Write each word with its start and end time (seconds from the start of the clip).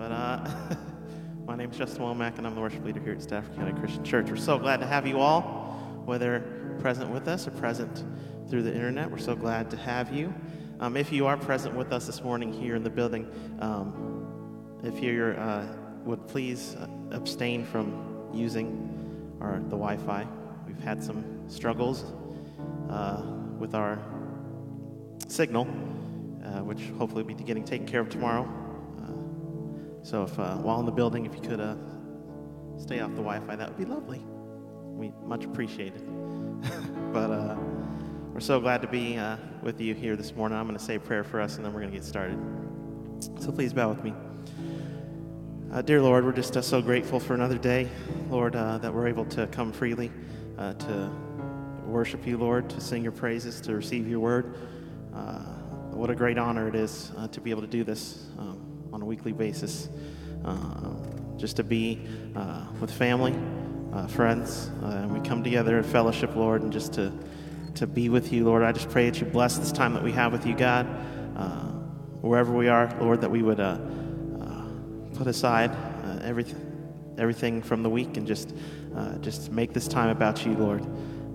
But 0.00 0.12
uh, 0.12 0.48
my 1.46 1.56
name 1.56 1.70
is 1.70 1.76
Justin 1.76 2.00
Womack, 2.00 2.38
and 2.38 2.46
I'm 2.46 2.54
the 2.54 2.60
worship 2.62 2.82
leader 2.86 3.00
here 3.00 3.12
at 3.12 3.20
Stafford 3.20 3.54
County 3.54 3.78
Christian 3.78 4.02
Church. 4.02 4.30
We're 4.30 4.36
so 4.36 4.58
glad 4.58 4.80
to 4.80 4.86
have 4.86 5.06
you 5.06 5.20
all, 5.20 5.42
whether 6.06 6.40
present 6.80 7.10
with 7.10 7.28
us 7.28 7.46
or 7.46 7.50
present 7.50 8.06
through 8.48 8.62
the 8.62 8.74
internet. 8.74 9.10
We're 9.10 9.18
so 9.18 9.36
glad 9.36 9.70
to 9.72 9.76
have 9.76 10.10
you. 10.10 10.32
Um, 10.80 10.96
if 10.96 11.12
you 11.12 11.26
are 11.26 11.36
present 11.36 11.76
with 11.76 11.92
us 11.92 12.06
this 12.06 12.22
morning 12.22 12.50
here 12.50 12.76
in 12.76 12.82
the 12.82 12.88
building, 12.88 13.30
um, 13.60 14.80
if 14.82 15.02
you 15.02 15.34
uh, 15.36 15.66
would 16.06 16.26
please 16.28 16.76
uh, 16.76 16.86
abstain 17.10 17.62
from 17.66 18.30
using 18.32 19.36
our, 19.42 19.58
the 19.58 19.76
Wi-Fi. 19.76 20.26
We've 20.66 20.80
had 20.80 21.04
some 21.04 21.46
struggles 21.46 22.06
uh, 22.88 23.22
with 23.58 23.74
our 23.74 23.98
signal, 25.28 25.68
uh, 26.42 26.60
which 26.60 26.84
hopefully 26.96 27.22
will 27.22 27.34
be 27.34 27.44
getting 27.44 27.64
taken 27.64 27.86
care 27.86 28.00
of 28.00 28.08
tomorrow. 28.08 28.59
So 30.02 30.22
if 30.22 30.38
uh, 30.38 30.56
while 30.56 30.80
in 30.80 30.86
the 30.86 30.92
building, 30.92 31.26
if 31.26 31.34
you 31.34 31.42
could 31.42 31.60
uh, 31.60 31.74
stay 32.78 33.00
off 33.00 33.10
the 33.10 33.16
Wi-Fi, 33.16 33.54
that 33.56 33.68
would 33.68 33.78
be 33.78 33.84
lovely. 33.84 34.22
We 34.82 35.12
much 35.24 35.44
appreciate 35.44 35.94
it. 35.94 36.02
but 37.12 37.30
uh, 37.30 37.56
we're 38.32 38.40
so 38.40 38.60
glad 38.60 38.80
to 38.82 38.88
be 38.88 39.18
uh, 39.18 39.36
with 39.62 39.80
you 39.80 39.94
here 39.94 40.16
this 40.16 40.34
morning. 40.34 40.56
I'm 40.58 40.66
going 40.66 40.78
to 40.78 40.84
say 40.84 40.94
a 40.94 41.00
prayer 41.00 41.22
for 41.22 41.40
us, 41.40 41.56
and 41.56 41.64
then 41.64 41.72
we're 41.72 41.80
going 41.80 41.92
to 41.92 41.98
get 41.98 42.06
started. 42.06 42.38
So 43.38 43.52
please 43.52 43.74
bow 43.74 43.90
with 43.90 44.02
me. 44.02 44.14
Uh, 45.70 45.82
dear 45.82 46.00
Lord, 46.00 46.24
we're 46.24 46.32
just 46.32 46.56
uh, 46.56 46.62
so 46.62 46.80
grateful 46.80 47.20
for 47.20 47.34
another 47.34 47.58
day, 47.58 47.86
Lord, 48.30 48.54
that 48.54 48.92
we're 48.92 49.06
able 49.06 49.26
to 49.26 49.46
come 49.48 49.70
freely 49.70 50.10
to 50.56 51.10
worship 51.84 52.26
you, 52.26 52.38
Lord, 52.38 52.70
to 52.70 52.80
sing 52.80 53.02
your 53.02 53.12
praises, 53.12 53.60
to 53.62 53.74
receive 53.74 54.08
your 54.08 54.20
word. 54.20 54.56
What 55.92 56.08
a 56.08 56.14
great 56.14 56.38
honor 56.38 56.66
it 56.66 56.74
is 56.74 57.12
to 57.32 57.40
be 57.42 57.50
able 57.50 57.60
to 57.60 57.68
do 57.68 57.84
this 57.84 58.26
um, 58.38 58.69
on 59.00 59.02
a 59.02 59.06
weekly 59.06 59.32
basis. 59.32 59.88
just 61.38 61.56
to 61.56 61.64
be 61.64 62.06
with 62.80 62.90
family, 62.90 63.34
friends, 64.08 64.70
and 64.82 65.10
we 65.12 65.26
come 65.26 65.42
together 65.42 65.78
in 65.78 65.84
fellowship, 65.84 66.36
Lord, 66.36 66.62
and 66.62 66.70
just 66.70 66.92
to, 66.94 67.12
to 67.76 67.86
be 67.86 68.10
with 68.10 68.30
you, 68.32 68.44
Lord. 68.44 68.62
I 68.62 68.72
just 68.72 68.90
pray 68.90 69.08
that 69.08 69.18
you 69.18 69.26
bless 69.26 69.56
this 69.56 69.72
time 69.72 69.94
that 69.94 70.02
we 70.02 70.12
have 70.12 70.32
with 70.32 70.44
you, 70.46 70.54
God. 70.54 70.84
wherever 72.20 72.52
we 72.52 72.68
are, 72.68 72.94
Lord, 73.00 73.22
that 73.22 73.30
we 73.30 73.42
would 73.42 73.58
put 75.20 75.26
aside 75.26 75.70
uh, 75.70 76.18
everything, 76.22 77.14
everything 77.18 77.60
from 77.60 77.82
the 77.82 77.90
week 77.90 78.16
and 78.16 78.26
just, 78.26 78.54
uh, 78.96 79.18
just 79.18 79.52
make 79.52 79.74
this 79.74 79.86
time 79.86 80.08
about 80.08 80.46
you, 80.46 80.54
Lord. 80.54 80.82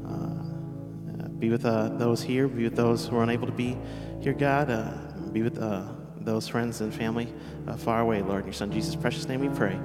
Uh, 0.08 1.28
be 1.38 1.52
with 1.52 1.66
uh, 1.66 1.90
those 1.90 2.24
here, 2.24 2.48
be 2.48 2.64
with 2.64 2.76
those 2.76 3.08
who 3.08 3.18
are 3.18 3.24
unable 3.24 3.46
to 3.46 3.54
be 3.54 3.78
here, 4.22 4.34
God. 4.34 4.72
Uh, 4.72 4.92
be 5.32 5.44
with 5.44 5.60
uh, 5.60 5.84
those 6.26 6.48
friends 6.48 6.82
and 6.82 6.94
family 6.94 7.32
uh, 7.68 7.78
far 7.78 8.02
away, 8.02 8.22
Lord. 8.22 8.42
In 8.42 8.48
your 8.48 8.54
Son 8.54 8.72
Jesus' 8.72 8.96
precious 8.96 9.28
name 9.28 9.42
we 9.42 9.50
pray. 9.50 9.80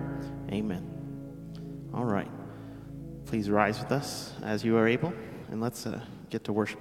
Amen. 0.50 0.86
All 1.94 2.04
right. 2.04 2.30
Please 3.26 3.48
rise 3.48 3.78
with 3.78 3.92
us 3.92 4.32
as 4.42 4.64
you 4.64 4.76
are 4.76 4.88
able, 4.88 5.12
and 5.50 5.60
let's 5.60 5.86
uh, 5.86 6.00
get 6.30 6.44
to 6.44 6.52
worship. 6.52 6.80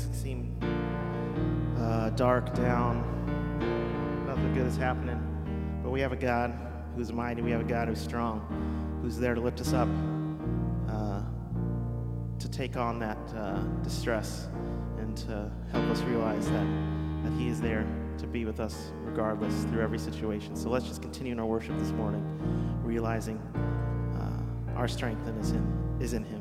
Things 0.00 0.22
seem 0.22 0.56
uh, 1.78 2.10
dark, 2.10 2.54
down, 2.54 3.04
nothing 4.26 4.52
good 4.54 4.66
is 4.66 4.76
happening. 4.76 5.18
But 5.82 5.90
we 5.90 6.00
have 6.00 6.12
a 6.12 6.16
God 6.16 6.54
who's 6.96 7.12
mighty, 7.12 7.42
we 7.42 7.50
have 7.50 7.60
a 7.60 7.64
God 7.64 7.88
who's 7.88 8.00
strong, 8.00 8.98
who's 9.02 9.18
there 9.18 9.34
to 9.34 9.40
lift 9.40 9.60
us 9.60 9.72
up, 9.72 9.88
uh, 10.88 11.22
to 12.38 12.48
take 12.48 12.76
on 12.76 12.98
that 12.98 13.18
uh, 13.34 13.60
distress, 13.82 14.48
and 14.98 15.16
to 15.16 15.50
help 15.72 15.84
us 15.86 16.00
realize 16.02 16.46
that, 16.50 16.66
that 17.24 17.32
He 17.38 17.48
is 17.48 17.60
there 17.60 17.86
to 18.18 18.26
be 18.26 18.44
with 18.44 18.60
us 18.60 18.92
regardless 19.02 19.64
through 19.64 19.82
every 19.82 19.98
situation. 19.98 20.54
So 20.54 20.68
let's 20.68 20.86
just 20.86 21.02
continue 21.02 21.32
in 21.32 21.40
our 21.40 21.46
worship 21.46 21.78
this 21.78 21.92
morning, 21.92 22.24
realizing 22.82 23.38
uh, 24.14 24.76
our 24.78 24.88
strength 24.88 25.26
is 25.40 25.52
in, 25.52 25.98
is 26.00 26.12
in 26.12 26.24
Him. 26.24 26.39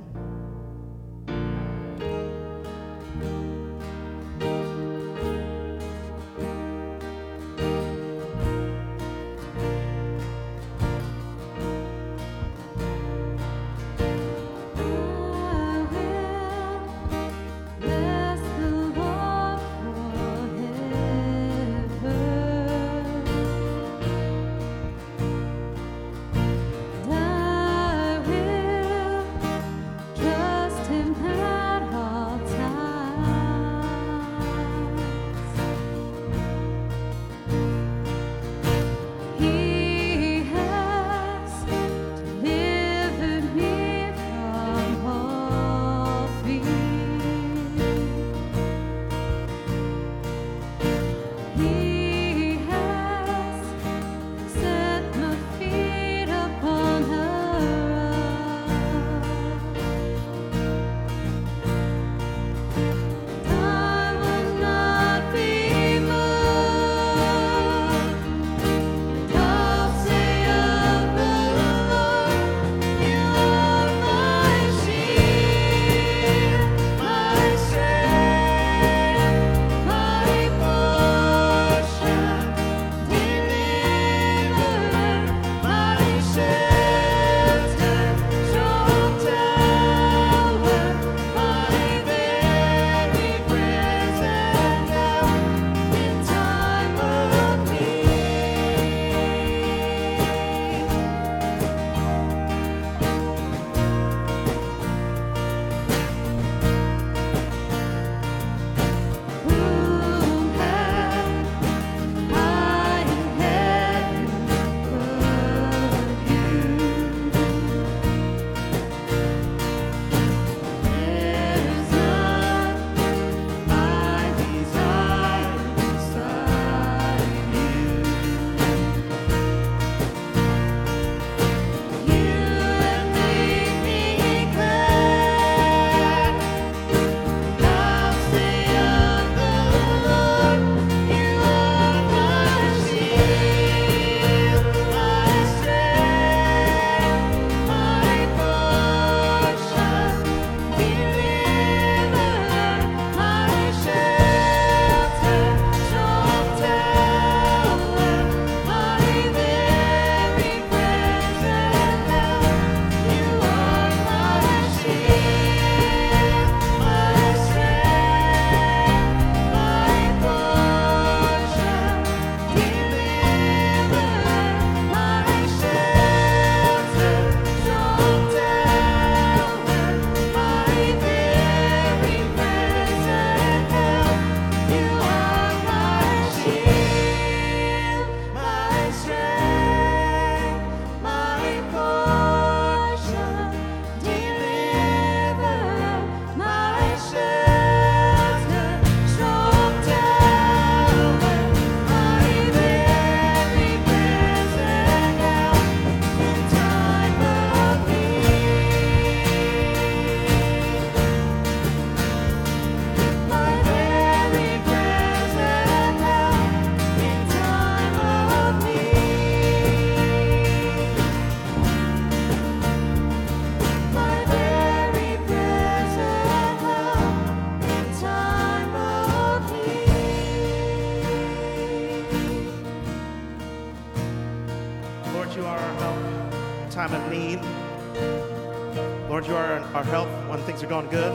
Going 240.70 240.88
good. 240.90 241.12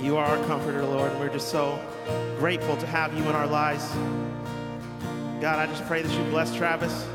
You 0.00 0.16
are 0.16 0.26
our 0.26 0.46
comforter, 0.46 0.84
Lord, 0.84 1.10
and 1.10 1.18
we're 1.18 1.32
just 1.32 1.48
so 1.48 1.80
grateful 2.38 2.76
to 2.76 2.86
have 2.86 3.14
you 3.14 3.22
in 3.22 3.34
our 3.34 3.46
lives. 3.46 3.90
God, 5.40 5.58
I 5.58 5.66
just 5.66 5.86
pray 5.86 6.02
that 6.02 6.12
you 6.12 6.30
bless 6.30 6.54
Travis 6.54 7.08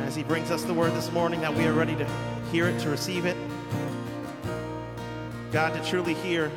as 0.00 0.16
he 0.16 0.22
brings 0.22 0.50
us 0.50 0.64
the 0.64 0.74
word 0.74 0.92
this 0.94 1.12
morning, 1.12 1.40
that 1.42 1.54
we 1.54 1.66
are 1.66 1.72
ready 1.72 1.94
to 1.96 2.08
hear 2.50 2.68
it, 2.68 2.80
to 2.80 2.88
receive 2.88 3.26
it. 3.26 3.36
God, 5.52 5.74
to 5.74 5.88
truly 5.88 6.14
hear 6.14 6.50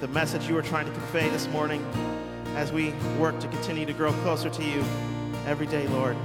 the 0.00 0.08
message 0.08 0.48
you 0.48 0.56
are 0.56 0.62
trying 0.62 0.86
to 0.86 0.92
convey 0.92 1.28
this 1.30 1.48
morning 1.48 1.84
as 2.54 2.72
we 2.72 2.90
work 3.18 3.38
to 3.40 3.48
continue 3.48 3.86
to 3.86 3.92
grow 3.92 4.12
closer 4.22 4.48
to 4.48 4.64
you 4.64 4.84
every 5.46 5.66
day, 5.66 5.86
Lord. 5.88 6.16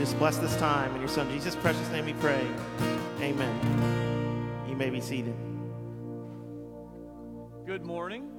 Just 0.00 0.18
bless 0.18 0.38
this 0.38 0.56
time. 0.56 0.94
In 0.94 1.00
your 1.02 1.10
son 1.10 1.30
Jesus' 1.30 1.54
precious 1.54 1.86
name 1.90 2.06
we 2.06 2.14
pray. 2.14 2.46
Amen. 3.20 4.64
You 4.66 4.74
may 4.74 4.88
be 4.88 4.98
seated. 4.98 5.34
Good 7.66 7.84
morning. 7.84 8.30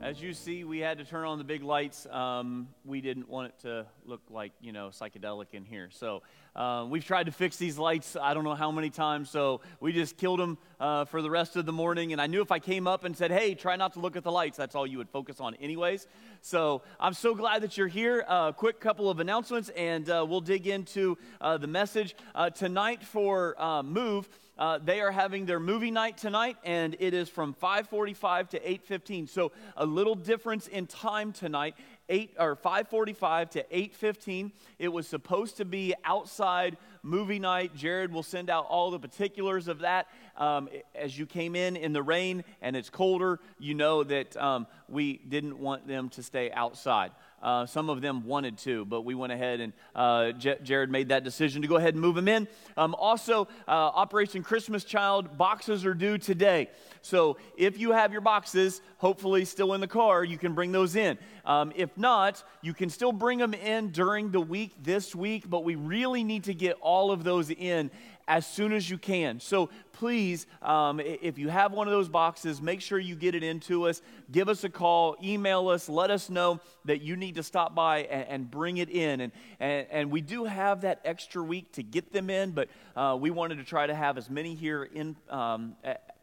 As 0.00 0.22
you 0.22 0.32
see, 0.32 0.64
we 0.64 0.78
had 0.78 0.96
to 0.96 1.04
turn 1.04 1.26
on 1.26 1.36
the 1.36 1.44
big 1.44 1.62
lights. 1.62 2.06
Um, 2.06 2.68
we 2.86 3.02
didn't 3.02 3.28
want 3.28 3.48
it 3.48 3.58
to 3.64 3.84
look 4.06 4.22
like, 4.30 4.52
you 4.62 4.72
know, 4.72 4.88
psychedelic 4.88 5.48
in 5.52 5.66
here. 5.66 5.90
So 5.92 6.22
uh, 6.56 6.86
we've 6.88 7.04
tried 7.04 7.26
to 7.26 7.32
fix 7.32 7.58
these 7.58 7.76
lights, 7.76 8.16
I 8.16 8.32
don't 8.32 8.44
know 8.44 8.54
how 8.54 8.70
many 8.70 8.88
times. 8.88 9.28
So 9.28 9.60
we 9.78 9.92
just 9.92 10.16
killed 10.16 10.40
them 10.40 10.56
uh, 10.80 11.04
for 11.04 11.20
the 11.20 11.28
rest 11.28 11.56
of 11.56 11.66
the 11.66 11.72
morning. 11.72 12.12
And 12.12 12.20
I 12.20 12.28
knew 12.28 12.40
if 12.40 12.50
I 12.50 12.60
came 12.60 12.86
up 12.86 13.04
and 13.04 13.14
said, 13.14 13.30
hey, 13.30 13.54
try 13.54 13.76
not 13.76 13.92
to 13.92 14.00
look 14.00 14.16
at 14.16 14.24
the 14.24 14.32
lights, 14.32 14.56
that's 14.56 14.74
all 14.74 14.86
you 14.86 14.96
would 14.96 15.10
focus 15.10 15.38
on, 15.38 15.54
anyways. 15.56 16.06
So 16.42 16.82
I'm 16.98 17.12
so 17.12 17.34
glad 17.34 17.62
that 17.62 17.76
you're 17.76 17.86
here. 17.86 18.20
A 18.20 18.30
uh, 18.30 18.52
quick 18.52 18.80
couple 18.80 19.10
of 19.10 19.20
announcements, 19.20 19.68
and 19.76 20.08
uh, 20.08 20.24
we'll 20.26 20.40
dig 20.40 20.66
into 20.66 21.18
uh, 21.38 21.58
the 21.58 21.66
message. 21.66 22.16
Uh, 22.34 22.48
tonight 22.48 23.04
for 23.04 23.54
Move, 23.84 24.26
uh, 24.56 24.78
they 24.78 25.00
are 25.00 25.10
having 25.10 25.44
their 25.44 25.60
movie 25.60 25.90
night 25.90 26.16
tonight, 26.16 26.56
and 26.64 26.96
it 26.98 27.12
is 27.12 27.28
from 27.28 27.54
5:45 27.54 28.48
to 28.50 28.60
8:15. 28.60 29.26
So 29.26 29.52
a 29.76 29.84
little 29.84 30.14
difference 30.14 30.66
in 30.66 30.86
time 30.86 31.32
tonight. 31.32 31.74
8 32.08 32.34
or 32.38 32.56
5:45 32.56 33.50
to 33.50 33.64
8:15. 33.70 34.52
It 34.78 34.88
was 34.88 35.06
supposed 35.06 35.58
to 35.58 35.64
be 35.64 35.94
outside 36.04 36.76
movie 37.02 37.38
night. 37.38 37.74
Jared 37.74 38.12
will 38.12 38.22
send 38.22 38.50
out 38.50 38.66
all 38.66 38.90
the 38.90 38.98
particulars 38.98 39.68
of 39.68 39.80
that. 39.80 40.08
Um, 40.40 40.70
as 40.94 41.18
you 41.18 41.26
came 41.26 41.54
in 41.54 41.76
in 41.76 41.92
the 41.92 42.02
rain 42.02 42.44
and 42.62 42.74
it's 42.74 42.88
colder, 42.88 43.40
you 43.58 43.74
know 43.74 44.02
that 44.02 44.34
um, 44.38 44.66
we 44.88 45.18
didn't 45.28 45.58
want 45.58 45.86
them 45.86 46.08
to 46.10 46.22
stay 46.22 46.50
outside. 46.50 47.12
Uh, 47.42 47.64
some 47.64 47.88
of 47.88 48.00
them 48.00 48.26
wanted 48.26 48.58
to, 48.58 48.84
but 48.84 49.02
we 49.02 49.14
went 49.14 49.32
ahead 49.32 49.60
and 49.60 49.72
uh, 49.94 50.32
J- 50.32 50.58
Jared 50.62 50.90
made 50.90 51.08
that 51.08 51.24
decision 51.24 51.62
to 51.62 51.68
go 51.68 51.76
ahead 51.76 51.94
and 51.94 52.00
move 52.00 52.14
them 52.14 52.28
in. 52.28 52.48
Um, 52.76 52.94
also, 52.94 53.48
uh, 53.66 53.70
Operation 53.70 54.42
Christmas 54.42 54.84
Child 54.84 55.38
boxes 55.38 55.86
are 55.86 55.94
due 55.94 56.18
today. 56.18 56.68
So 57.02 57.38
if 57.56 57.78
you 57.78 57.92
have 57.92 58.12
your 58.12 58.20
boxes, 58.20 58.82
hopefully 58.98 59.46
still 59.46 59.72
in 59.72 59.80
the 59.80 59.88
car, 59.88 60.22
you 60.22 60.36
can 60.36 60.54
bring 60.54 60.72
those 60.72 60.96
in. 60.96 61.18
Um, 61.46 61.72
if 61.74 61.96
not, 61.96 62.44
you 62.60 62.74
can 62.74 62.90
still 62.90 63.12
bring 63.12 63.38
them 63.38 63.54
in 63.54 63.88
during 63.90 64.30
the 64.30 64.40
week 64.40 64.72
this 64.82 65.14
week, 65.14 65.48
but 65.48 65.64
we 65.64 65.76
really 65.76 66.24
need 66.24 66.44
to 66.44 66.54
get 66.54 66.76
all 66.82 67.10
of 67.10 67.24
those 67.24 67.50
in 67.50 67.90
as 68.30 68.46
soon 68.46 68.72
as 68.72 68.88
you 68.88 68.96
can. 68.96 69.40
So 69.40 69.70
please, 69.92 70.46
um, 70.62 71.00
if 71.00 71.36
you 71.36 71.48
have 71.48 71.72
one 71.72 71.88
of 71.88 71.92
those 71.92 72.08
boxes, 72.08 72.62
make 72.62 72.80
sure 72.80 72.96
you 72.96 73.16
get 73.16 73.34
it 73.34 73.42
into 73.42 73.88
us. 73.88 74.02
Give 74.30 74.48
us 74.48 74.62
a 74.62 74.68
call, 74.68 75.16
email 75.20 75.68
us, 75.68 75.88
let 75.88 76.12
us 76.12 76.30
know 76.30 76.60
that 76.84 77.02
you 77.02 77.16
need 77.16 77.34
to 77.34 77.42
stop 77.42 77.74
by 77.74 78.02
and, 78.04 78.28
and 78.28 78.50
bring 78.50 78.76
it 78.76 78.88
in. 78.88 79.20
And, 79.20 79.32
and, 79.58 79.86
and, 79.90 80.10
we 80.12 80.20
do 80.20 80.44
have 80.44 80.82
that 80.82 81.00
extra 81.04 81.42
week 81.42 81.72
to 81.72 81.82
get 81.82 82.12
them 82.12 82.30
in, 82.30 82.52
but 82.52 82.68
uh, 82.94 83.18
we 83.20 83.30
wanted 83.30 83.58
to 83.58 83.64
try 83.64 83.88
to 83.88 83.94
have 83.96 84.16
as 84.16 84.30
many 84.30 84.54
here 84.54 84.84
in 84.84 85.16
um, 85.28 85.74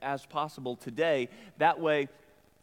as 0.02 0.26
possible 0.26 0.78
today. 0.78 1.28
That 1.58 1.78
way, 1.78 2.08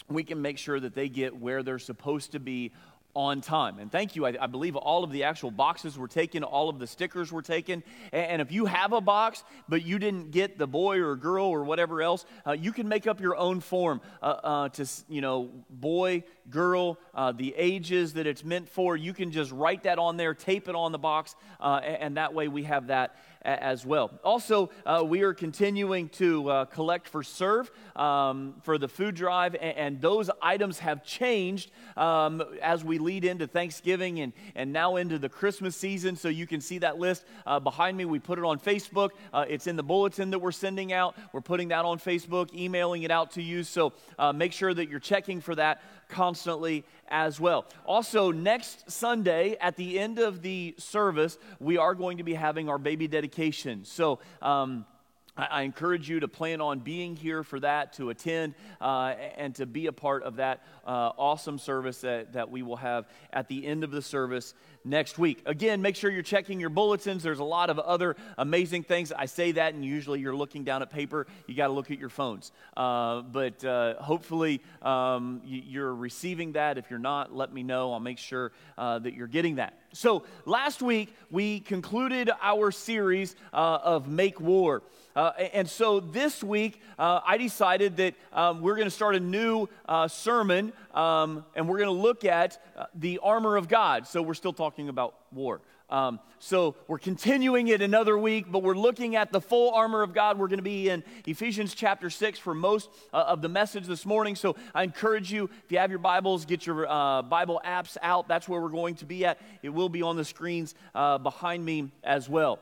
we 0.09 0.25
can 0.25 0.41
make 0.41 0.57
sure 0.57 0.81
that 0.81 0.95
they 0.95 1.11
get 1.11 1.37
where 1.37 1.63
they're 1.63 1.79
supposed 1.79 2.33
to 2.33 2.41
be 2.41 2.73
on 3.15 3.41
time. 3.41 3.79
And 3.79 3.91
thank 3.91 4.17
you. 4.17 4.27
I, 4.27 4.35
I, 4.41 4.47
believe 4.47 4.77
all 4.77 5.05
of 5.05 5.13
the 5.13 5.25
actual 5.25 5.51
boxes 5.51 5.97
were 5.97 6.09
taken, 6.09 6.43
all 6.43 6.69
of 6.69 6.79
the 6.79 6.87
stickers 6.87 7.31
were 7.31 7.43
taken. 7.43 7.85
And, 8.13 8.27
and 8.27 8.43
if 8.43 8.51
you 8.51 8.67
have 8.67 8.93
a 8.93 9.01
box, 9.01 9.45
but 9.69 9.85
you 9.85 9.99
didn't 9.99 10.33
get 10.33 10.59
the 10.59 10.67
boy 10.67 10.99
or 10.99 11.15
girl 11.17 11.47
or 11.47 11.65
whatever 11.65 12.03
else, 12.03 12.27
uh, 12.47 12.53
you 12.53 12.73
can 12.73 12.89
make 12.89 13.07
up 13.07 13.21
your 13.21 13.37
own 13.37 13.61
form 13.61 14.01
uh, 14.23 14.27
uh, 14.27 14.69
to, 14.71 14.87
you 15.09 15.21
know, 15.21 15.51
boy, 15.71 16.25
girl, 16.51 16.99
uh, 17.15 17.33
the 17.33 17.55
ages 17.57 18.15
that 18.15 18.27
it's 18.27 18.45
meant 18.45 18.69
for. 18.69 18.97
You 18.97 19.15
can 19.15 19.31
just 19.31 19.53
write 19.53 19.85
that 19.85 19.99
on 19.99 20.17
there, 20.17 20.35
tape 20.35 20.69
it 20.69 20.75
on 20.75 20.93
the 20.93 20.99
box, 20.99 21.37
uh, 21.61 21.81
and, 21.85 21.97
and 21.97 22.17
that 22.17 22.35
way 22.35 22.49
we 22.49 22.65
have 22.65 22.89
that 22.89 23.17
as 23.45 23.85
well. 23.85 24.11
Also, 24.25 24.71
uh, 24.87 25.03
we 25.07 25.23
are 25.23 25.35
continuing 25.35 26.09
to 26.09 26.49
uh, 26.49 26.65
collect 26.67 27.09
for 27.09 27.23
Serve 27.23 27.71
um, 27.95 28.55
for 28.63 28.79
the 28.79 28.89
food 28.89 29.15
drive, 29.15 29.55
and, 29.55 29.77
and 29.77 30.01
those 30.01 30.31
items 30.41 30.79
have 30.79 31.05
changed 31.05 31.71
um, 31.97 32.43
as 32.63 32.85
we 32.85 32.99
lead 32.99 33.25
into 33.25 33.47
Thanksgiving 33.47 34.21
and, 34.21 34.33
and 34.55 34.73
now 34.73 34.97
into 34.97 35.19
the 35.19 35.29
Christmas 35.29 35.77
season. 35.77 36.17
So 36.17 36.29
you 36.29 36.47
can 36.47 36.61
see 36.61 36.79
that 36.79 36.99
list 36.99 37.25
uh, 37.47 37.61
behind 37.61 37.97
me. 37.97 38.05
We 38.05 38.19
put 38.19 38.39
it 38.39 38.45
on 38.45 38.59
Facebook, 38.59 39.11
it's 39.35 39.67
in 39.67 39.77
the 39.77 39.83
bulletin 39.83 40.31
that 40.31 40.39
we're 40.39 40.53
sending 40.53 40.93
out. 40.93 41.17
We're 41.33 41.41
putting 41.41 41.69
that 41.69 41.85
on 41.85 41.99
Facebook, 41.99 42.55
emailing 42.55 43.03
it 43.03 43.11
out 43.11 43.33
to 43.33 43.43
you. 43.43 43.63
So 43.63 43.93
make 44.35 44.53
sure 44.53 44.73
that 44.73 44.89
you're 44.89 45.01
checking 45.01 45.41
for 45.41 45.55
that 45.55 45.83
constantly 46.09 46.85
as 47.09 47.39
well. 47.39 47.67
Also, 47.85 48.31
next 48.31 48.91
Sunday 48.91 49.57
at 49.61 49.77
the 49.77 49.99
end 49.99 50.19
of 50.19 50.43
the 50.43 50.75
service, 50.79 51.39
we 51.61 51.77
are 51.77 51.95
going 51.95 52.19
to 52.19 52.25
be 52.25 52.35
having 52.35 52.69
our 52.69 52.79
baby 52.79 53.09
dedication. 53.09 53.85
So, 53.85 54.21
um, 54.43 54.87
I, 55.37 55.63
encourage 55.63 56.09
you 56.09 56.21
to 56.21 56.29
plan 56.29 56.61
on 56.61 56.79
being 56.79 57.17
here 57.17 57.43
for 57.43 57.59
that, 57.61 57.95
to 57.95 58.11
attend, 58.11 58.55
uh, 58.81 59.15
and 59.37 59.55
to 59.57 59.67
be 59.67 59.87
a 59.87 59.93
part 59.93 60.23
of 60.23 60.37
that 60.37 60.63
uh, 60.87 61.11
awesome 61.17 61.59
service 61.59 62.03
that, 62.03 62.35
that 62.35 62.51
we 62.51 62.63
will 62.63 62.77
have 62.77 63.07
at 63.33 63.49
the 63.49 63.67
end 63.67 63.83
of 63.83 63.91
the 63.91 64.03
service 64.03 64.55
next 64.85 65.19
week. 65.19 65.43
Again, 65.47 65.83
make 65.83 65.97
sure 65.97 66.11
you're 66.11 66.23
checking 66.23 66.61
your 66.61 66.71
bulletins. 66.71 67.23
There's 67.23 67.39
a 67.39 67.45
lot 67.45 67.71
of 67.71 67.79
other 67.79 68.17
amazing 68.39 68.85
things. 68.85 69.13
I 69.13 69.27
say 69.27 69.53
that, 69.53 69.75
and 69.75 69.85
usually 69.85 70.21
you're 70.21 70.37
looking 70.37 70.63
down 70.63 70.83
at 70.83 70.91
paper. 70.91 71.27
You 71.47 71.55
got 71.55 71.69
to 71.69 71.73
look 71.73 71.91
at 71.91 71.99
your 71.99 72.11
phones. 72.11 72.53
Uh, 72.77 73.23
but 73.23 73.65
uh, 73.65 73.95
hopefully 73.95 74.63
um, 74.83 75.41
you're 75.45 75.95
receiving 75.95 76.53
that. 76.53 76.79
If 76.79 76.91
you're 76.91 76.99
not, 76.99 77.35
let 77.35 77.53
me 77.53 77.63
know. 77.63 77.93
I'll 77.93 78.01
make 78.01 78.19
sure 78.19 78.53
uh, 78.79 78.99
that 79.01 79.15
you're 79.15 79.27
getting 79.27 79.57
that. 79.57 79.79
So, 79.93 80.25
last 80.45 80.83
week 80.83 81.15
we 81.31 81.61
concluded 81.61 82.31
our 82.43 82.71
series 82.71 83.37
uh, 83.53 83.79
of 83.83 84.09
Make 84.09 84.41
War. 84.41 84.83
Uh, 85.17 85.31
and 85.53 85.69
so 85.69 86.01
this 86.01 86.43
week, 86.43 86.81
uh, 86.99 87.21
I 87.25 87.39
decided 87.39 87.97
that 87.99 88.15
um, 88.33 88.63
we're 88.63 88.75
going 88.75 88.87
to 88.87 88.91
start 88.91 89.15
a 89.15 89.21
new 89.21 89.69
uh, 89.89 90.09
sermon 90.09 90.73
um, 90.93 91.45
and 91.55 91.69
we're 91.69 91.79
going 91.79 91.95
to 91.95 92.03
look 92.03 92.25
at 92.25 92.61
uh, 92.77 92.87
the 92.95 93.21
armor 93.23 93.57
of 93.57 93.69
God. 93.69 94.07
So 94.07 94.23
we're 94.23 94.35
still 94.35 94.53
talking 94.53 94.89
about 94.89 95.15
war. 95.33 95.61
Um, 95.91 96.19
so 96.39 96.75
we're 96.89 96.99
continuing 96.99 97.69
it 97.69 97.83
another 97.83 98.19
week, 98.19 98.47
but 98.51 98.63
we're 98.63 98.75
looking 98.77 99.17
at 99.17 99.31
the 99.31 99.41
full 99.41 99.73
armor 99.73 100.03
of 100.03 100.15
God. 100.15 100.39
We're 100.39 100.49
going 100.49 100.59
to 100.59 100.63
be 100.63 100.89
in 100.89 101.05
Ephesians 101.27 101.75
chapter 101.75 102.11
6 102.11 102.39
for 102.39 102.55
most 102.55 102.89
uh, 103.13 103.19
of 103.19 103.43
the 103.43 103.49
message 103.49 103.87
this 103.87 104.05
morning. 104.05 104.35
So 104.35 104.57
I 104.75 104.83
encourage 104.83 105.31
you, 105.31 105.51
if 105.65 105.71
you 105.71 105.79
have 105.79 105.91
your 105.91 106.01
Bibles, 106.01 106.47
get 106.47 106.67
your 106.67 106.91
uh, 106.91 107.23
Bible 107.23 107.61
apps 107.65 107.97
out. 108.03 108.27
That's 108.29 108.49
where 108.49 108.61
we're 108.61 108.71
going 108.71 108.97
to 108.97 109.05
be 109.05 109.25
at. 109.27 109.39
It 109.63 109.69
will 109.69 109.89
be 109.89 110.03
on 110.03 110.17
the 110.17 110.25
screens 110.25 110.75
uh, 110.95 111.19
behind 111.19 111.65
me 111.65 111.93
as 112.03 112.29
well. 112.29 112.59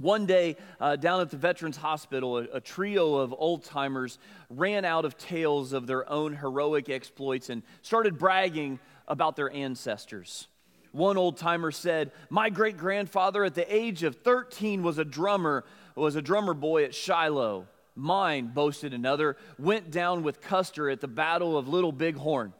One 0.00 0.26
day, 0.26 0.56
uh, 0.78 0.96
down 0.96 1.22
at 1.22 1.30
the 1.30 1.38
Veterans 1.38 1.78
Hospital, 1.78 2.36
a, 2.38 2.42
a 2.54 2.60
trio 2.60 3.14
of 3.14 3.34
old 3.36 3.64
timers 3.64 4.18
ran 4.50 4.84
out 4.84 5.06
of 5.06 5.16
tales 5.16 5.72
of 5.72 5.86
their 5.86 6.08
own 6.10 6.36
heroic 6.36 6.90
exploits 6.90 7.48
and 7.48 7.62
started 7.80 8.18
bragging 8.18 8.78
about 9.08 9.36
their 9.36 9.50
ancestors. 9.50 10.48
One 10.92 11.16
old 11.16 11.38
timer 11.38 11.70
said, 11.70 12.12
My 12.28 12.50
great 12.50 12.76
grandfather 12.76 13.42
at 13.44 13.54
the 13.54 13.74
age 13.74 14.02
of 14.02 14.16
13 14.16 14.82
was 14.82 14.98
a 14.98 15.04
drummer, 15.04 15.64
was 15.94 16.14
a 16.14 16.22
drummer 16.22 16.54
boy 16.54 16.84
at 16.84 16.94
Shiloh. 16.94 17.66
Mine, 17.94 18.48
boasted 18.48 18.92
another, 18.92 19.38
went 19.58 19.90
down 19.90 20.22
with 20.22 20.42
Custer 20.42 20.90
at 20.90 21.00
the 21.00 21.08
Battle 21.08 21.56
of 21.56 21.68
Little 21.68 21.92
Bighorn. 21.92 22.52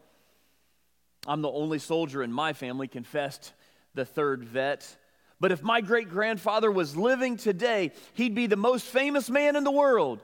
I'm 1.27 1.43
the 1.43 1.51
only 1.51 1.79
soldier 1.79 2.23
in 2.23 2.33
my 2.33 2.55
family, 2.55 2.89
confessed 2.89 3.53
the 3.95 4.07
third 4.07 4.45
vet. 4.45 4.97
But 5.39 5.53
if 5.53 5.63
my 5.63 5.81
great 5.81 6.09
grandfather 6.09 6.71
was 6.71 6.97
living 6.97 7.37
today, 7.37 7.93
he'd 8.15 8.35
be 8.35 8.47
the 8.47 8.57
most 8.57 8.87
famous 8.87 9.29
man 9.29 9.55
in 9.57 9.65
the 9.65 9.71
world. 9.71 10.23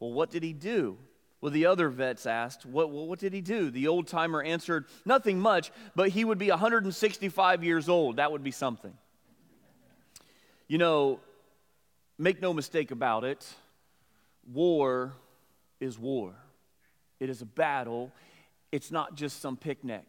Well, 0.00 0.12
what 0.12 0.30
did 0.30 0.42
he 0.42 0.52
do? 0.52 0.98
Well, 1.40 1.50
the 1.50 1.66
other 1.66 1.88
vets 1.88 2.26
asked, 2.26 2.64
What, 2.64 2.90
what 2.90 3.18
did 3.18 3.32
he 3.32 3.40
do? 3.40 3.70
The 3.70 3.88
old 3.88 4.06
timer 4.06 4.42
answered, 4.42 4.86
Nothing 5.04 5.38
much, 5.38 5.70
but 5.94 6.08
he 6.08 6.24
would 6.24 6.38
be 6.38 6.48
165 6.48 7.64
years 7.64 7.88
old. 7.88 8.16
That 8.16 8.32
would 8.32 8.42
be 8.42 8.50
something. 8.50 8.94
You 10.68 10.78
know, 10.78 11.20
make 12.18 12.40
no 12.40 12.54
mistake 12.54 12.90
about 12.90 13.24
it, 13.24 13.46
war 14.52 15.12
is 15.80 15.98
war. 15.98 16.34
It 17.20 17.28
is 17.28 17.42
a 17.42 17.46
battle, 17.46 18.10
it's 18.72 18.90
not 18.90 19.14
just 19.14 19.40
some 19.40 19.56
picnic. 19.56 20.04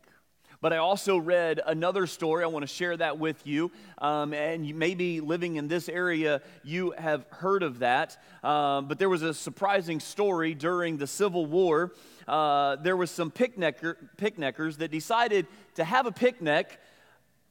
But 0.65 0.73
I 0.73 0.77
also 0.77 1.19
read 1.19 1.61
another 1.63 2.07
story. 2.07 2.43
I 2.43 2.47
want 2.47 2.63
to 2.63 2.73
share 2.73 2.97
that 2.97 3.19
with 3.19 3.45
you. 3.45 3.71
Um, 3.99 4.33
and 4.33 4.65
you 4.65 4.73
may 4.73 4.95
living 5.19 5.57
in 5.57 5.67
this 5.67 5.87
area, 5.87 6.41
you 6.63 6.89
have 6.97 7.27
heard 7.29 7.61
of 7.61 7.77
that. 7.79 8.17
Um, 8.43 8.87
but 8.87 8.97
there 8.97 9.07
was 9.07 9.21
a 9.21 9.31
surprising 9.31 9.99
story 9.99 10.55
during 10.55 10.97
the 10.97 11.05
Civil 11.05 11.45
War. 11.45 11.93
Uh, 12.27 12.77
there 12.77 12.97
was 12.97 13.11
some 13.11 13.29
picnicker, 13.29 13.95
picnickers 14.17 14.77
that 14.77 14.89
decided 14.89 15.45
to 15.75 15.83
have 15.83 16.07
a 16.07 16.11
picnic, 16.11 16.79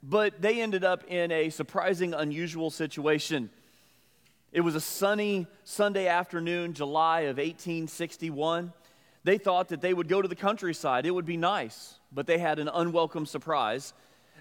but 0.03 0.43
they 0.43 0.61
ended 0.61 0.83
up 0.83 1.05
in 1.07 1.31
a 1.31 1.51
surprising, 1.51 2.15
unusual 2.15 2.69
situation. 2.69 3.49
It 4.51 4.63
was 4.63 4.75
a 4.75 4.81
sunny 4.81 5.47
Sunday 5.63 6.09
afternoon, 6.09 6.73
July 6.73 7.21
of 7.21 7.37
1861. 7.37 8.73
They 9.25 9.39
thought 9.39 9.69
that 9.71 9.81
they 9.81 9.95
would 9.95 10.09
go 10.09 10.23
to 10.23 10.29
the 10.29 10.37
countryside. 10.37 11.07
It 11.07 11.11
would 11.11 11.25
be 11.25 11.39
nice, 11.39 11.99
but 12.13 12.27
they 12.27 12.39
had 12.39 12.59
an 12.59 12.69
unwelcome 12.69 13.27
surprise. 13.27 13.95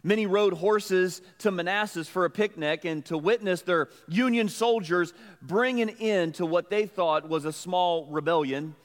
Many 0.03 0.25
rode 0.25 0.53
horses 0.53 1.21
to 1.39 1.51
Manassas 1.51 2.09
for 2.09 2.25
a 2.25 2.29
picnic 2.29 2.83
and 2.83 3.05
to 3.05 3.17
witness 3.17 3.61
their 3.61 3.87
Union 4.09 4.49
soldiers 4.49 5.13
bring 5.41 5.81
an 5.81 5.89
end 5.89 6.35
to 6.35 6.45
what 6.45 6.69
they 6.69 6.85
thought 6.85 7.29
was 7.29 7.45
a 7.45 7.53
small 7.53 8.05
rebellion. 8.07 8.75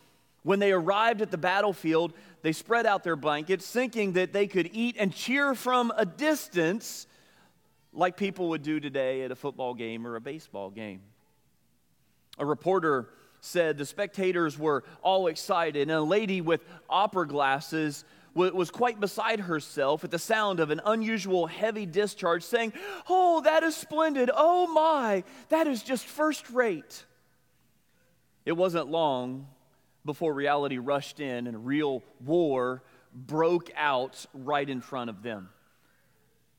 When 0.45 0.61
they 0.61 0.71
arrived 0.71 1.21
at 1.21 1.33
the 1.33 1.39
battlefield, 1.39 2.13
they 2.43 2.53
spread 2.53 2.87
out 2.87 3.03
their 3.03 3.17
blankets, 3.17 3.69
thinking 3.69 4.13
that 4.13 4.33
they 4.33 4.47
could 4.47 4.71
eat 4.73 4.95
and 4.97 5.13
cheer 5.13 5.57
from 5.57 5.93
a 5.97 6.07
distance 6.07 7.09
like 7.93 8.17
people 8.17 8.51
would 8.51 8.63
do 8.63 8.79
today 8.79 9.23
at 9.23 9.33
a 9.33 9.35
football 9.35 9.75
game 9.75 10.07
or 10.07 10.15
a 10.15 10.21
baseball 10.21 10.71
game. 10.71 11.01
A 12.39 12.47
reporter 12.47 13.09
said 13.41 13.79
the 13.79 13.87
spectators 13.87 14.59
were 14.59 14.85
all 15.03 15.27
excited, 15.27 15.83
and 15.83 15.91
a 15.91 16.01
lady 16.01 16.41
with 16.41 16.65
opera 16.89 17.27
glasses 17.27 18.05
was 18.35 18.71
quite 18.71 19.01
beside 19.01 19.41
herself 19.41 20.05
at 20.05 20.11
the 20.11 20.19
sound 20.19 20.61
of 20.61 20.71
an 20.71 20.81
unusual 20.85 21.47
heavy 21.47 21.87
discharge, 21.87 22.45
saying, 22.45 22.73
Oh, 23.09 23.41
that 23.41 23.63
is 23.63 23.77
splendid. 23.77 24.31
Oh, 24.33 24.73
my, 24.73 25.25
that 25.49 25.67
is 25.67 25.83
just 25.83 26.07
first 26.07 26.49
rate. 26.51 27.05
It 28.45 28.53
wasn't 28.53 28.89
long 28.89 29.49
before 30.05 30.33
reality 30.33 30.79
rushed 30.79 31.21
in 31.21 31.47
and 31.47 31.57
a 31.57 31.59
real 31.59 32.03
war 32.25 32.83
broke 33.13 33.71
out 33.77 34.25
right 34.33 34.69
in 34.69 34.81
front 34.81 35.11
of 35.11 35.23
them. 35.23 35.49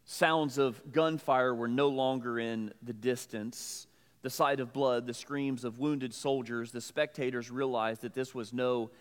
Sounds 0.06 0.58
of 0.58 0.92
gunfire 0.92 1.54
were 1.54 1.68
no 1.68 1.90
longer 1.90 2.40
in 2.40 2.74
the 2.82 2.94
distance. 2.94 3.88
The 4.22 4.30
sight 4.30 4.60
of 4.60 4.74
blood, 4.74 5.08
the 5.08 5.14
screams 5.14 5.64
of 5.64 5.80
wounded 5.80 6.14
soldiers, 6.14 6.72
the 6.72 6.82
spectators 6.82 7.50
realized 7.50 8.02
that 8.02 8.14
this 8.14 8.36
was 8.36 8.52
no 8.52 8.92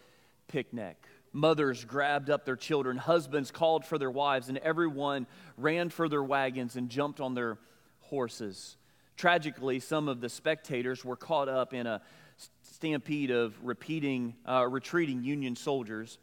picnic. 0.47 0.97
Mothers 1.33 1.85
grabbed 1.85 2.31
up 2.31 2.45
their 2.45 2.57
children, 2.57 2.97
husbands 2.97 3.51
called 3.51 3.85
for 3.85 3.99
their 3.99 4.11
wives, 4.11 4.49
and 4.49 4.59
everyone 4.59 5.27
ran 5.57 5.91
for 5.91 6.09
their 6.09 6.23
wagons 6.23 6.77
and 6.77 6.89
jumped 6.89 7.21
on 7.21 7.35
their 7.35 7.59
horses. 8.01 8.77
Tragically, 9.17 9.81
some 9.81 10.09
of 10.09 10.21
the 10.21 10.29
spectators 10.29 11.05
were 11.05 11.17
caught 11.17 11.49
up 11.49 11.75
in 11.75 11.87
a 11.87 12.01
stampede 12.63 13.31
of 13.33 13.59
repeating, 13.65 14.35
uh, 14.47 14.67
retreating 14.67 15.25
Union 15.25 15.57
soldiers. 15.57 16.19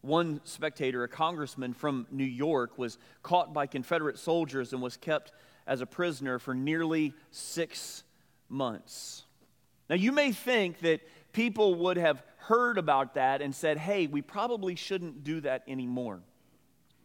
One 0.00 0.40
spectator, 0.44 1.02
a 1.02 1.08
congressman 1.08 1.74
from 1.74 2.06
New 2.12 2.24
York, 2.24 2.78
was 2.78 2.98
caught 3.24 3.52
by 3.52 3.66
Confederate 3.66 4.18
soldiers 4.18 4.72
and 4.72 4.80
was 4.80 4.96
kept 4.96 5.32
as 5.66 5.80
a 5.80 5.86
prisoner 5.86 6.38
for 6.38 6.54
nearly 6.54 7.12
six 7.32 8.04
months. 8.48 9.24
Now, 9.88 9.96
you 9.96 10.12
may 10.12 10.32
think 10.32 10.80
that 10.80 11.00
people 11.32 11.74
would 11.76 11.96
have 11.96 12.22
heard 12.36 12.78
about 12.78 13.14
that 13.14 13.42
and 13.42 13.54
said, 13.54 13.78
hey, 13.78 14.06
we 14.06 14.22
probably 14.22 14.74
shouldn't 14.74 15.24
do 15.24 15.40
that 15.40 15.62
anymore. 15.68 16.20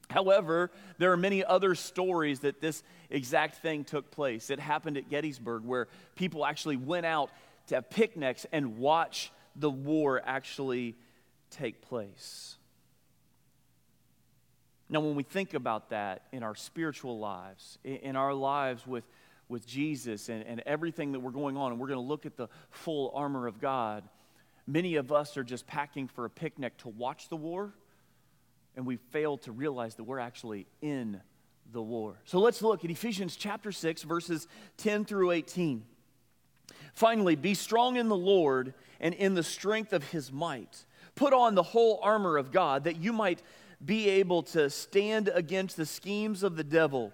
However, 0.10 0.72
there 0.98 1.12
are 1.12 1.18
many 1.18 1.44
other 1.44 1.76
stories 1.76 2.42
that 2.42 2.62
this 2.62 2.84
exact 3.10 3.62
thing 3.62 3.84
took 3.84 4.12
place. 4.12 4.50
It 4.50 4.60
happened 4.60 4.98
at 4.98 5.10
Gettysburg 5.10 5.64
where 5.64 5.88
people 6.16 6.46
actually 6.46 6.78
went 6.78 7.06
out 7.06 7.30
to 7.68 7.76
have 7.76 7.90
picnics 7.90 8.46
and 8.52 8.78
watch 8.78 9.32
the 9.56 9.70
war 9.70 10.22
actually 10.24 10.96
take 11.50 11.82
place. 11.82 12.58
Now, 14.90 15.00
when 15.00 15.16
we 15.16 15.24
think 15.24 15.54
about 15.54 15.90
that 15.90 16.24
in 16.32 16.44
our 16.44 16.56
spiritual 16.56 17.18
lives, 17.18 17.80
in 17.84 18.16
our 18.16 18.34
lives 18.34 18.86
with, 18.86 19.06
with 19.54 19.66
Jesus 19.66 20.28
and, 20.28 20.44
and 20.46 20.62
everything 20.66 21.14
that 21.14 21.20
we're 21.20 21.32
going 21.32 21.56
on, 21.56 21.72
and 21.72 21.80
we're 21.80 21.88
going 21.88 22.00
to 22.00 22.06
look 22.06 22.26
at 22.26 22.36
the 22.36 22.50
full 22.72 23.12
armor 23.16 23.48
of 23.48 23.62
God, 23.62 24.04
many 24.68 24.96
of 24.96 25.12
us 25.12 25.38
are 25.38 25.44
just 25.44 25.68
packing 25.68 26.08
for 26.08 26.26
a 26.26 26.30
picnic 26.30 26.76
to 26.80 26.90
watch 26.90 27.30
the 27.30 27.38
war, 27.38 27.72
and 28.76 28.86
we 28.86 28.98
fail 28.98 29.38
to 29.38 29.52
realize 29.52 29.96
that 29.96 30.04
we're 30.04 30.20
actually 30.20 30.66
in 30.82 31.22
the 31.72 31.82
war. 31.82 32.16
So 32.26 32.40
let's 32.40 32.62
look 32.62 32.84
at 32.84 32.92
Ephesians 32.92 33.36
chapter 33.36 33.72
6, 33.72 34.02
verses 34.02 34.48
10 34.78 35.06
through 35.06 35.32
18. 35.32 35.86
Finally, 36.94 37.36
be 37.36 37.54
strong 37.54 37.96
in 37.96 38.10
the 38.10 38.16
Lord 38.16 38.74
and 39.00 39.14
in 39.14 39.36
the 39.36 39.44
strength 39.44 39.94
of 39.94 40.04
his 40.10 40.32
might. 40.32 40.84
Put 41.16 41.32
on 41.32 41.54
the 41.54 41.64
whole 41.64 42.00
armor 42.02 42.38
of 42.38 42.52
God 42.52 42.86
that 42.86 42.98
you 42.98 43.14
might 43.14 43.42
be 43.84 44.10
able 44.10 44.44
to 44.44 44.70
stand 44.70 45.30
against 45.34 45.78
the 45.78 45.86
schemes 45.86 46.42
of 46.42 46.56
the 46.56 46.64
devil. 46.64 47.14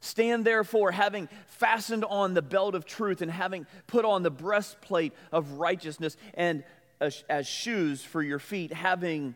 Stand 0.00 0.44
therefore, 0.44 0.92
having 0.92 1.28
fastened 1.46 2.04
on 2.04 2.34
the 2.34 2.42
belt 2.42 2.74
of 2.74 2.86
truth 2.86 3.20
and 3.20 3.30
having 3.30 3.66
put 3.86 4.04
on 4.04 4.22
the 4.22 4.30
breastplate 4.30 5.12
of 5.30 5.52
righteousness 5.52 6.16
and 6.34 6.64
as, 7.00 7.22
as 7.28 7.46
shoes 7.46 8.02
for 8.02 8.22
your 8.22 8.38
feet, 8.38 8.72
having 8.72 9.34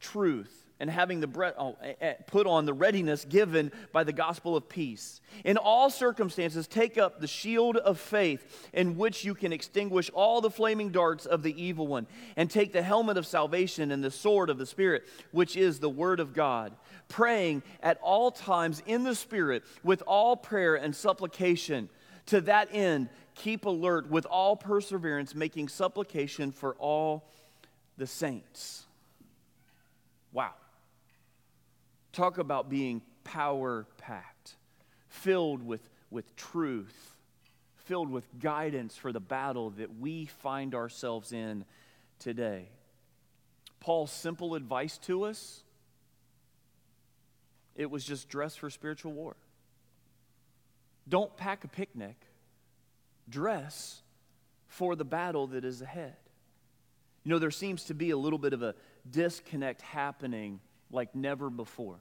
truth 0.00 0.66
and 0.78 0.90
having 0.90 1.20
the 1.20 1.26
bre- 1.26 1.46
oh, 1.58 1.76
eh, 1.82 1.94
eh, 2.00 2.12
put 2.26 2.46
on 2.46 2.66
the 2.66 2.74
readiness 2.74 3.24
given 3.24 3.72
by 3.92 4.04
the 4.04 4.12
gospel 4.12 4.56
of 4.56 4.68
peace. 4.68 5.20
In 5.44 5.56
all 5.56 5.88
circumstances, 5.90 6.66
take 6.66 6.98
up 6.98 7.20
the 7.20 7.26
shield 7.26 7.76
of 7.78 7.98
faith 7.98 8.68
in 8.72 8.96
which 8.96 9.24
you 9.24 9.34
can 9.34 9.52
extinguish 9.52 10.10
all 10.10 10.40
the 10.40 10.50
flaming 10.50 10.90
darts 10.90 11.24
of 11.24 11.42
the 11.42 11.62
evil 11.62 11.86
one, 11.86 12.06
and 12.36 12.50
take 12.50 12.72
the 12.72 12.82
helmet 12.82 13.16
of 13.16 13.26
salvation 13.26 13.90
and 13.90 14.04
the 14.04 14.10
sword 14.10 14.50
of 14.50 14.58
the 14.58 14.66
Spirit, 14.66 15.04
which 15.30 15.56
is 15.56 15.78
the 15.78 15.88
word 15.88 16.20
of 16.20 16.34
God, 16.34 16.74
praying 17.08 17.62
at 17.82 17.98
all 18.02 18.30
times 18.30 18.82
in 18.86 19.04
the 19.04 19.14
Spirit 19.14 19.64
with 19.82 20.02
all 20.06 20.36
prayer 20.36 20.74
and 20.74 20.94
supplication. 20.94 21.88
To 22.26 22.40
that 22.42 22.68
end, 22.72 23.08
keep 23.34 23.64
alert 23.64 24.10
with 24.10 24.26
all 24.26 24.56
perseverance, 24.56 25.34
making 25.34 25.68
supplication 25.68 26.52
for 26.52 26.74
all 26.76 27.30
the 27.96 28.06
saints. 28.06 28.84
Wow. 30.32 30.54
Talk 32.12 32.38
about 32.38 32.68
being 32.68 33.02
power 33.24 33.86
packed, 33.98 34.56
filled 35.08 35.62
with, 35.62 35.88
with 36.10 36.34
truth, 36.36 37.16
filled 37.76 38.10
with 38.10 38.26
guidance 38.40 38.96
for 38.96 39.12
the 39.12 39.20
battle 39.20 39.70
that 39.70 39.98
we 39.98 40.26
find 40.26 40.74
ourselves 40.74 41.32
in 41.32 41.64
today. 42.18 42.68
Paul's 43.80 44.10
simple 44.10 44.54
advice 44.54 44.98
to 44.98 45.24
us 45.24 45.62
it 47.76 47.90
was 47.90 48.04
just 48.04 48.28
dress 48.28 48.56
for 48.56 48.70
spiritual 48.70 49.12
war. 49.12 49.36
Don't 51.08 51.36
pack 51.36 51.64
a 51.64 51.68
picnic, 51.68 52.16
dress 53.28 54.02
for 54.66 54.96
the 54.96 55.04
battle 55.04 55.46
that 55.48 55.64
is 55.64 55.82
ahead. 55.82 56.16
You 57.22 57.30
know, 57.30 57.38
there 57.38 57.50
seems 57.50 57.84
to 57.84 57.94
be 57.94 58.10
a 58.10 58.16
little 58.16 58.38
bit 58.38 58.52
of 58.52 58.62
a 58.62 58.74
disconnect 59.08 59.82
happening 59.82 60.60
like 60.90 61.14
never 61.14 61.50
before. 61.50 61.96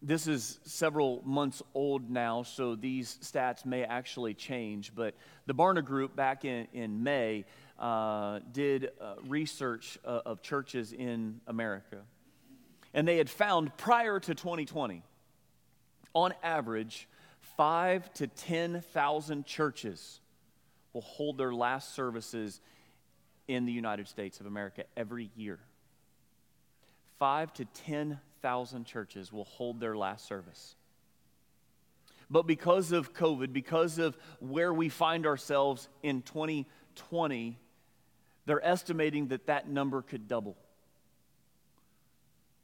This 0.00 0.28
is 0.28 0.60
several 0.62 1.22
months 1.24 1.60
old 1.74 2.08
now, 2.08 2.44
so 2.44 2.76
these 2.76 3.18
stats 3.20 3.66
may 3.66 3.82
actually 3.82 4.34
change. 4.34 4.94
But 4.94 5.14
the 5.46 5.54
Barna 5.54 5.84
Group 5.84 6.14
back 6.14 6.44
in, 6.44 6.68
in 6.72 7.02
May 7.02 7.44
uh, 7.78 8.38
did 8.52 8.92
uh, 9.00 9.14
research 9.26 9.98
uh, 10.04 10.20
of 10.24 10.40
churches 10.40 10.92
in 10.92 11.40
America. 11.48 11.98
And 12.94 13.06
they 13.06 13.18
had 13.18 13.30
found 13.30 13.76
prior 13.76 14.18
to 14.20 14.34
2020, 14.34 15.02
on 16.14 16.34
average, 16.42 17.08
five 17.56 18.12
to 18.14 18.26
10,000 18.26 19.46
churches 19.46 20.20
will 20.92 21.02
hold 21.02 21.38
their 21.38 21.52
last 21.52 21.94
services 21.94 22.60
in 23.46 23.66
the 23.66 23.72
United 23.72 24.08
States 24.08 24.40
of 24.40 24.46
America 24.46 24.84
every 24.96 25.30
year. 25.36 25.58
Five 27.18 27.52
to 27.54 27.64
10,000 27.64 28.20
thousand 28.40 28.84
churches 28.84 29.32
will 29.32 29.44
hold 29.44 29.80
their 29.80 29.96
last 29.96 30.26
service. 30.26 30.76
But 32.30 32.46
because 32.46 32.92
of 32.92 33.14
COVID, 33.14 33.52
because 33.52 33.98
of 33.98 34.16
where 34.38 34.72
we 34.72 34.88
find 34.88 35.26
ourselves 35.26 35.88
in 36.02 36.22
2020, 36.22 37.58
they're 38.44 38.64
estimating 38.64 39.28
that 39.28 39.46
that 39.46 39.68
number 39.68 40.02
could 40.02 40.28
double. 40.28 40.56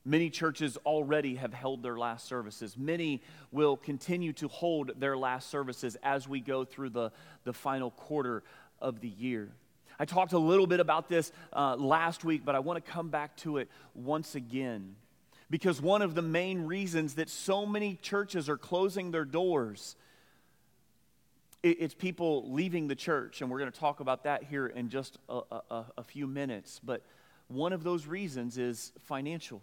Many 0.04 0.28
churches 0.28 0.76
already 0.84 1.36
have 1.36 1.54
held 1.54 1.82
their 1.82 1.98
last 1.98 2.26
services. 2.26 2.76
Many 2.76 3.22
will 3.50 3.76
continue 3.76 4.32
to 4.34 4.48
hold 4.48 4.92
their 5.00 5.16
last 5.16 5.48
services 5.48 5.96
as 6.02 6.28
we 6.28 6.40
go 6.40 6.64
through 6.64 6.90
the, 6.90 7.10
the 7.44 7.52
final 7.52 7.90
quarter 7.90 8.42
of 8.80 9.00
the 9.00 9.08
year. 9.08 9.50
I 9.98 10.04
talked 10.04 10.32
a 10.32 10.38
little 10.38 10.66
bit 10.66 10.80
about 10.80 11.08
this 11.08 11.32
uh, 11.52 11.76
last 11.76 12.24
week, 12.24 12.42
but 12.44 12.54
I 12.54 12.58
want 12.58 12.84
to 12.84 12.90
come 12.90 13.08
back 13.08 13.36
to 13.38 13.58
it 13.58 13.70
once 13.94 14.34
again. 14.34 14.96
Because 15.48 15.80
one 15.80 16.02
of 16.02 16.14
the 16.14 16.22
main 16.22 16.62
reasons 16.62 17.14
that 17.14 17.30
so 17.30 17.64
many 17.64 17.96
churches 18.02 18.48
are 18.48 18.58
closing 18.58 19.10
their 19.10 19.24
doors 19.24 19.96
it's 21.64 21.94
people 21.94 22.52
leaving 22.52 22.88
the 22.88 22.94
church, 22.94 23.40
and 23.40 23.50
we're 23.50 23.58
going 23.58 23.72
to 23.72 23.80
talk 23.80 24.00
about 24.00 24.24
that 24.24 24.44
here 24.44 24.66
in 24.66 24.90
just 24.90 25.18
a, 25.30 25.40
a, 25.70 25.84
a 25.96 26.04
few 26.04 26.26
minutes. 26.26 26.78
But 26.84 27.02
one 27.48 27.72
of 27.72 27.82
those 27.82 28.06
reasons 28.06 28.58
is 28.58 28.92
financial. 29.00 29.62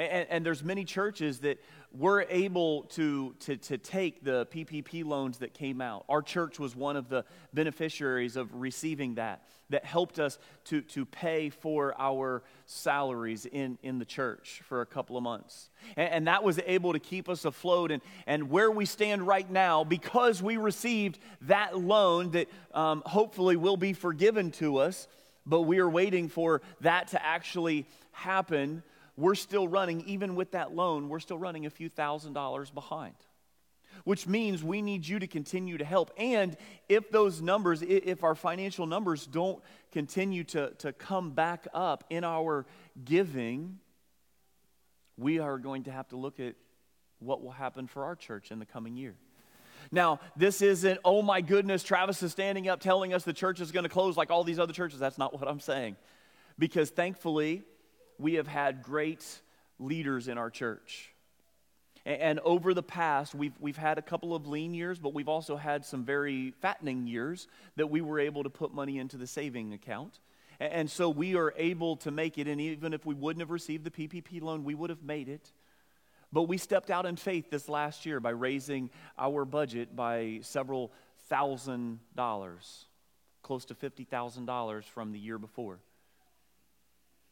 And, 0.00 0.26
and, 0.30 0.46
there's 0.46 0.64
many 0.64 0.84
churches 0.84 1.40
that 1.40 1.58
were 1.92 2.24
able 2.30 2.84
to, 2.84 3.34
to, 3.40 3.56
to 3.56 3.76
take 3.76 4.24
the 4.24 4.46
PPP 4.46 5.04
loans 5.04 5.38
that 5.38 5.52
came 5.52 5.80
out. 5.80 6.04
Our 6.08 6.22
church 6.22 6.58
was 6.58 6.74
one 6.74 6.96
of 6.96 7.08
the 7.08 7.24
beneficiaries 7.52 8.36
of 8.36 8.54
receiving 8.54 9.16
that, 9.16 9.42
that 9.68 9.84
helped 9.84 10.18
us 10.18 10.38
to, 10.66 10.80
to 10.82 11.04
pay 11.04 11.50
for 11.50 11.94
our 11.98 12.42
salaries 12.64 13.44
in, 13.44 13.76
in 13.82 13.98
the 13.98 14.04
church 14.06 14.62
for 14.64 14.80
a 14.80 14.86
couple 14.86 15.18
of 15.18 15.22
months. 15.22 15.68
And, 15.96 16.10
and 16.10 16.26
that 16.28 16.42
was 16.44 16.58
able 16.64 16.94
to 16.94 17.00
keep 17.00 17.28
us 17.28 17.44
afloat. 17.44 17.90
And, 17.90 18.00
and 18.26 18.48
where 18.50 18.70
we 18.70 18.86
stand 18.86 19.26
right 19.26 19.50
now, 19.50 19.84
because 19.84 20.42
we 20.42 20.56
received 20.56 21.18
that 21.42 21.78
loan 21.78 22.30
that 22.30 22.48
um, 22.72 23.02
hopefully 23.04 23.56
will 23.56 23.76
be 23.76 23.92
forgiven 23.92 24.50
to 24.52 24.78
us, 24.78 25.08
but 25.44 25.62
we 25.62 25.78
are 25.78 25.90
waiting 25.90 26.28
for 26.28 26.62
that 26.80 27.08
to 27.08 27.22
actually 27.22 27.86
happen 28.12 28.82
we're 29.20 29.34
still 29.34 29.68
running, 29.68 30.00
even 30.06 30.34
with 30.34 30.52
that 30.52 30.74
loan, 30.74 31.08
we're 31.08 31.20
still 31.20 31.38
running 31.38 31.66
a 31.66 31.70
few 31.70 31.88
thousand 31.88 32.32
dollars 32.32 32.70
behind. 32.70 33.14
Which 34.04 34.26
means 34.26 34.64
we 34.64 34.80
need 34.80 35.06
you 35.06 35.18
to 35.18 35.26
continue 35.26 35.76
to 35.76 35.84
help. 35.84 36.10
And 36.16 36.56
if 36.88 37.10
those 37.10 37.42
numbers, 37.42 37.82
if 37.82 38.24
our 38.24 38.34
financial 38.34 38.86
numbers 38.86 39.26
don't 39.26 39.62
continue 39.92 40.44
to, 40.44 40.70
to 40.78 40.92
come 40.94 41.32
back 41.32 41.68
up 41.74 42.04
in 42.08 42.24
our 42.24 42.64
giving, 43.04 43.78
we 45.18 45.38
are 45.38 45.58
going 45.58 45.82
to 45.84 45.92
have 45.92 46.08
to 46.08 46.16
look 46.16 46.40
at 46.40 46.54
what 47.18 47.42
will 47.42 47.50
happen 47.50 47.86
for 47.86 48.04
our 48.04 48.16
church 48.16 48.50
in 48.50 48.58
the 48.58 48.64
coming 48.64 48.96
year. 48.96 49.16
Now, 49.92 50.20
this 50.36 50.62
isn't, 50.62 51.00
oh 51.04 51.20
my 51.20 51.40
goodness, 51.42 51.82
Travis 51.82 52.22
is 52.22 52.32
standing 52.32 52.68
up 52.68 52.80
telling 52.80 53.12
us 53.12 53.24
the 53.24 53.32
church 53.32 53.60
is 53.60 53.70
going 53.70 53.82
to 53.82 53.90
close 53.90 54.16
like 54.16 54.30
all 54.30 54.44
these 54.44 54.58
other 54.58 54.72
churches. 54.72 54.98
That's 54.98 55.18
not 55.18 55.38
what 55.38 55.48
I'm 55.48 55.60
saying. 55.60 55.96
Because 56.58 56.90
thankfully, 56.90 57.64
we 58.20 58.34
have 58.34 58.46
had 58.46 58.82
great 58.82 59.24
leaders 59.78 60.28
in 60.28 60.38
our 60.38 60.50
church. 60.50 61.12
And 62.06 62.40
over 62.40 62.72
the 62.72 62.82
past, 62.82 63.34
we've, 63.34 63.52
we've 63.60 63.76
had 63.76 63.98
a 63.98 64.02
couple 64.02 64.34
of 64.34 64.46
lean 64.46 64.72
years, 64.72 64.98
but 64.98 65.12
we've 65.12 65.28
also 65.28 65.56
had 65.56 65.84
some 65.84 66.04
very 66.04 66.52
fattening 66.62 67.06
years 67.06 67.46
that 67.76 67.88
we 67.88 68.00
were 68.00 68.18
able 68.18 68.42
to 68.42 68.50
put 68.50 68.72
money 68.72 68.98
into 68.98 69.16
the 69.16 69.26
saving 69.26 69.74
account. 69.74 70.18
And 70.58 70.90
so 70.90 71.08
we 71.10 71.36
are 71.36 71.52
able 71.56 71.96
to 71.96 72.10
make 72.10 72.38
it. 72.38 72.46
And 72.46 72.60
even 72.60 72.94
if 72.94 73.04
we 73.04 73.14
wouldn't 73.14 73.40
have 73.40 73.50
received 73.50 73.84
the 73.84 73.90
PPP 73.90 74.40
loan, 74.40 74.64
we 74.64 74.74
would 74.74 74.90
have 74.90 75.02
made 75.02 75.28
it. 75.28 75.52
But 76.32 76.42
we 76.42 76.58
stepped 76.58 76.90
out 76.90 77.06
in 77.06 77.16
faith 77.16 77.50
this 77.50 77.68
last 77.68 78.06
year 78.06 78.20
by 78.20 78.30
raising 78.30 78.90
our 79.18 79.44
budget 79.44 79.94
by 79.94 80.40
several 80.42 80.92
thousand 81.28 81.98
dollars, 82.14 82.86
close 83.42 83.64
to 83.66 83.74
$50,000 83.74 84.84
from 84.84 85.12
the 85.12 85.18
year 85.18 85.38
before. 85.38 85.80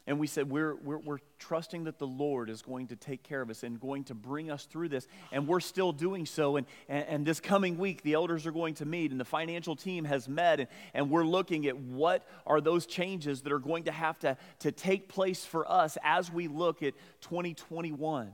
And 0.08 0.18
we 0.18 0.26
said, 0.26 0.48
we're, 0.48 0.74
we're, 0.74 0.96
we're, 0.96 1.18
trusting 1.38 1.84
that 1.84 1.98
the 1.98 2.06
Lord 2.06 2.50
is 2.50 2.62
going 2.62 2.88
to 2.88 2.96
take 2.96 3.22
care 3.22 3.40
of 3.40 3.48
us 3.48 3.62
and 3.62 3.78
going 3.78 4.02
to 4.04 4.14
bring 4.14 4.50
us 4.50 4.64
through 4.64 4.88
this. 4.88 5.06
And 5.30 5.46
we're 5.46 5.60
still 5.60 5.92
doing 5.92 6.26
so. 6.26 6.56
And, 6.56 6.66
and, 6.88 7.06
and, 7.06 7.26
this 7.26 7.38
coming 7.38 7.78
week, 7.78 8.02
the 8.02 8.14
elders 8.14 8.44
are 8.44 8.50
going 8.50 8.74
to 8.74 8.84
meet, 8.84 9.12
and 9.12 9.20
the 9.20 9.24
financial 9.24 9.76
team 9.76 10.04
has 10.04 10.28
met. 10.28 10.58
And, 10.58 10.68
and 10.94 11.10
we're 11.10 11.24
looking 11.24 11.66
at 11.66 11.76
what 11.76 12.26
are 12.44 12.60
those 12.60 12.86
changes 12.86 13.42
that 13.42 13.52
are 13.52 13.60
going 13.60 13.84
to 13.84 13.92
have 13.92 14.18
to, 14.20 14.36
to 14.60 14.72
take 14.72 15.08
place 15.08 15.44
for 15.44 15.70
us 15.70 15.96
as 16.02 16.32
we 16.32 16.48
look 16.48 16.82
at 16.82 16.94
2021. 17.20 18.32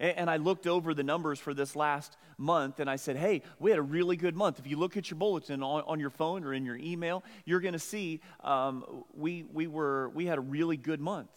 And 0.00 0.30
I 0.30 0.36
looked 0.36 0.66
over 0.66 0.94
the 0.94 1.02
numbers 1.02 1.40
for 1.40 1.52
this 1.52 1.74
last 1.74 2.16
month 2.36 2.78
and 2.78 2.88
I 2.88 2.96
said, 2.96 3.16
hey, 3.16 3.42
we 3.58 3.70
had 3.70 3.80
a 3.80 3.82
really 3.82 4.16
good 4.16 4.36
month. 4.36 4.60
If 4.60 4.66
you 4.68 4.76
look 4.76 4.96
at 4.96 5.10
your 5.10 5.18
bulletin 5.18 5.62
on, 5.62 5.82
on 5.86 5.98
your 5.98 6.10
phone 6.10 6.44
or 6.44 6.54
in 6.54 6.64
your 6.64 6.76
email, 6.76 7.24
you're 7.44 7.60
going 7.60 7.72
to 7.72 7.80
see 7.80 8.20
um, 8.44 9.04
we, 9.12 9.42
we, 9.52 9.66
were, 9.66 10.10
we 10.10 10.26
had 10.26 10.38
a 10.38 10.42
really 10.42 10.76
good 10.76 11.00
month. 11.00 11.30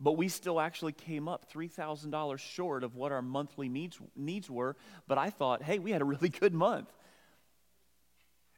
But 0.00 0.12
we 0.12 0.28
still 0.28 0.60
actually 0.60 0.92
came 0.92 1.26
up 1.26 1.52
$3,000 1.52 2.38
short 2.38 2.84
of 2.84 2.94
what 2.94 3.10
our 3.10 3.22
monthly 3.22 3.68
needs, 3.68 3.98
needs 4.14 4.48
were. 4.48 4.76
But 5.08 5.18
I 5.18 5.30
thought, 5.30 5.64
hey, 5.64 5.80
we 5.80 5.90
had 5.90 6.00
a 6.00 6.04
really 6.04 6.28
good 6.28 6.54
month. 6.54 6.92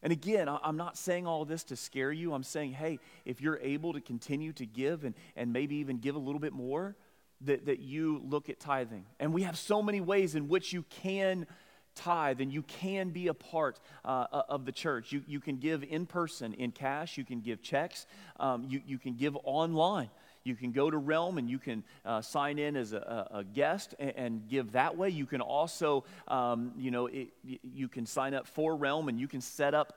And 0.02 0.12
again, 0.12 0.48
I'm 0.48 0.76
not 0.76 0.96
saying 0.96 1.26
all 1.26 1.44
this 1.44 1.64
to 1.64 1.76
scare 1.76 2.12
you. 2.12 2.32
I'm 2.32 2.42
saying, 2.42 2.72
hey, 2.72 2.98
if 3.24 3.40
you're 3.40 3.58
able 3.58 3.92
to 3.94 4.00
continue 4.00 4.52
to 4.54 4.66
give 4.66 5.04
and, 5.04 5.14
and 5.36 5.52
maybe 5.52 5.76
even 5.76 5.98
give 5.98 6.14
a 6.14 6.18
little 6.18 6.40
bit 6.40 6.54
more, 6.54 6.96
that, 7.42 7.66
that 7.66 7.80
you 7.80 8.22
look 8.24 8.48
at 8.48 8.60
tithing. 8.60 9.06
And 9.18 9.32
we 9.32 9.42
have 9.42 9.56
so 9.56 9.82
many 9.82 10.00
ways 10.00 10.34
in 10.34 10.48
which 10.48 10.72
you 10.72 10.84
can 10.90 11.46
tithe 11.94 12.40
and 12.40 12.52
you 12.52 12.62
can 12.62 13.10
be 13.10 13.28
a 13.28 13.34
part 13.34 13.80
uh, 14.04 14.26
of 14.48 14.64
the 14.64 14.72
church. 14.72 15.12
You, 15.12 15.22
you 15.26 15.40
can 15.40 15.56
give 15.56 15.82
in 15.82 16.06
person, 16.06 16.54
in 16.54 16.72
cash, 16.72 17.18
you 17.18 17.24
can 17.24 17.40
give 17.40 17.62
checks, 17.62 18.06
um, 18.38 18.66
you, 18.68 18.80
you 18.86 18.98
can 18.98 19.14
give 19.14 19.36
online. 19.44 20.10
You 20.42 20.56
can 20.56 20.72
go 20.72 20.90
to 20.90 20.96
Realm 20.96 21.36
and 21.36 21.50
you 21.50 21.58
can 21.58 21.84
uh, 22.04 22.22
sign 22.22 22.58
in 22.58 22.74
as 22.74 22.94
a, 22.94 23.28
a 23.30 23.44
guest 23.44 23.94
and, 23.98 24.12
and, 24.16 24.48
give 24.48 24.72
that 24.72 24.96
way. 24.96 25.10
You 25.10 25.26
can 25.26 25.42
also, 25.42 26.04
um, 26.28 26.72
you 26.78 26.90
know, 26.90 27.08
it, 27.08 27.28
you 27.62 27.88
can 27.88 28.06
sign 28.06 28.32
up 28.32 28.46
for 28.46 28.74
Realm 28.74 29.10
and 29.10 29.20
you 29.20 29.28
can 29.28 29.42
set 29.42 29.74
up 29.74 29.92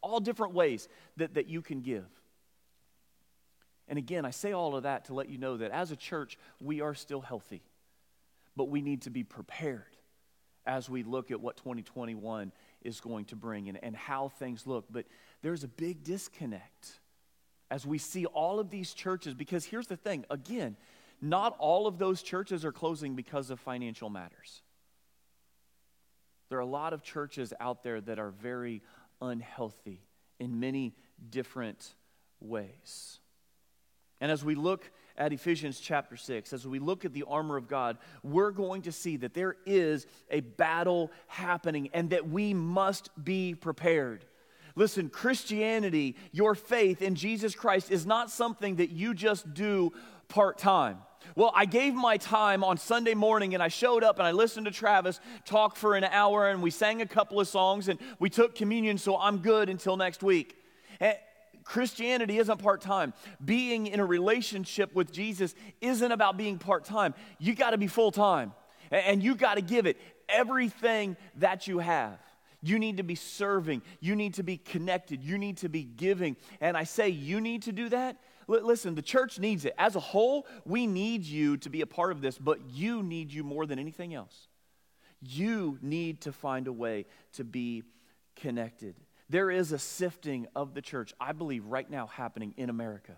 all 0.00 0.20
different 0.20 0.54
ways 0.54 0.88
that, 1.16 1.34
that 1.34 1.48
you 1.48 1.60
can 1.60 1.80
give. 1.80 2.06
And 3.90 3.98
again, 3.98 4.24
I 4.24 4.30
say 4.30 4.52
all 4.52 4.76
of 4.76 4.84
that 4.84 5.06
to 5.06 5.14
let 5.14 5.28
you 5.28 5.36
know 5.36 5.56
that 5.58 5.72
as 5.72 5.90
a 5.90 5.96
church, 5.96 6.38
we 6.60 6.80
are 6.80 6.94
still 6.94 7.20
healthy, 7.20 7.60
but 8.56 8.68
we 8.68 8.80
need 8.80 9.02
to 9.02 9.10
be 9.10 9.24
prepared 9.24 9.96
as 10.64 10.88
we 10.88 11.02
look 11.02 11.32
at 11.32 11.40
what 11.40 11.56
2021 11.56 12.52
is 12.82 13.00
going 13.00 13.24
to 13.26 13.36
bring 13.36 13.68
and, 13.68 13.78
and 13.82 13.96
how 13.96 14.28
things 14.28 14.66
look. 14.66 14.84
But 14.90 15.06
there's 15.42 15.64
a 15.64 15.68
big 15.68 16.04
disconnect 16.04 17.00
as 17.70 17.84
we 17.84 17.98
see 17.98 18.26
all 18.26 18.60
of 18.60 18.70
these 18.70 18.94
churches, 18.94 19.34
because 19.34 19.64
here's 19.64 19.86
the 19.86 19.96
thing 19.96 20.24
again, 20.30 20.76
not 21.20 21.56
all 21.58 21.86
of 21.86 21.98
those 21.98 22.22
churches 22.22 22.64
are 22.64 22.72
closing 22.72 23.14
because 23.14 23.50
of 23.50 23.60
financial 23.60 24.10
matters. 24.10 24.62
There 26.48 26.58
are 26.58 26.62
a 26.62 26.66
lot 26.66 26.92
of 26.92 27.02
churches 27.02 27.52
out 27.60 27.82
there 27.82 28.00
that 28.00 28.18
are 28.18 28.30
very 28.30 28.82
unhealthy 29.20 30.02
in 30.38 30.58
many 30.60 30.94
different 31.30 31.94
ways. 32.40 33.19
And 34.20 34.30
as 34.30 34.44
we 34.44 34.54
look 34.54 34.90
at 35.16 35.32
Ephesians 35.32 35.80
chapter 35.80 36.16
6, 36.16 36.52
as 36.52 36.66
we 36.66 36.78
look 36.78 37.04
at 37.04 37.12
the 37.12 37.24
armor 37.26 37.56
of 37.56 37.68
God, 37.68 37.98
we're 38.22 38.50
going 38.50 38.82
to 38.82 38.92
see 38.92 39.16
that 39.18 39.34
there 39.34 39.56
is 39.66 40.06
a 40.30 40.40
battle 40.40 41.10
happening 41.26 41.90
and 41.92 42.10
that 42.10 42.28
we 42.28 42.54
must 42.54 43.10
be 43.22 43.54
prepared. 43.54 44.24
Listen, 44.76 45.08
Christianity, 45.08 46.16
your 46.32 46.54
faith 46.54 47.02
in 47.02 47.14
Jesus 47.14 47.54
Christ, 47.54 47.90
is 47.90 48.06
not 48.06 48.30
something 48.30 48.76
that 48.76 48.90
you 48.90 49.14
just 49.14 49.52
do 49.52 49.92
part 50.28 50.58
time. 50.58 50.98
Well, 51.36 51.52
I 51.54 51.66
gave 51.66 51.94
my 51.94 52.16
time 52.16 52.64
on 52.64 52.76
Sunday 52.76 53.14
morning 53.14 53.54
and 53.54 53.62
I 53.62 53.68
showed 53.68 54.02
up 54.02 54.18
and 54.18 54.26
I 54.26 54.32
listened 54.32 54.66
to 54.66 54.72
Travis 54.72 55.20
talk 55.44 55.76
for 55.76 55.94
an 55.94 56.04
hour 56.04 56.48
and 56.48 56.62
we 56.62 56.70
sang 56.70 57.02
a 57.02 57.06
couple 57.06 57.40
of 57.40 57.48
songs 57.48 57.88
and 57.88 57.98
we 58.18 58.30
took 58.30 58.54
communion, 58.54 58.98
so 58.98 59.18
I'm 59.18 59.38
good 59.38 59.68
until 59.68 59.96
next 59.96 60.22
week. 60.22 60.56
Christianity 61.70 62.38
isn't 62.38 62.58
part 62.58 62.80
time. 62.80 63.14
Being 63.44 63.86
in 63.86 64.00
a 64.00 64.04
relationship 64.04 64.92
with 64.92 65.12
Jesus 65.12 65.54
isn't 65.80 66.10
about 66.10 66.36
being 66.36 66.58
part 66.58 66.84
time. 66.84 67.14
You 67.38 67.54
got 67.54 67.70
to 67.70 67.78
be 67.78 67.86
full 67.86 68.10
time, 68.10 68.54
and 68.90 69.22
you 69.22 69.36
got 69.36 69.54
to 69.54 69.60
give 69.60 69.86
it 69.86 69.96
everything 70.28 71.16
that 71.36 71.68
you 71.68 71.78
have. 71.78 72.18
You 72.60 72.80
need 72.80 72.96
to 72.96 73.04
be 73.04 73.14
serving. 73.14 73.82
You 74.00 74.16
need 74.16 74.34
to 74.34 74.42
be 74.42 74.56
connected. 74.56 75.22
You 75.22 75.38
need 75.38 75.58
to 75.58 75.68
be 75.68 75.84
giving. 75.84 76.36
And 76.60 76.76
I 76.76 76.82
say 76.82 77.08
you 77.08 77.40
need 77.40 77.62
to 77.62 77.72
do 77.72 77.88
that. 77.90 78.16
L- 78.48 78.66
listen, 78.66 78.96
the 78.96 79.00
church 79.00 79.38
needs 79.38 79.64
it. 79.64 79.72
As 79.78 79.94
a 79.94 80.00
whole, 80.00 80.48
we 80.64 80.88
need 80.88 81.24
you 81.24 81.56
to 81.58 81.70
be 81.70 81.82
a 81.82 81.86
part 81.86 82.10
of 82.10 82.20
this, 82.20 82.36
but 82.36 82.58
you 82.68 83.00
need 83.00 83.32
you 83.32 83.44
more 83.44 83.64
than 83.64 83.78
anything 83.78 84.12
else. 84.12 84.48
You 85.22 85.78
need 85.80 86.22
to 86.22 86.32
find 86.32 86.66
a 86.66 86.72
way 86.72 87.06
to 87.34 87.44
be 87.44 87.84
connected. 88.34 88.96
There 89.30 89.50
is 89.50 89.70
a 89.70 89.78
sifting 89.78 90.48
of 90.56 90.74
the 90.74 90.82
church, 90.82 91.14
I 91.20 91.30
believe, 91.30 91.64
right 91.64 91.88
now 91.88 92.08
happening 92.08 92.52
in 92.56 92.68
America. 92.68 93.16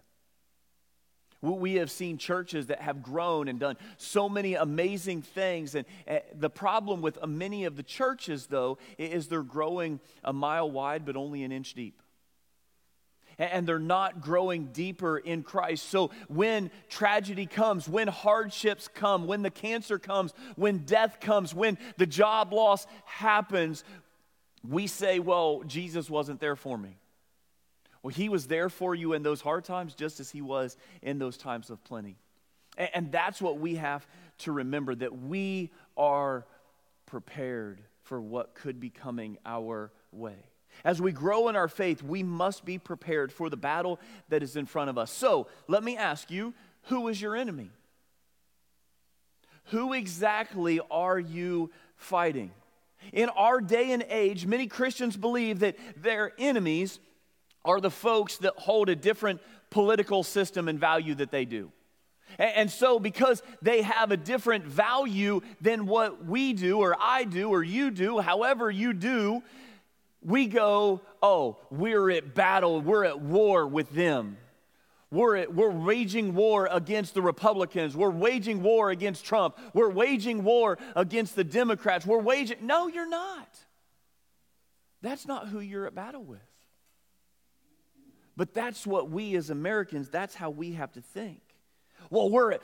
We 1.41 1.75
have 1.77 1.91
seen 1.91 2.19
churches 2.19 2.67
that 2.67 2.83
have 2.83 3.03
grown 3.03 3.49
and 3.49 3.59
done 3.59 3.77
so 3.97 4.29
many 4.29 4.55
amazing 4.55 5.23
things. 5.23 5.75
And 5.75 5.87
the 6.35 6.51
problem 6.51 7.01
with 7.01 7.19
many 7.27 7.65
of 7.65 7.77
the 7.77 7.83
churches, 7.83 8.47
though, 8.47 8.79
is 8.99 9.27
they're 9.27 9.43
growing 9.43 9.99
a 10.23 10.33
mile 10.33 10.71
wide 10.71 11.05
but 11.05 11.17
only 11.17 11.43
an 11.43 11.51
inch 11.51 11.75
deep. 11.75 12.01
And 13.39 13.67
they're 13.67 13.79
not 13.79 14.21
growing 14.21 14.67
deeper 14.67 15.17
in 15.17 15.43
Christ. 15.43 15.89
So 15.89 16.11
when 16.29 16.71
tragedy 16.91 17.47
comes, 17.47 17.89
when 17.89 18.07
hardships 18.07 18.87
come, 18.87 19.27
when 19.27 19.43
the 19.43 19.51
cancer 19.51 19.99
comes, 19.99 20.35
when 20.55 20.81
death 20.85 21.19
comes, 21.19 21.55
when 21.55 21.79
the 21.97 22.07
job 22.07 22.53
loss 22.53 22.87
happens, 23.07 23.83
we 24.69 24.87
say, 24.87 25.19
well, 25.19 25.63
Jesus 25.67 26.09
wasn't 26.09 26.41
there 26.41 26.57
for 26.57 26.79
me. 26.79 26.99
Well, 28.03 28.15
he 28.15 28.29
was 28.29 28.47
there 28.47 28.69
for 28.69 28.95
you 28.95 29.13
in 29.13 29.23
those 29.23 29.41
hard 29.41 29.65
times 29.65 29.95
just 29.95 30.21
as 30.21 30.31
he 30.31 30.43
was 30.43 30.77
in 31.03 31.19
those 31.19 31.37
times 31.37 31.71
of 31.71 31.83
plenty. 31.85 32.17
And, 32.77 32.91
and 32.95 33.13
that's 33.13 33.41
what 33.41 33.59
we 33.59 33.77
have 33.77 34.07
to 34.39 34.53
remember 34.53 34.95
that 34.95 35.17
we 35.17 35.71
are 35.97 36.47
prepared 37.07 37.81
for 38.03 38.21
what 38.21 38.55
could 38.55 38.81
be 38.81 38.91
coming 38.91 39.39
our 39.47 39.93
way. 40.11 40.37
As 40.85 41.01
we 41.01 41.13
grow 41.13 41.49
in 41.49 41.57
our 41.57 41.69
faith, 41.69 42.03
we 42.03 42.23
must 42.23 42.65
be 42.65 42.79
prepared 42.79 43.33
for 43.33 43.51
the 43.51 43.57
battle 43.57 44.01
that 44.31 44.43
is 44.43 44.57
in 44.57 44.67
front 44.67 44.91
of 44.91 44.99
us. 44.99 45.11
So 45.11 45.47
let 45.69 45.85
me 45.85 45.97
ask 45.97 46.31
you 46.31 46.55
who 46.85 47.09
is 47.09 47.21
your 47.21 47.37
enemy? 47.37 47.71
Who 49.67 49.93
exactly 49.93 50.81
are 50.91 51.19
you 51.19 51.71
fighting? 51.97 52.51
In 53.13 53.29
our 53.31 53.61
day 53.61 53.93
and 53.93 54.05
age, 54.09 54.47
many 54.47 54.67
Christians 54.67 55.17
believe 55.17 55.61
that 55.61 55.77
their 55.97 56.33
enemies 56.39 57.01
are 57.65 57.81
the 57.81 57.91
folks 57.91 58.39
that 58.39 58.55
hold 58.57 58.89
a 58.89 58.97
different 58.97 59.41
political 59.71 60.23
system 60.23 60.69
and 60.69 60.79
value 60.79 61.15
that 61.17 61.31
they 61.31 61.45
do. 61.45 61.71
And 62.39 62.71
so, 62.71 62.99
because 62.99 63.43
they 63.61 63.83
have 63.83 64.11
a 64.11 64.17
different 64.17 64.65
value 64.65 65.43
than 65.61 65.87
what 65.87 66.25
we 66.25 66.55
do, 66.55 66.79
or 66.79 66.97
I 66.99 67.25
do, 67.25 67.51
or 67.51 67.63
you 67.63 67.91
do, 67.91 68.21
however 68.21 68.71
you 68.71 68.95
do, 68.95 69.43
we 70.23 70.47
go, 70.47 71.01
oh, 71.23 71.59
we're 71.71 72.11
at 72.11 72.35
battle, 72.35 72.81
we're 72.81 73.05
at 73.05 73.21
war 73.21 73.67
with 73.67 73.91
them. 73.91 74.39
We're, 75.13 75.47
we're 75.51 75.71
waging 75.71 76.35
war 76.35 76.67
against 76.73 77.13
the 77.13 77.21
Republicans. 77.21 77.95
We're 77.95 78.09
waging 78.09 78.63
war 78.63 78.91
against 78.91 79.27
Trump. 79.27 79.59
We're 79.75 79.91
waging 79.91 80.43
war 80.43 80.79
against 80.97 81.37
the 81.37 81.45
Democrats. 81.45 82.07
We're 82.07 82.23
waging. 82.23 82.57
No, 82.63 82.89
you're 82.89 83.09
not. 83.09 83.59
That's 85.03 85.29
not 85.29 85.49
who 85.49 85.61
you're 85.61 85.87
at 85.87 85.95
battle 85.95 86.25
with. 86.25 86.41
But 88.39 88.55
that's 88.55 88.87
what 88.87 89.11
we 89.11 89.37
as 89.37 89.51
Americans, 89.51 90.09
that's 90.09 90.35
how 90.35 90.49
we 90.49 90.73
have 90.73 90.93
to 90.93 91.03
think. 91.03 91.43
Well, 92.09 92.31
we're 92.31 92.53
at, 92.53 92.63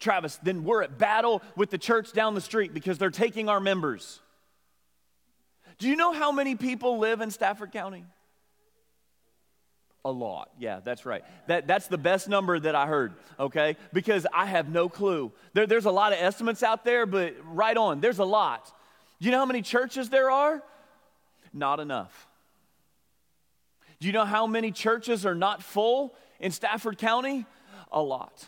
Travis, 0.00 0.40
then 0.42 0.64
we're 0.64 0.82
at 0.82 0.98
battle 0.98 1.40
with 1.54 1.70
the 1.70 1.78
church 1.78 2.12
down 2.12 2.34
the 2.34 2.40
street 2.40 2.74
because 2.74 2.98
they're 2.98 3.10
taking 3.10 3.48
our 3.48 3.60
members. 3.60 4.20
Do 5.78 5.88
you 5.88 5.94
know 5.94 6.12
how 6.12 6.32
many 6.32 6.56
people 6.56 6.98
live 6.98 7.20
in 7.20 7.30
Stafford 7.30 7.70
County? 7.70 8.04
A 10.06 10.12
lot. 10.12 10.50
Yeah, 10.60 10.78
that's 10.84 11.04
right. 11.04 11.24
That, 11.48 11.66
that's 11.66 11.88
the 11.88 11.98
best 11.98 12.28
number 12.28 12.60
that 12.60 12.76
I 12.76 12.86
heard, 12.86 13.14
okay? 13.40 13.76
Because 13.92 14.24
I 14.32 14.46
have 14.46 14.68
no 14.68 14.88
clue. 14.88 15.32
There, 15.52 15.66
there's 15.66 15.84
a 15.84 15.90
lot 15.90 16.12
of 16.12 16.20
estimates 16.20 16.62
out 16.62 16.84
there, 16.84 17.06
but 17.06 17.34
right 17.44 17.76
on, 17.76 18.00
there's 18.00 18.20
a 18.20 18.24
lot. 18.24 18.72
Do 19.18 19.26
you 19.26 19.32
know 19.32 19.40
how 19.40 19.46
many 19.46 19.62
churches 19.62 20.08
there 20.08 20.30
are? 20.30 20.62
Not 21.52 21.80
enough. 21.80 22.28
Do 23.98 24.06
you 24.06 24.12
know 24.12 24.24
how 24.24 24.46
many 24.46 24.70
churches 24.70 25.26
are 25.26 25.34
not 25.34 25.60
full 25.60 26.14
in 26.38 26.52
Stafford 26.52 26.98
County? 26.98 27.44
A 27.90 28.00
lot. 28.00 28.46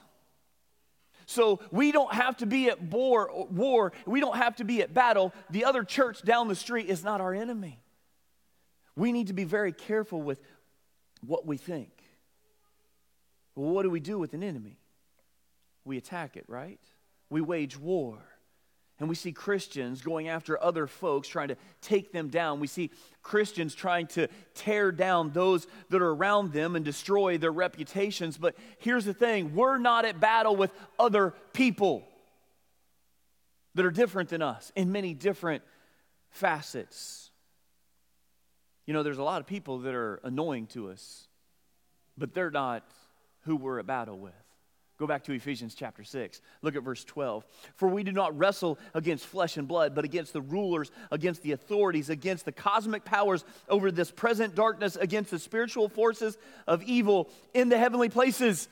So 1.26 1.58
we 1.72 1.90
don't 1.90 2.14
have 2.14 2.36
to 2.36 2.46
be 2.46 2.68
at 2.68 2.80
war, 2.80 3.48
war, 3.50 3.92
we 4.06 4.20
don't 4.20 4.36
have 4.36 4.54
to 4.56 4.64
be 4.64 4.80
at 4.80 4.94
battle. 4.94 5.34
The 5.50 5.64
other 5.64 5.82
church 5.82 6.22
down 6.22 6.46
the 6.46 6.54
street 6.54 6.88
is 6.88 7.02
not 7.02 7.20
our 7.20 7.34
enemy. 7.34 7.80
We 8.94 9.10
need 9.10 9.26
to 9.26 9.32
be 9.32 9.44
very 9.44 9.72
careful 9.72 10.22
with 10.22 10.40
what 11.26 11.46
we 11.46 11.56
think. 11.56 11.90
Well, 13.54 13.70
what 13.70 13.82
do 13.82 13.90
we 13.90 14.00
do 14.00 14.18
with 14.18 14.34
an 14.34 14.42
enemy? 14.42 14.78
We 15.84 15.96
attack 15.96 16.36
it, 16.36 16.44
right? 16.48 16.80
We 17.30 17.40
wage 17.40 17.78
war 17.78 18.18
and 19.00 19.08
we 19.08 19.14
see 19.14 19.32
Christians 19.32 20.02
going 20.02 20.28
after 20.28 20.62
other 20.62 20.86
folks, 20.86 21.28
trying 21.28 21.48
to 21.48 21.56
take 21.80 22.12
them 22.12 22.28
down. 22.28 22.58
We 22.58 22.66
see 22.66 22.90
Christians 23.22 23.74
trying 23.74 24.08
to 24.08 24.28
tear 24.54 24.90
down 24.90 25.30
those 25.30 25.68
that 25.90 26.02
are 26.02 26.10
around 26.10 26.52
them 26.52 26.74
and 26.74 26.84
destroy 26.84 27.38
their 27.38 27.52
reputations. 27.52 28.36
But 28.36 28.56
here's 28.78 29.04
the 29.04 29.14
thing 29.14 29.54
we're 29.54 29.78
not 29.78 30.04
at 30.04 30.18
battle 30.18 30.56
with 30.56 30.72
other 30.98 31.34
people 31.52 32.08
that 33.76 33.84
are 33.84 33.92
different 33.92 34.30
than 34.30 34.42
us 34.42 34.72
in 34.74 34.90
many 34.90 35.14
different 35.14 35.62
facets. 36.30 37.27
You 38.88 38.94
know, 38.94 39.02
there's 39.02 39.18
a 39.18 39.22
lot 39.22 39.42
of 39.42 39.46
people 39.46 39.80
that 39.80 39.94
are 39.94 40.18
annoying 40.24 40.66
to 40.68 40.88
us, 40.88 41.28
but 42.16 42.32
they're 42.32 42.50
not 42.50 42.90
who 43.42 43.54
we're 43.54 43.78
at 43.78 43.86
battle 43.86 44.18
with. 44.18 44.32
Go 44.98 45.06
back 45.06 45.24
to 45.24 45.32
Ephesians 45.32 45.74
chapter 45.74 46.02
6. 46.02 46.40
Look 46.62 46.74
at 46.74 46.82
verse 46.82 47.04
12. 47.04 47.44
For 47.74 47.86
we 47.86 48.02
do 48.02 48.12
not 48.12 48.38
wrestle 48.38 48.78
against 48.94 49.26
flesh 49.26 49.58
and 49.58 49.68
blood, 49.68 49.94
but 49.94 50.06
against 50.06 50.32
the 50.32 50.40
rulers, 50.40 50.90
against 51.12 51.42
the 51.42 51.52
authorities, 51.52 52.08
against 52.08 52.46
the 52.46 52.50
cosmic 52.50 53.04
powers 53.04 53.44
over 53.68 53.90
this 53.90 54.10
present 54.10 54.54
darkness, 54.54 54.96
against 54.96 55.32
the 55.32 55.38
spiritual 55.38 55.90
forces 55.90 56.38
of 56.66 56.82
evil 56.82 57.28
in 57.52 57.68
the 57.68 57.76
heavenly 57.76 58.08
places. 58.08 58.70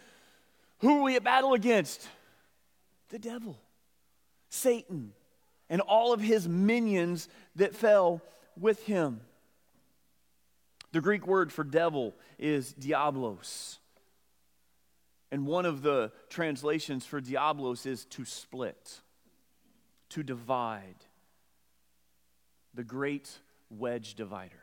Who 0.79 1.01
are 1.01 1.03
we 1.03 1.17
at 1.17 1.25
battle 1.25 1.53
against? 1.53 2.09
The 3.11 3.19
devil, 3.19 3.59
Satan, 4.49 5.13
and 5.69 5.83
all 5.83 6.15
of 6.15 6.23
his 6.23 6.49
minions 6.49 7.29
that 7.57 7.77
fell 7.77 8.23
with 8.59 8.83
him. 8.85 9.21
The 10.97 11.03
Greek 11.03 11.27
word 11.27 11.53
for 11.53 11.63
devil 11.63 12.15
is 12.39 12.73
diablos. 12.73 13.81
And 15.31 15.47
one 15.47 15.67
of 15.67 15.83
the 15.83 16.11
translations 16.31 17.05
for 17.05 17.21
diablos 17.21 17.85
is 17.85 18.07
to 18.07 18.25
split, 18.25 19.03
to 20.09 20.23
divide, 20.23 20.97
the 22.73 22.83
great 22.83 23.31
wedge 23.69 24.15
divider. 24.15 24.55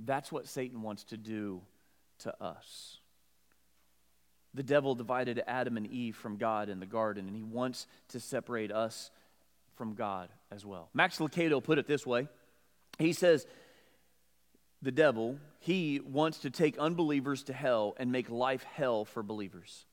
That's 0.00 0.32
what 0.32 0.48
Satan 0.48 0.82
wants 0.82 1.04
to 1.04 1.16
do 1.16 1.60
to 2.22 2.42
us. 2.42 2.98
The 4.54 4.64
devil 4.64 4.96
divided 4.96 5.40
Adam 5.46 5.76
and 5.76 5.86
Eve 5.86 6.16
from 6.16 6.36
God 6.36 6.68
in 6.68 6.80
the 6.80 6.86
garden, 6.86 7.28
and 7.28 7.36
he 7.36 7.44
wants 7.44 7.86
to 8.08 8.18
separate 8.18 8.72
us 8.72 9.12
from 9.76 9.94
God 9.94 10.30
as 10.50 10.66
well. 10.66 10.88
Max 10.94 11.18
Lucado 11.18 11.62
put 11.62 11.78
it 11.78 11.86
this 11.86 12.04
way 12.04 12.26
He 12.98 13.12
says, 13.12 13.46
the 14.82 14.92
devil, 14.92 15.38
he 15.60 16.00
wants 16.00 16.38
to 16.38 16.50
take 16.50 16.78
unbelievers 16.78 17.42
to 17.44 17.52
hell 17.52 17.94
and 17.98 18.12
make 18.12 18.30
life 18.30 18.62
hell 18.62 19.04
for 19.04 19.22
believers. 19.22 19.86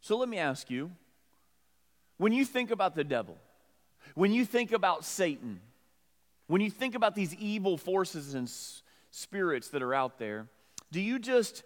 So 0.00 0.16
let 0.16 0.28
me 0.28 0.38
ask 0.38 0.70
you 0.70 0.92
when 2.16 2.32
you 2.32 2.44
think 2.44 2.70
about 2.70 2.94
the 2.94 3.04
devil, 3.04 3.36
when 4.14 4.32
you 4.32 4.44
think 4.44 4.72
about 4.72 5.04
Satan, 5.04 5.60
when 6.46 6.60
you 6.60 6.70
think 6.70 6.94
about 6.94 7.14
these 7.14 7.34
evil 7.36 7.76
forces 7.76 8.34
and 8.34 8.50
spirits 9.10 9.68
that 9.68 9.82
are 9.82 9.94
out 9.94 10.18
there, 10.18 10.48
do 10.92 11.00
you 11.00 11.18
just 11.18 11.62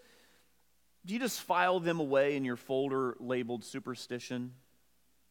do 1.07 1.13
you 1.13 1.21
just 1.21 1.43
file 1.43 1.81
them 1.81 2.01
away 2.01 2.35
in 2.35 2.45
your 2.45 2.57
folder 2.57 3.15
labeled 3.21 3.63
superstition, 3.63 4.53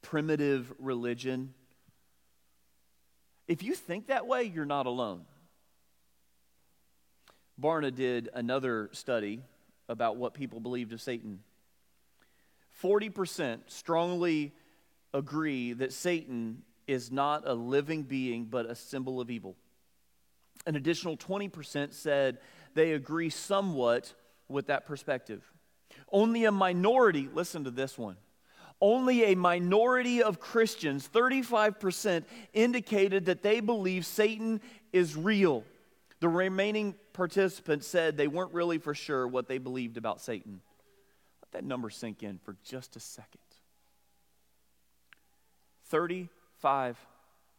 primitive 0.03 0.71
religion? 0.77 1.53
If 3.47 3.63
you 3.63 3.73
think 3.73 4.07
that 4.07 4.27
way, 4.27 4.43
you're 4.43 4.65
not 4.65 4.85
alone. 4.85 5.25
Barna 7.61 7.93
did 7.93 8.29
another 8.33 8.89
study 8.93 9.41
about 9.87 10.17
what 10.17 10.33
people 10.33 10.59
believed 10.59 10.93
of 10.93 11.01
Satan. 11.01 11.39
40% 12.81 13.59
strongly 13.67 14.53
agree 15.13 15.73
that 15.73 15.93
Satan 15.93 16.63
is 16.87 17.11
not 17.11 17.47
a 17.47 17.53
living 17.53 18.03
being, 18.03 18.45
but 18.45 18.65
a 18.65 18.75
symbol 18.75 19.21
of 19.21 19.29
evil. 19.29 19.55
An 20.65 20.75
additional 20.75 21.15
20% 21.17 21.93
said 21.93 22.39
they 22.73 22.93
agree 22.93 23.29
somewhat 23.29 24.13
with 24.47 24.67
that 24.67 24.85
perspective. 24.85 25.43
Only 26.11 26.45
a 26.45 26.51
minority, 26.51 27.29
listen 27.33 27.63
to 27.65 27.71
this 27.71 27.97
one, 27.97 28.17
only 28.81 29.25
a 29.31 29.35
minority 29.35 30.23
of 30.23 30.39
Christians, 30.39 31.07
35%, 31.07 32.25
indicated 32.53 33.25
that 33.25 33.43
they 33.43 33.59
believe 33.59 34.05
Satan 34.05 34.59
is 34.91 35.15
real. 35.15 35.63
The 36.23 36.29
remaining 36.29 36.95
participants 37.11 37.85
said 37.85 38.15
they 38.15 38.29
weren't 38.29 38.53
really 38.53 38.77
for 38.77 38.93
sure 38.93 39.27
what 39.27 39.49
they 39.49 39.57
believed 39.57 39.97
about 39.97 40.21
Satan. 40.21 40.61
Let 41.41 41.51
that 41.51 41.67
number 41.67 41.89
sink 41.89 42.23
in 42.23 42.37
for 42.37 42.55
just 42.63 42.95
a 42.95 43.01
second. 43.01 43.41
35% 45.91 46.27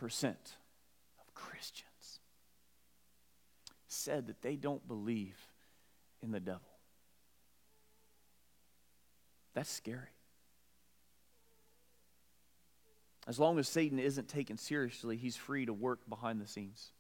of 0.00 1.35
Christians 1.35 2.20
said 3.87 4.29
that 4.29 4.40
they 4.40 4.57
don't 4.57 4.88
believe 4.88 5.37
in 6.22 6.31
the 6.31 6.40
devil. 6.40 6.62
That's 9.53 9.68
scary. 9.68 10.09
As 13.27 13.38
long 13.38 13.59
as 13.59 13.68
Satan 13.68 13.98
isn't 13.98 14.29
taken 14.29 14.57
seriously, 14.57 15.18
he's 15.18 15.37
free 15.37 15.66
to 15.66 15.74
work 15.74 16.09
behind 16.09 16.40
the 16.40 16.46
scenes 16.46 16.93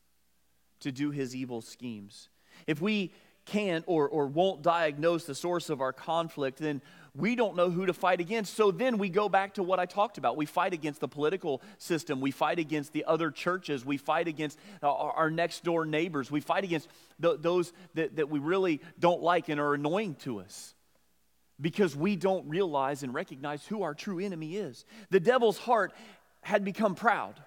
to 0.84 0.92
do 0.92 1.10
his 1.10 1.34
evil 1.34 1.60
schemes. 1.60 2.28
If 2.66 2.80
we 2.80 3.12
can't 3.44 3.84
or, 3.86 4.08
or 4.08 4.26
won't 4.26 4.62
diagnose 4.62 5.24
the 5.24 5.34
source 5.34 5.68
of 5.68 5.80
our 5.80 5.92
conflict, 5.92 6.58
then 6.58 6.80
we 7.16 7.36
don't 7.36 7.56
know 7.56 7.70
who 7.70 7.86
to 7.86 7.92
fight 7.92 8.20
against. 8.20 8.54
So 8.54 8.70
then 8.70 8.98
we 8.98 9.08
go 9.08 9.28
back 9.28 9.54
to 9.54 9.62
what 9.62 9.78
I 9.78 9.86
talked 9.86 10.18
about. 10.18 10.36
We 10.36 10.46
fight 10.46 10.72
against 10.72 11.00
the 11.00 11.08
political 11.08 11.62
system. 11.78 12.20
We 12.20 12.30
fight 12.30 12.58
against 12.58 12.92
the 12.92 13.04
other 13.04 13.30
churches. 13.30 13.84
We 13.84 13.98
fight 13.98 14.28
against 14.28 14.58
uh, 14.82 14.92
our, 14.92 15.12
our 15.12 15.30
next 15.30 15.62
door 15.62 15.84
neighbors. 15.84 16.30
We 16.30 16.40
fight 16.40 16.64
against 16.64 16.88
those 17.18 17.72
that, 17.94 18.16
that 18.16 18.30
we 18.30 18.38
really 18.38 18.80
don't 18.98 19.22
like 19.22 19.48
and 19.48 19.60
are 19.60 19.74
annoying 19.74 20.16
to 20.20 20.40
us 20.40 20.74
because 21.60 21.94
we 21.94 22.16
don't 22.16 22.48
realize 22.48 23.02
and 23.02 23.14
recognize 23.14 23.64
who 23.66 23.82
our 23.82 23.94
true 23.94 24.18
enemy 24.18 24.56
is. 24.56 24.84
The 25.10 25.20
devil's 25.20 25.58
heart 25.58 25.92
had 26.40 26.64
become 26.64 26.94
proud. 26.94 27.40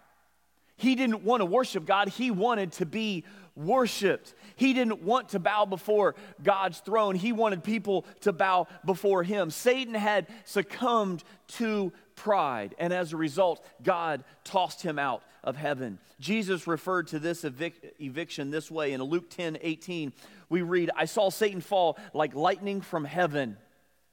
He 0.77 0.95
didn't 0.95 1.23
want 1.23 1.41
to 1.41 1.45
worship 1.45 1.85
God, 1.85 2.07
he 2.07 2.31
wanted 2.31 2.71
to 2.73 2.85
be 2.85 3.25
worshiped. 3.55 4.33
He 4.55 4.73
didn't 4.73 5.01
want 5.01 5.29
to 5.29 5.39
bow 5.39 5.65
before 5.65 6.15
God's 6.41 6.79
throne, 6.79 7.15
he 7.15 7.31
wanted 7.31 7.63
people 7.63 8.05
to 8.21 8.31
bow 8.31 8.67
before 8.85 9.23
him. 9.23 9.49
Satan 9.49 9.95
had 9.95 10.27
succumbed 10.45 11.23
to 11.47 11.91
pride, 12.15 12.75
and 12.77 12.93
as 12.93 13.13
a 13.13 13.17
result, 13.17 13.65
God 13.83 14.23
tossed 14.43 14.81
him 14.83 14.99
out 14.99 15.23
of 15.43 15.55
heaven. 15.55 15.99
Jesus 16.19 16.67
referred 16.67 17.07
to 17.07 17.19
this 17.19 17.43
evic- 17.43 17.93
eviction 17.99 18.51
this 18.51 18.69
way 18.69 18.93
in 18.93 19.01
Luke 19.01 19.29
10 19.29 19.57
18. 19.61 20.13
We 20.49 20.61
read, 20.61 20.91
I 20.95 21.05
saw 21.05 21.29
Satan 21.29 21.61
fall 21.61 21.97
like 22.13 22.35
lightning 22.35 22.81
from 22.81 23.05
heaven. 23.05 23.57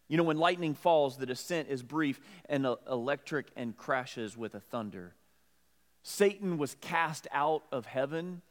You 0.09 0.17
know, 0.17 0.25
when 0.25 0.39
lightning 0.39 0.75
falls, 0.75 1.17
the 1.17 1.27
descent 1.27 1.69
is 1.71 1.83
brief 1.83 2.21
and 2.49 2.67
electric 2.91 3.47
and 3.57 3.77
crashes 3.77 4.37
with 4.37 4.55
a 4.55 4.61
thunder. 4.61 5.15
Satan 6.05 6.59
was 6.59 6.77
cast 6.83 7.27
out 7.33 7.63
of 7.73 7.87
heaven, 7.87 8.43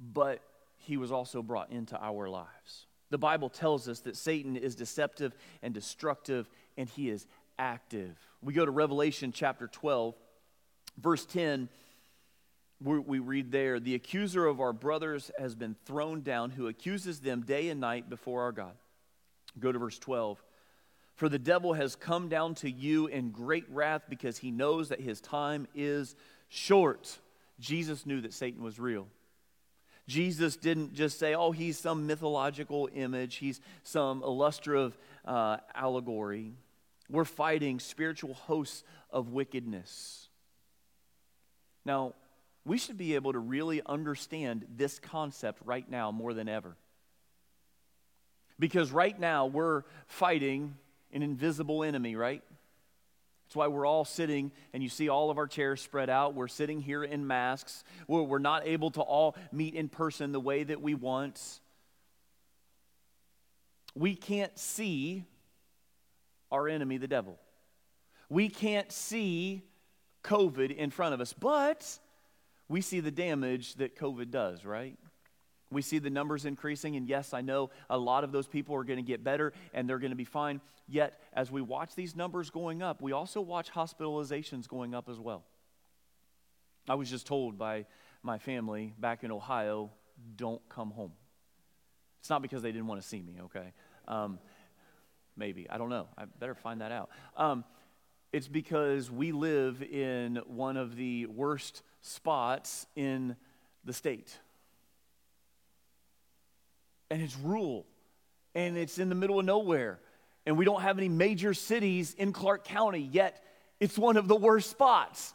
but 0.00 0.40
he 0.78 0.96
was 0.96 1.12
also 1.12 1.42
brought 1.42 1.70
into 1.70 2.00
our 2.00 2.28
lives. 2.28 2.86
The 3.10 3.18
Bible 3.18 3.50
tells 3.50 3.88
us 3.88 4.00
that 4.00 4.16
Satan 4.16 4.56
is 4.56 4.74
deceptive 4.76 5.34
and 5.60 5.74
destructive, 5.74 6.48
and 6.78 6.88
he 6.88 7.10
is 7.10 7.26
active. 7.58 8.16
We 8.40 8.54
go 8.54 8.64
to 8.64 8.70
Revelation 8.70 9.32
chapter 9.32 9.66
12, 9.66 10.14
verse 10.98 11.26
10. 11.26 11.68
We 12.80 13.18
read 13.18 13.52
there, 13.52 13.78
the 13.78 13.94
accuser 13.94 14.46
of 14.46 14.60
our 14.60 14.72
brothers 14.72 15.30
has 15.38 15.54
been 15.54 15.76
thrown 15.84 16.22
down, 16.22 16.50
who 16.50 16.68
accuses 16.68 17.20
them 17.20 17.42
day 17.42 17.68
and 17.68 17.80
night 17.80 18.08
before 18.08 18.42
our 18.42 18.52
God. 18.52 18.74
Go 19.58 19.72
to 19.72 19.78
verse 19.78 19.98
12. 19.98 20.42
For 21.14 21.28
the 21.28 21.38
devil 21.38 21.74
has 21.74 21.94
come 21.94 22.28
down 22.28 22.54
to 22.56 22.70
you 22.70 23.06
in 23.06 23.30
great 23.30 23.66
wrath 23.68 24.02
because 24.08 24.38
he 24.38 24.50
knows 24.50 24.88
that 24.88 25.00
his 25.00 25.20
time 25.20 25.68
is 25.74 26.16
short. 26.48 27.18
Jesus 27.60 28.06
knew 28.06 28.20
that 28.22 28.32
Satan 28.32 28.62
was 28.62 28.78
real. 28.78 29.06
Jesus 30.08 30.56
didn't 30.56 30.94
just 30.94 31.18
say, 31.18 31.34
oh, 31.34 31.52
he's 31.52 31.78
some 31.78 32.06
mythological 32.06 32.88
image, 32.92 33.36
he's 33.36 33.60
some 33.84 34.22
illustrative 34.22 34.98
uh, 35.24 35.58
allegory. 35.74 36.52
We're 37.08 37.24
fighting 37.24 37.78
spiritual 37.78 38.34
hosts 38.34 38.82
of 39.10 39.30
wickedness. 39.30 40.28
Now, 41.84 42.14
we 42.64 42.78
should 42.78 42.96
be 42.96 43.14
able 43.14 43.32
to 43.32 43.38
really 43.38 43.82
understand 43.84 44.66
this 44.76 44.98
concept 44.98 45.60
right 45.64 45.88
now 45.88 46.10
more 46.10 46.32
than 46.32 46.48
ever. 46.48 46.76
Because 48.58 48.92
right 48.92 49.18
now 49.18 49.46
we're 49.46 49.82
fighting 50.06 50.76
an 51.12 51.22
invisible 51.22 51.84
enemy, 51.84 52.16
right? 52.16 52.42
That's 53.44 53.56
why 53.56 53.66
we're 53.66 53.86
all 53.86 54.06
sitting, 54.06 54.50
and 54.72 54.82
you 54.82 54.88
see 54.88 55.10
all 55.10 55.30
of 55.30 55.36
our 55.36 55.46
chairs 55.46 55.82
spread 55.82 56.08
out. 56.08 56.34
We're 56.34 56.48
sitting 56.48 56.80
here 56.80 57.04
in 57.04 57.26
masks. 57.26 57.84
We're, 58.08 58.22
we're 58.22 58.38
not 58.38 58.66
able 58.66 58.90
to 58.92 59.02
all 59.02 59.36
meet 59.52 59.74
in 59.74 59.90
person 59.90 60.32
the 60.32 60.40
way 60.40 60.64
that 60.64 60.80
we 60.80 60.94
want. 60.94 61.60
We 63.94 64.14
can't 64.14 64.58
see 64.58 65.24
our 66.50 66.66
enemy, 66.66 66.96
the 66.96 67.08
devil. 67.08 67.38
We 68.30 68.48
can't 68.48 68.90
see 68.90 69.62
COVID 70.24 70.74
in 70.74 70.90
front 70.90 71.12
of 71.12 71.20
us, 71.20 71.34
but 71.34 71.98
we 72.68 72.80
see 72.80 73.00
the 73.00 73.10
damage 73.10 73.74
that 73.74 73.96
COVID 73.96 74.30
does, 74.30 74.64
right? 74.64 74.96
We 75.72 75.82
see 75.82 75.98
the 75.98 76.10
numbers 76.10 76.44
increasing, 76.44 76.96
and 76.96 77.08
yes, 77.08 77.32
I 77.32 77.40
know 77.40 77.70
a 77.88 77.98
lot 77.98 78.24
of 78.24 78.32
those 78.32 78.46
people 78.46 78.76
are 78.76 78.84
going 78.84 78.98
to 78.98 79.02
get 79.02 79.24
better 79.24 79.52
and 79.72 79.88
they're 79.88 79.98
going 79.98 80.10
to 80.10 80.16
be 80.16 80.24
fine. 80.24 80.60
Yet, 80.88 81.18
as 81.32 81.50
we 81.50 81.62
watch 81.62 81.94
these 81.94 82.14
numbers 82.14 82.50
going 82.50 82.82
up, 82.82 83.00
we 83.00 83.12
also 83.12 83.40
watch 83.40 83.70
hospitalizations 83.72 84.68
going 84.68 84.94
up 84.94 85.08
as 85.08 85.18
well. 85.18 85.44
I 86.88 86.96
was 86.96 87.08
just 87.08 87.26
told 87.26 87.58
by 87.58 87.86
my 88.22 88.38
family 88.38 88.92
back 88.98 89.24
in 89.24 89.30
Ohio 89.30 89.90
don't 90.36 90.60
come 90.68 90.90
home. 90.90 91.12
It's 92.20 92.30
not 92.30 92.42
because 92.42 92.62
they 92.62 92.70
didn't 92.70 92.86
want 92.86 93.00
to 93.00 93.06
see 93.06 93.22
me, 93.22 93.38
okay? 93.44 93.72
Um, 94.06 94.38
maybe. 95.36 95.68
I 95.68 95.78
don't 95.78 95.88
know. 95.88 96.08
I 96.16 96.24
better 96.38 96.54
find 96.54 96.80
that 96.80 96.92
out. 96.92 97.10
Um, 97.36 97.64
it's 98.32 98.48
because 98.48 99.10
we 99.10 99.32
live 99.32 99.82
in 99.82 100.40
one 100.46 100.76
of 100.76 100.96
the 100.96 101.26
worst 101.26 101.82
spots 102.00 102.86
in 102.96 103.36
the 103.84 103.92
state 103.92 104.38
and 107.12 107.20
it's 107.20 107.36
rural 107.36 107.84
and 108.54 108.78
it's 108.78 108.98
in 108.98 109.10
the 109.10 109.14
middle 109.14 109.38
of 109.38 109.44
nowhere. 109.44 110.00
And 110.46 110.56
we 110.56 110.64
don't 110.64 110.80
have 110.80 110.96
any 110.96 111.10
major 111.10 111.52
cities 111.52 112.14
in 112.14 112.32
Clark 112.32 112.64
County, 112.64 113.00
yet 113.12 113.44
it's 113.80 113.98
one 113.98 114.16
of 114.16 114.28
the 114.28 114.34
worst 114.34 114.70
spots. 114.70 115.34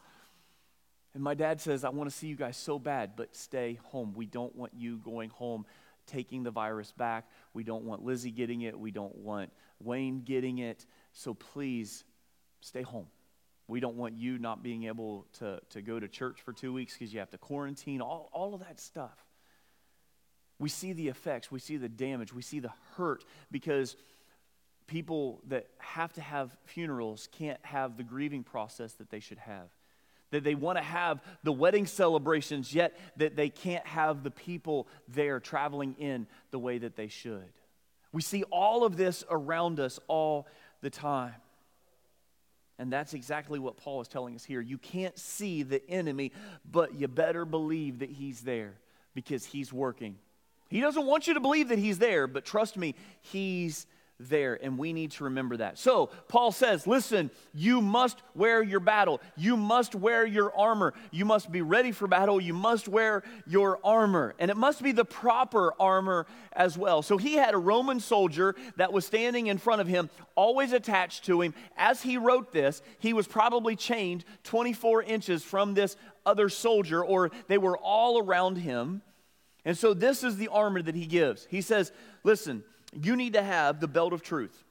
And 1.14 1.24
my 1.24 1.36
dad 1.36 1.62
says, 1.62 1.84
I 1.84 1.90
want 1.90 2.10
to 2.10 2.16
see 2.16 2.28
you 2.28 2.36
guys 2.36 2.58
so 2.58 2.80
bad, 2.80 3.12
but 3.16 3.36
stay 3.36 3.78
home. 3.92 4.14
We 4.16 4.26
don't 4.26 4.56
want 4.56 4.74
you 4.76 4.98
going 4.98 5.30
home 5.30 5.66
taking 6.08 6.42
the 6.42 6.52
virus 6.52 6.92
back. 6.92 7.30
We 7.54 7.64
don't 7.64 7.84
want 7.84 8.04
Lizzie 8.04 8.32
getting 8.32 8.62
it. 8.62 8.78
We 8.78 8.90
don't 8.90 9.16
want 9.16 9.52
Wayne 9.80 10.22
getting 10.22 10.58
it. 10.58 10.84
So 11.14 11.36
please 11.36 12.04
stay 12.62 12.82
home. 12.82 13.08
We 13.68 13.80
don't 13.80 13.98
want 13.98 14.18
you 14.18 14.40
not 14.40 14.64
being 14.64 14.86
able 14.86 15.28
to, 15.40 15.60
to 15.70 15.82
go 15.84 16.00
to 16.00 16.08
church 16.08 16.42
for 16.42 16.54
two 16.54 16.74
weeks 16.74 16.94
because 16.94 17.14
you 17.14 17.20
have 17.20 17.30
to 17.32 17.38
quarantine, 17.38 18.02
all, 18.02 18.30
all 18.34 18.56
of 18.56 18.62
that 18.62 18.80
stuff. 18.80 19.27
We 20.60 20.70
see 20.70 20.94
the 20.94 21.08
effects, 21.08 21.52
we 21.52 21.60
see 21.60 21.78
the 21.78 21.90
damage, 21.90 22.34
we 22.34 22.42
see 22.42 22.60
the 22.60 22.72
hurt 22.96 23.24
because 23.52 23.96
people 24.88 25.42
that 25.48 25.68
have 25.78 26.14
to 26.14 26.22
have 26.22 26.56
funerals 26.66 27.30
can't 27.32 27.64
have 27.64 27.98
the 27.98 28.04
grieving 28.04 28.44
process 28.44 28.94
that 28.94 29.10
they 29.10 29.20
should 29.20 29.38
have. 29.38 29.68
That 30.32 30.44
they 30.44 30.56
want 30.56 30.78
to 30.78 30.84
have 30.84 31.22
the 31.44 31.54
wedding 31.54 31.86
celebrations, 31.86 32.74
yet 32.74 32.98
that 33.18 33.36
they 33.36 33.50
can't 33.50 33.86
have 33.86 34.24
the 34.24 34.32
people 34.32 34.88
there 35.08 35.40
traveling 35.40 35.96
in 36.00 36.28
the 36.52 36.60
way 36.60 36.80
that 36.80 36.96
they 36.96 37.08
should. 37.08 37.54
We 38.12 38.22
see 38.22 38.44
all 38.44 38.84
of 38.84 38.98
this 38.98 39.24
around 39.30 39.80
us 39.80 40.00
all 40.08 40.48
the 40.82 40.90
time. 40.90 41.36
And 42.80 42.92
that's 42.92 43.14
exactly 43.14 43.58
what 43.58 43.78
Paul 43.78 44.02
is 44.02 44.08
telling 44.08 44.36
us 44.36 44.44
here. 44.44 44.62
You 44.62 44.78
can't 44.78 45.18
see 45.18 45.64
the 45.64 45.88
enemy, 45.90 46.32
but 46.70 46.94
you 46.94 47.08
better 47.08 47.46
believe 47.46 48.00
that 48.00 48.10
he's 48.10 48.42
there 48.42 48.74
because 49.16 49.46
he's 49.46 49.74
working. 49.74 50.18
He 50.70 50.82
doesn't 50.82 51.06
want 51.06 51.28
you 51.28 51.34
to 51.34 51.40
believe 51.40 51.70
that 51.70 51.80
he's 51.80 52.00
there, 52.00 52.28
but 52.28 52.46
trust 52.46 52.78
me, 52.78 52.96
he's 53.22 53.88
there, 54.20 54.58
and 54.62 54.78
we 54.78 54.94
need 54.94 55.12
to 55.12 55.26
remember 55.26 55.58
that. 55.58 55.78
So, 55.78 56.10
Paul 56.28 56.52
says, 56.52 56.88
listen, 56.88 57.30
you 57.54 57.82
must 57.82 58.18
wear 58.34 58.64
your 58.64 58.80
battle. 58.80 59.22
You 59.36 59.56
must 59.56 59.94
wear 59.94 60.26
your 60.26 60.56
armor. 60.58 60.94
You 61.12 61.24
must 61.24 61.52
be 61.52 61.62
ready 61.62 61.92
for 61.92 62.08
battle. 62.08 62.42
You 62.42 62.54
must 62.54 62.88
wear 62.88 63.24
your 63.46 63.80
armor, 63.84 64.34
and 64.40 64.50
it 64.50 64.58
must 64.58 64.82
be 64.82 64.92
the 64.92 65.06
proper 65.06 65.74
armor 65.80 66.26
as 66.54 66.78
well. 66.78 67.02
So, 67.04 67.18
he 67.18 67.36
had 67.36 67.54
a 67.54 67.60
Roman 67.60 68.00
soldier 68.00 68.56
that 68.78 68.92
was 68.92 69.06
standing 69.06 69.48
in 69.48 69.60
front 69.60 69.82
of 69.82 69.88
him, 69.88 70.10
always 70.36 70.74
attached 70.74 71.26
to 71.26 71.42
him. 71.42 71.54
As 71.78 72.02
he 72.02 72.18
wrote 72.18 72.52
this, 72.52 72.82
he 73.00 73.14
was 73.14 73.28
probably 73.28 73.76
chained 73.76 74.26
24 74.44 75.04
inches 75.04 75.44
from 75.44 75.76
this 75.76 75.96
other 76.26 76.50
soldier, 76.50 77.04
or 77.06 77.30
they 77.48 77.58
were 77.58 77.78
all 77.78 78.20
around 78.20 78.58
him. 78.58 79.04
And 79.68 79.78
so 79.78 79.94
this 79.94 80.24
is 80.24 80.38
the 80.38 80.48
armor 80.48 80.82
that 80.82 80.96
he 80.96 81.06
gives. 81.06 81.46
He 81.50 81.60
says, 81.60 81.92
Listen, 82.24 82.64
you 82.94 83.18
need 83.18 83.34
to 83.34 83.44
have 83.44 83.82
the 83.82 83.88
belt 83.88 84.14
of 84.14 84.22
truth, 84.22 84.64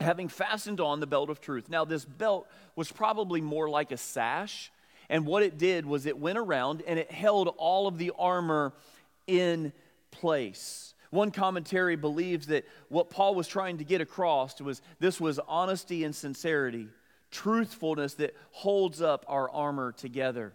having 0.00 0.26
fastened 0.26 0.80
on 0.80 0.98
the 0.98 1.06
belt 1.06 1.30
of 1.30 1.40
truth. 1.40 1.68
Now, 1.68 1.84
this 1.84 2.04
belt 2.04 2.48
was 2.74 2.90
probably 2.90 3.40
more 3.40 3.70
like 3.70 3.92
a 3.92 3.96
sash. 3.96 4.72
And 5.08 5.26
what 5.26 5.44
it 5.44 5.58
did 5.58 5.86
was 5.86 6.06
it 6.06 6.18
went 6.18 6.38
around 6.38 6.82
and 6.88 6.98
it 6.98 7.12
held 7.12 7.54
all 7.56 7.86
of 7.86 7.98
the 7.98 8.10
armor 8.18 8.72
in 9.28 9.72
place. 10.10 10.94
One 11.10 11.30
commentary 11.30 11.94
believes 11.94 12.48
that 12.48 12.64
what 12.88 13.10
Paul 13.10 13.36
was 13.36 13.46
trying 13.46 13.78
to 13.78 13.84
get 13.84 14.00
across 14.00 14.60
was 14.60 14.82
this 14.98 15.20
was 15.20 15.38
honesty 15.46 16.02
and 16.02 16.12
sincerity, 16.12 16.88
truthfulness 17.30 18.14
that 18.14 18.34
holds 18.50 19.00
up 19.00 19.24
our 19.28 19.48
armor 19.48 19.92
together. 19.92 20.52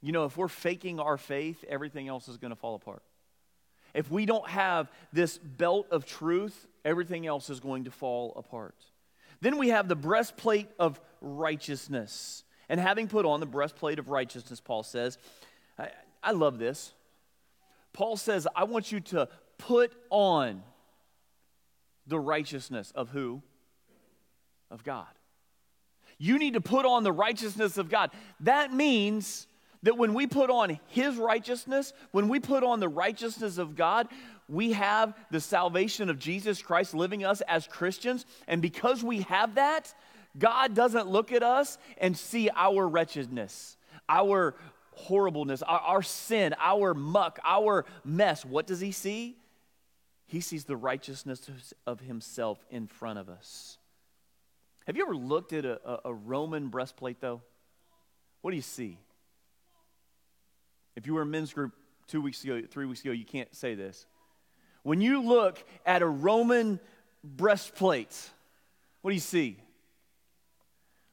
You 0.00 0.12
know, 0.12 0.24
if 0.24 0.36
we're 0.36 0.48
faking 0.48 1.00
our 1.00 1.16
faith, 1.16 1.64
everything 1.68 2.08
else 2.08 2.28
is 2.28 2.36
going 2.36 2.50
to 2.50 2.56
fall 2.56 2.74
apart. 2.74 3.02
If 3.94 4.10
we 4.10 4.26
don't 4.26 4.48
have 4.48 4.90
this 5.12 5.38
belt 5.38 5.88
of 5.90 6.04
truth, 6.04 6.66
everything 6.84 7.26
else 7.26 7.50
is 7.50 7.58
going 7.58 7.84
to 7.84 7.90
fall 7.90 8.32
apart. 8.36 8.76
Then 9.40 9.58
we 9.58 9.68
have 9.68 9.88
the 9.88 9.96
breastplate 9.96 10.68
of 10.78 11.00
righteousness. 11.20 12.44
And 12.68 12.78
having 12.78 13.08
put 13.08 13.24
on 13.24 13.40
the 13.40 13.46
breastplate 13.46 13.98
of 13.98 14.08
righteousness, 14.08 14.60
Paul 14.60 14.82
says, 14.82 15.18
I, 15.78 15.90
I 16.22 16.32
love 16.32 16.58
this. 16.58 16.92
Paul 17.92 18.16
says, 18.16 18.46
I 18.54 18.64
want 18.64 18.92
you 18.92 19.00
to 19.00 19.28
put 19.56 19.92
on 20.10 20.62
the 22.06 22.18
righteousness 22.18 22.92
of 22.94 23.08
who? 23.08 23.42
Of 24.70 24.84
God. 24.84 25.06
You 26.18 26.38
need 26.38 26.54
to 26.54 26.60
put 26.60 26.84
on 26.84 27.04
the 27.04 27.12
righteousness 27.12 27.78
of 27.78 27.88
God. 27.88 28.10
That 28.40 28.72
means 28.72 29.46
that 29.82 29.96
when 29.96 30.14
we 30.14 30.26
put 30.26 30.50
on 30.50 30.78
His 30.88 31.16
righteousness, 31.16 31.92
when 32.10 32.28
we 32.28 32.40
put 32.40 32.64
on 32.64 32.80
the 32.80 32.88
righteousness 32.88 33.58
of 33.58 33.76
God, 33.76 34.08
we 34.48 34.72
have 34.72 35.14
the 35.30 35.40
salvation 35.40 36.10
of 36.10 36.18
Jesus 36.18 36.62
Christ 36.62 36.94
living 36.94 37.24
us 37.24 37.40
as 37.42 37.66
Christians. 37.66 38.26
And 38.46 38.62
because 38.62 39.04
we 39.04 39.22
have 39.22 39.56
that, 39.56 39.94
God 40.38 40.74
doesn't 40.74 41.08
look 41.08 41.32
at 41.32 41.42
us 41.42 41.78
and 41.98 42.16
see 42.16 42.50
our 42.54 42.86
wretchedness. 42.88 43.76
our 44.08 44.54
horribleness, 44.92 45.62
our, 45.62 45.80
our 45.80 46.02
sin, 46.02 46.54
our 46.58 46.94
muck, 46.94 47.38
our 47.44 47.84
mess, 48.04 48.44
what 48.44 48.66
does 48.66 48.80
he 48.80 48.90
see? 48.90 49.36
He 50.26 50.40
sees 50.40 50.64
the 50.64 50.76
righteousness 50.76 51.50
of 51.86 52.00
himself 52.00 52.64
in 52.70 52.86
front 52.86 53.18
of 53.18 53.28
us. 53.28 53.78
Have 54.86 54.96
you 54.96 55.02
ever 55.02 55.14
looked 55.14 55.52
at 55.52 55.64
a, 55.64 55.80
a, 55.88 56.00
a 56.06 56.14
Roman 56.14 56.68
breastplate, 56.68 57.20
though? 57.20 57.42
What 58.42 58.50
do 58.50 58.56
you 58.56 58.62
see? 58.62 58.98
If 60.98 61.06
you 61.06 61.14
were 61.14 61.22
in 61.22 61.30
men's 61.30 61.52
group 61.52 61.74
two 62.08 62.20
weeks 62.20 62.42
ago, 62.42 62.60
three 62.68 62.84
weeks 62.84 63.02
ago, 63.02 63.12
you 63.12 63.24
can't 63.24 63.54
say 63.54 63.76
this. 63.76 64.04
When 64.82 65.00
you 65.00 65.22
look 65.22 65.64
at 65.86 66.02
a 66.02 66.06
Roman 66.08 66.80
breastplate, 67.22 68.16
what 69.00 69.12
do 69.12 69.14
you 69.14 69.20
see? 69.20 69.58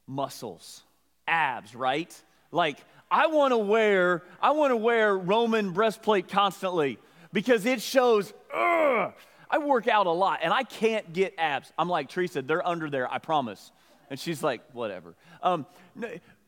Muscles, 0.08 0.82
abs, 1.28 1.76
right? 1.76 2.12
Like 2.52 2.80
I 3.12 3.28
want 3.28 3.52
to 3.52 3.60
wear, 3.60 4.24
I 4.42 4.52
want 4.52 4.72
to 4.72 4.76
wear 4.76 5.16
Roman 5.16 5.72
breastplate 5.72 6.30
constantly 6.30 6.98
because 7.32 7.68
it 7.68 7.80
shows, 7.80 8.34
ugh, 8.52 9.14
I 9.52 9.60
work 9.60 9.88
out 9.88 10.08
a 10.08 10.12
lot 10.12 10.40
and 10.42 10.52
I 10.52 10.64
can't 10.64 11.14
get 11.14 11.36
abs. 11.38 11.72
I'm 11.78 11.90
like, 11.90 12.10
Teresa, 12.10 12.42
they're 12.42 12.68
under 12.68 12.90
there, 12.90 13.12
I 13.12 13.20
promise. 13.20 13.72
And 14.10 14.20
she's 14.20 14.42
like, 14.42 14.62
whatever. 14.74 15.16
Um, 15.44 15.68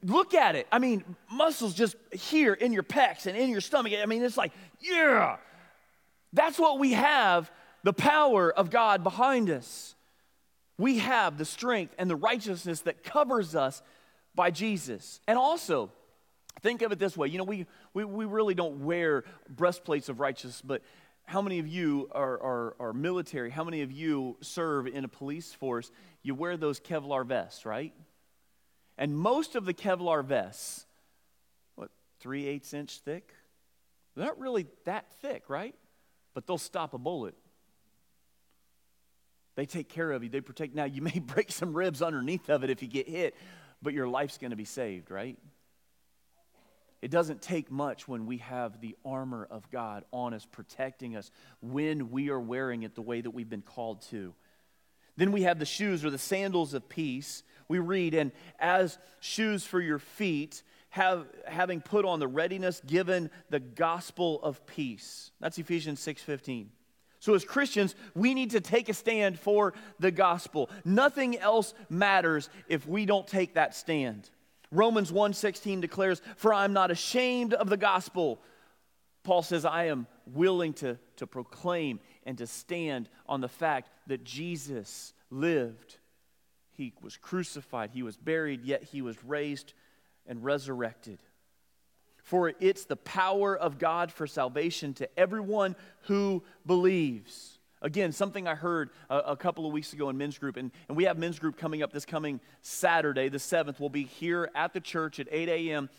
look 0.04 0.34
at 0.34 0.56
it. 0.56 0.68
I 0.72 0.80
mean, 0.80 1.04
muscles 1.32 1.74
just 1.74 1.96
here 2.12 2.54
in 2.54 2.74
your 2.74 2.84
pecs 2.84 3.26
and 3.26 3.38
in 3.38 3.50
your 3.50 3.62
stomach. 3.62 3.94
I 4.02 4.06
mean, 4.06 4.24
it's 4.24 4.38
like, 4.38 4.52
yeah. 4.80 5.38
That's 6.34 6.60
what 6.60 6.80
we 6.80 6.94
have 6.94 7.52
the 7.84 7.94
power 7.94 8.52
of 8.52 8.70
God 8.70 9.04
behind 9.04 9.50
us. 9.50 9.96
We 10.78 11.00
have 11.00 11.38
the 11.38 11.46
strength 11.46 11.96
and 11.98 12.10
the 12.10 12.16
righteousness 12.16 12.82
that 12.82 13.04
covers 13.04 13.56
us 13.56 13.82
by 14.36 14.52
Jesus. 14.52 15.20
And 15.28 15.38
also, 15.40 15.92
think 16.62 16.82
of 16.82 16.92
it 16.92 17.00
this 17.00 17.16
way 17.16 17.28
you 17.30 17.38
know, 17.38 17.44
we, 17.44 17.66
we, 17.94 18.04
we 18.06 18.26
really 18.26 18.54
don't 18.54 18.84
wear 18.84 19.24
breastplates 19.50 20.10
of 20.10 20.20
righteousness, 20.20 20.62
but 20.64 20.82
how 21.26 21.42
many 21.42 21.60
of 21.60 21.68
you 21.68 22.10
are, 22.14 22.42
are, 22.42 22.76
are 22.80 22.94
military? 22.94 23.50
How 23.50 23.64
many 23.64 23.82
of 23.82 23.92
you 23.92 24.38
serve 24.42 24.88
in 24.88 25.04
a 25.04 25.10
police 25.10 25.54
force? 25.54 25.92
You 26.24 26.36
wear 26.36 26.56
those 26.56 26.80
Kevlar 26.80 27.26
vests, 27.26 27.66
right? 27.66 27.94
And 28.98 29.18
most 29.18 29.56
of 29.56 29.66
the 29.66 29.74
Kevlar 29.74 30.24
vests, 30.24 30.86
what, 31.76 31.90
three 32.20 32.48
eighths 32.48 32.74
inch 32.74 33.00
thick? 33.00 33.34
They're 34.16 34.26
not 34.26 34.40
really 34.40 34.66
that 34.86 35.12
thick, 35.22 35.44
right? 35.50 35.76
But 36.34 36.48
they'll 36.48 36.58
stop 36.58 36.94
a 36.94 36.98
bullet. 36.98 37.36
They 39.56 39.66
take 39.66 39.90
care 39.90 40.12
of 40.12 40.24
you, 40.24 40.30
they 40.30 40.42
protect. 40.42 40.76
Now, 40.76 40.86
you 40.86 41.02
may 41.14 41.20
break 41.20 41.52
some 41.52 41.74
ribs 41.74 42.02
underneath 42.02 42.50
of 42.50 42.64
it 42.64 42.70
if 42.70 42.82
you 42.82 42.88
get 42.88 43.08
hit, 43.08 43.36
but 43.82 43.94
your 43.94 44.08
life's 44.08 44.38
going 44.38 44.52
to 44.52 44.58
be 44.58 44.66
saved, 44.66 45.12
right? 45.12 45.38
It 47.02 47.12
doesn't 47.12 47.42
take 47.42 47.70
much 47.70 48.08
when 48.08 48.26
we 48.26 48.38
have 48.38 48.82
the 48.82 48.96
armor 49.06 49.48
of 49.50 49.70
God 49.70 50.04
on 50.12 50.34
us, 50.34 50.48
protecting 50.52 51.16
us 51.16 51.30
when 51.62 52.10
we 52.10 52.30
are 52.30 52.40
wearing 52.40 52.84
it 52.84 52.96
the 52.96 53.04
way 53.04 53.22
that 53.22 53.32
we've 53.32 53.50
been 53.50 53.62
called 53.62 54.02
to. 54.10 54.34
Then 55.16 55.32
we 55.32 55.44
have 55.44 55.60
the 55.60 55.66
shoes 55.66 56.04
or 56.04 56.10
the 56.10 56.18
sandals 56.18 56.74
of 56.74 56.90
peace. 56.90 57.44
We 57.70 57.80
read, 57.80 58.14
and 58.14 58.32
as 58.60 58.98
shoes 59.20 59.66
for 59.66 59.82
your 59.82 60.00
feet, 60.00 60.64
have, 60.90 61.28
having 61.46 61.82
put 61.82 62.06
on 62.06 62.20
the 62.20 62.28
readiness 62.28 62.82
given 62.86 63.30
the 63.50 63.60
gospel 63.60 64.42
of 64.42 64.66
peace. 64.66 65.32
That's 65.40 65.58
Ephesians 65.58 66.00
6:15. 66.00 66.72
So 67.20 67.34
as 67.34 67.44
Christians, 67.44 67.96
we 68.16 68.34
need 68.34 68.52
to 68.52 68.62
take 68.62 68.90
a 68.90 68.94
stand 68.94 69.40
for 69.40 69.74
the 70.00 70.12
gospel. 70.12 70.70
Nothing 70.86 71.38
else 71.38 71.74
matters 71.90 72.50
if 72.68 72.88
we 72.88 73.06
don't 73.06 73.28
take 73.28 73.56
that 73.56 73.76
stand. 73.76 74.30
Romans 74.72 75.12
1:16 75.12 75.82
declares, 75.82 76.22
"For 76.36 76.54
I 76.54 76.64
am 76.64 76.74
not 76.74 76.92
ashamed 76.92 77.54
of 77.54 77.70
the 77.70 77.78
gospel." 77.78 78.42
Paul 79.24 79.42
says, 79.42 79.66
"I 79.66 79.86
am 79.86 80.08
willing 80.26 80.74
to, 80.76 80.98
to 81.18 81.28
proclaim 81.28 82.00
and 82.24 82.38
to 82.38 82.48
stand 82.48 83.10
on 83.28 83.42
the 83.42 83.50
fact 83.50 83.90
that 84.08 84.24
Jesus 84.24 85.14
lived. 85.30 85.97
He 86.78 86.94
was 87.02 87.18
crucified, 87.18 87.90
he 87.92 88.04
was 88.04 88.16
buried, 88.16 88.64
yet 88.64 88.84
he 88.84 89.02
was 89.02 89.22
raised 89.24 89.74
and 90.28 90.44
resurrected. 90.44 91.18
For 92.24 92.54
it's 92.60 92.86
the 92.86 92.96
power 92.96 93.58
of 93.58 93.80
God 93.80 94.12
for 94.12 94.28
salvation 94.28 94.94
to 94.96 95.20
everyone 95.20 95.76
who 96.04 96.44
believes." 96.66 97.58
Again, 97.82 98.12
something 98.12 98.48
I 98.48 98.56
heard 98.56 98.90
a, 99.10 99.18
a, 99.18 99.38
couple 99.38 99.68
of 99.68 99.72
weeks 99.72 99.94
ago 99.94 100.10
in 100.10 100.18
men's 100.18 100.40
group, 100.40 100.58
and, 100.58 100.72
and 100.88 100.98
we 100.98 101.04
have 101.04 101.18
men's 101.18 101.38
group 101.38 101.58
coming 101.58 101.84
up 101.84 101.94
this 101.94 102.06
coming 102.06 102.40
Saturday, 102.62 103.30
the 103.30 103.38
7th. 103.38 103.80
We'll 103.80 103.90
be 103.90 104.04
here 104.04 104.50
at 104.56 104.74
the 104.74 104.80
church 104.80 105.20
at 105.20 105.28
8 105.30 105.48
a.m. 105.48 105.90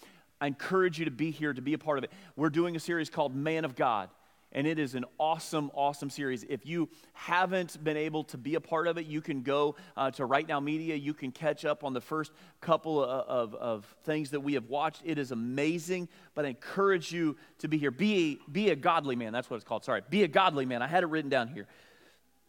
I 0.41 0.49
encourage 0.49 0.99
you 0.99 1.05
to 1.05 1.11
be 1.13 1.31
here, 1.31 1.53
to 1.53 1.63
be 1.63 1.75
a 1.75 1.79
part 1.79 1.99
of 1.99 2.05
it. 2.05 2.11
We're 2.35 2.51
doing 2.51 2.75
a 2.75 2.81
series 2.81 3.11
called 3.11 3.35
Man 3.35 3.65
of 3.65 3.77
God, 3.77 4.11
and 4.53 4.67
it 4.67 4.79
is 4.79 4.95
an 4.95 5.05
awesome, 5.19 5.71
awesome 5.75 6.09
series. 6.09 6.43
If 6.49 6.65
you 6.65 6.89
haven't 7.13 7.83
been 7.85 7.99
able 7.99 8.25
to 8.25 8.39
be 8.39 8.55
a 8.55 8.61
part 8.61 8.87
of 8.87 8.97
it, 8.97 9.07
you 9.07 9.21
can 9.21 9.43
go 9.43 9.77
uh, 9.97 10.11
to 10.13 10.25
Right 10.25 10.49
Now 10.49 10.59
Media. 10.59 10.95
You 10.95 11.13
can 11.13 11.33
catch 11.33 11.67
up 11.67 11.85
on 11.85 11.93
the 11.93 12.01
first 12.01 12.33
couple 12.61 13.03
of, 13.03 13.55
of, 13.55 13.55
of, 13.55 13.97
things 14.05 14.31
that 14.31 14.41
we 14.41 14.55
have 14.55 14.69
watched. 14.69 15.03
It 15.05 15.19
is 15.19 15.33
amazing, 15.33 16.09
but 16.35 16.47
I 16.47 16.49
encourage 16.49 17.13
you 17.13 17.37
to 17.59 17.69
be 17.69 17.77
here. 17.77 17.91
Be 17.91 18.41
a, 18.47 18.51
be 18.51 18.71
a 18.71 18.77
godly 18.77 19.17
man. 19.17 19.35
That's 19.35 19.51
what 19.51 19.57
it's 19.57 19.65
called. 19.65 19.85
Sorry. 19.85 20.03
Be 20.09 20.23
a 20.23 20.29
godly 20.29 20.65
man. 20.65 20.81
I 20.81 20.87
had 20.87 21.03
it 21.03 21.09
written 21.09 21.29
down 21.29 21.49
here. 21.49 21.67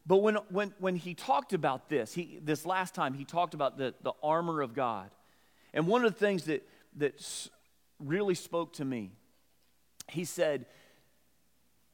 But 0.07 0.17
when, 0.17 0.35
when, 0.49 0.73
when 0.79 0.95
he 0.95 1.13
talked 1.13 1.51
about 1.51 1.89
this, 1.89 2.13
he, 2.13 2.39
this 2.41 2.65
last 2.65 2.95
time, 2.95 3.13
he 3.13 3.25
talked 3.25 3.53
about 3.53 3.77
the, 3.77 3.93
the 4.01 4.13
armor 4.23 4.61
of 4.61 4.73
God. 4.73 5.11
And 5.73 5.85
one 5.85 6.05
of 6.05 6.13
the 6.13 6.17
things 6.17 6.45
that, 6.45 6.67
that 6.95 7.49
really 7.99 8.35
spoke 8.35 8.73
to 8.73 8.85
me, 8.85 9.11
he 10.07 10.23
said, 10.23 10.65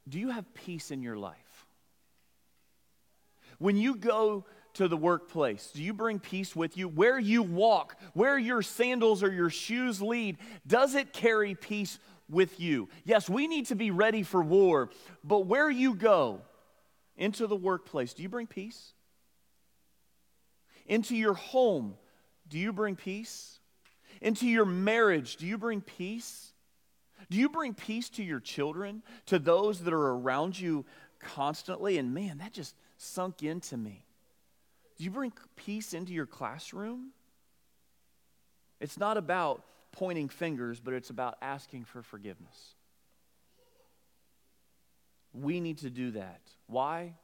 Do 0.07 0.19
you 0.19 0.29
have 0.29 0.53
peace 0.53 0.91
in 0.91 1.01
your 1.01 1.17
life? 1.17 1.65
When 3.57 3.77
you 3.77 3.95
go 3.95 4.45
to 4.73 4.87
the 4.87 4.97
workplace, 4.97 5.71
do 5.73 5.81
you 5.81 5.93
bring 5.93 6.19
peace 6.19 6.55
with 6.55 6.77
you? 6.77 6.87
Where 6.87 7.17
you 7.17 7.41
walk, 7.41 7.99
where 8.13 8.37
your 8.37 8.61
sandals 8.61 9.23
or 9.23 9.31
your 9.31 9.49
shoes 9.49 10.01
lead, 10.01 10.37
does 10.67 10.95
it 10.95 11.13
carry 11.13 11.55
peace 11.55 11.97
with 12.29 12.59
you? 12.59 12.89
Yes, 13.05 13.29
we 13.29 13.47
need 13.47 13.67
to 13.67 13.75
be 13.75 13.91
ready 13.91 14.23
for 14.23 14.41
war, 14.41 14.89
but 15.23 15.45
where 15.45 15.69
you 15.69 15.95
go, 15.95 16.41
into 17.17 17.47
the 17.47 17.55
workplace, 17.55 18.13
do 18.13 18.23
you 18.23 18.29
bring 18.29 18.47
peace? 18.47 18.93
Into 20.85 21.15
your 21.15 21.33
home, 21.33 21.95
do 22.47 22.59
you 22.59 22.73
bring 22.73 22.95
peace? 22.95 23.59
Into 24.21 24.47
your 24.47 24.65
marriage, 24.65 25.37
do 25.37 25.47
you 25.47 25.57
bring 25.57 25.81
peace? 25.81 26.53
Do 27.35 27.41
you 27.41 27.49
bring 27.49 27.73
peace 27.73 28.07
to 28.11 28.23
your 28.23 28.39
children, 28.39 29.03
to 29.25 29.39
those 29.39 29.81
that 29.81 29.93
are 29.93 30.11
around 30.11 30.57
you 30.57 30.85
constantly? 31.19 31.97
And 31.97 32.13
man, 32.13 32.37
that 32.37 32.53
just 32.53 32.73
sunk 32.95 33.43
into 33.43 33.75
me. 33.75 34.05
Do 34.95 35.03
you 35.03 35.11
bring 35.11 35.33
peace 35.57 35.93
into 35.93 36.13
your 36.13 36.27
classroom? 36.27 37.09
It's 38.79 38.97
not 38.97 39.17
about 39.17 39.65
pointing 39.91 40.29
fingers, 40.29 40.79
but 40.79 40.93
it's 40.93 41.09
about 41.09 41.35
asking 41.41 41.83
for 41.83 42.01
forgiveness. 42.01 42.75
We 45.33 45.59
need 45.59 45.79
to 45.79 45.89
do 45.89 46.11
that. 46.11 46.39
Why? 46.67 47.15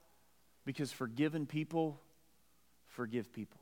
Because 0.66 0.91
forgiven 0.91 1.45
people 1.45 2.01
forgive 2.86 3.32
people. 3.32 3.62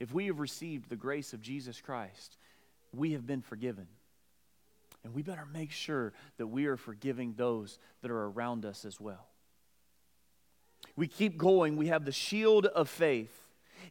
If 0.00 0.12
we 0.12 0.26
have 0.26 0.40
received 0.40 0.88
the 0.88 0.96
grace 0.96 1.32
of 1.32 1.40
Jesus 1.40 1.80
Christ, 1.80 2.36
we 2.92 3.12
have 3.12 3.28
been 3.28 3.40
forgiven. 3.40 3.86
And 5.04 5.14
we 5.14 5.22
better 5.22 5.46
make 5.52 5.70
sure 5.70 6.12
that 6.38 6.46
we 6.46 6.66
are 6.66 6.76
forgiving 6.76 7.34
those 7.36 7.78
that 8.00 8.10
are 8.10 8.24
around 8.26 8.64
us 8.64 8.84
as 8.84 8.98
well. 8.98 9.28
We 10.96 11.06
keep 11.06 11.36
going. 11.36 11.76
We 11.76 11.88
have 11.88 12.04
the 12.04 12.12
shield 12.12 12.66
of 12.66 12.88
faith. 12.88 13.32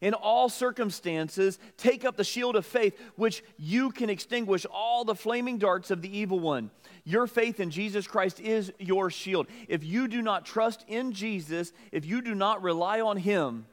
In 0.00 0.12
all 0.12 0.48
circumstances, 0.48 1.58
take 1.76 2.04
up 2.04 2.16
the 2.16 2.24
shield 2.24 2.56
of 2.56 2.66
faith, 2.66 2.98
which 3.14 3.44
you 3.56 3.90
can 3.90 4.10
extinguish 4.10 4.66
all 4.66 5.04
the 5.04 5.14
flaming 5.14 5.58
darts 5.58 5.92
of 5.92 6.02
the 6.02 6.18
evil 6.18 6.40
one. 6.40 6.70
Your 7.04 7.28
faith 7.28 7.60
in 7.60 7.70
Jesus 7.70 8.06
Christ 8.06 8.40
is 8.40 8.72
your 8.80 9.08
shield. 9.10 9.46
If 9.68 9.84
you 9.84 10.08
do 10.08 10.20
not 10.20 10.46
trust 10.46 10.84
in 10.88 11.12
Jesus, 11.12 11.72
if 11.92 12.04
you 12.04 12.22
do 12.22 12.34
not 12.34 12.62
rely 12.62 13.02
on 13.02 13.16
Him, 13.16 13.66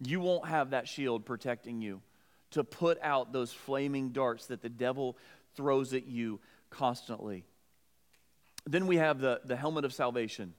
you 0.00 0.20
won't 0.20 0.48
have 0.48 0.70
that 0.70 0.86
shield 0.86 1.24
protecting 1.24 1.80
you 1.80 2.02
to 2.50 2.64
put 2.64 2.98
out 3.00 3.32
those 3.32 3.52
flaming 3.52 4.10
darts 4.10 4.46
that 4.46 4.60
the 4.60 4.68
devil 4.68 5.16
throws 5.54 5.92
at 5.94 6.06
you 6.06 6.40
constantly. 6.70 7.44
Then 8.66 8.86
we 8.86 8.96
have 8.96 9.20
the, 9.20 9.40
the 9.44 9.56
helmet 9.56 9.84
of 9.84 9.92
salvation. 9.92 10.54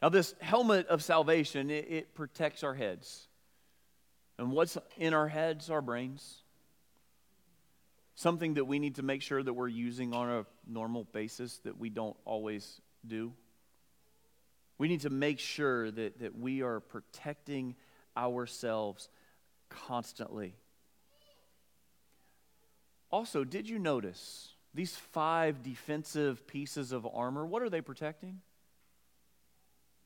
Now, 0.00 0.08
this 0.08 0.34
helmet 0.40 0.86
of 0.86 1.02
salvation, 1.02 1.70
it, 1.70 1.86
it 1.90 2.14
protects 2.14 2.62
our 2.62 2.74
heads. 2.74 3.26
And 4.38 4.52
what's 4.52 4.78
in 4.96 5.12
our 5.12 5.28
heads? 5.28 5.70
Our 5.70 5.82
brains. 5.82 6.42
Something 8.14 8.54
that 8.54 8.64
we 8.64 8.78
need 8.78 8.96
to 8.96 9.02
make 9.02 9.22
sure 9.22 9.42
that 9.42 9.52
we're 9.52 9.68
using 9.68 10.14
on 10.14 10.28
a 10.30 10.46
normal 10.66 11.04
basis 11.04 11.58
that 11.58 11.78
we 11.78 11.90
don't 11.90 12.16
always 12.24 12.80
do. 13.06 13.32
We 14.78 14.86
need 14.86 15.00
to 15.00 15.10
make 15.10 15.40
sure 15.40 15.90
that, 15.90 16.20
that 16.20 16.38
we 16.38 16.62
are 16.62 16.78
protecting 16.80 17.74
ourselves 18.16 19.08
constantly. 19.68 20.54
Also, 23.10 23.44
did 23.44 23.68
you 23.68 23.78
notice 23.78 24.50
these 24.74 24.94
five 24.94 25.62
defensive 25.62 26.46
pieces 26.46 26.92
of 26.92 27.06
armor? 27.06 27.46
What 27.46 27.62
are 27.62 27.70
they 27.70 27.80
protecting? 27.80 28.40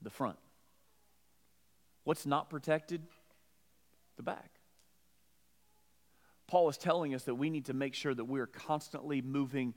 The 0.03 0.11
front. 0.11 0.38
What's 2.05 2.26
not 2.26 2.50
protected? 2.50 3.03
The 4.16 4.22
back. 4.22 4.50
Paul 6.46 6.68
is 6.68 6.76
telling 6.76 7.14
us 7.14 7.24
that 7.24 7.34
we 7.34 7.50
need 7.50 7.66
to 7.66 7.72
make 7.72 7.94
sure 7.94 8.14
that 8.14 8.24
we 8.24 8.38
are 8.40 8.46
constantly 8.46 9.22
moving 9.22 9.74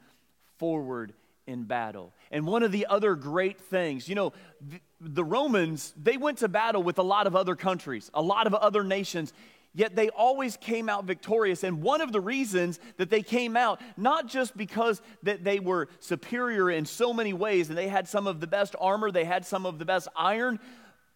forward 0.57 1.13
in 1.47 1.63
battle. 1.63 2.11
And 2.31 2.45
one 2.45 2.63
of 2.63 2.71
the 2.71 2.87
other 2.87 3.15
great 3.15 3.61
things, 3.61 4.09
you 4.09 4.15
know, 4.15 4.33
the, 4.59 4.79
the, 4.99 5.23
Romans, 5.23 5.93
they 5.95 6.17
went 6.17 6.39
to 6.39 6.47
battle 6.47 6.81
with 6.81 6.97
a 6.97 7.03
lot 7.03 7.27
of 7.27 7.35
other 7.35 7.55
countries, 7.55 8.09
a 8.13 8.21
lot 8.21 8.47
of 8.47 8.53
other 8.53 8.83
nations, 8.83 9.31
yet 9.75 9.95
they 9.95 10.09
always 10.09 10.57
came 10.57 10.89
out 10.89 11.03
victorious. 11.03 11.63
And 11.63 11.81
one 11.81 12.01
of 12.01 12.11
the 12.11 12.21
reasons 12.21 12.79
that 12.97 13.09
they 13.09 13.21
came 13.21 13.55
out, 13.55 13.81
not 13.97 14.27
just 14.27 14.57
because 14.57 15.01
that 15.23 15.43
they 15.43 15.59
were 15.59 15.89
superior 15.99 16.71
in 16.71 16.85
so 16.85 17.13
many 17.13 17.33
ways 17.33 17.69
and 17.69 17.77
they 17.77 17.89
had 17.89 18.07
some 18.07 18.25
of 18.25 18.39
the 18.39 18.47
best 18.47 18.75
armor, 18.79 19.11
they 19.11 19.25
had 19.25 19.45
some 19.45 19.65
of 19.65 19.77
the 19.77 19.85
best 19.85 20.07
iron, 20.15 20.59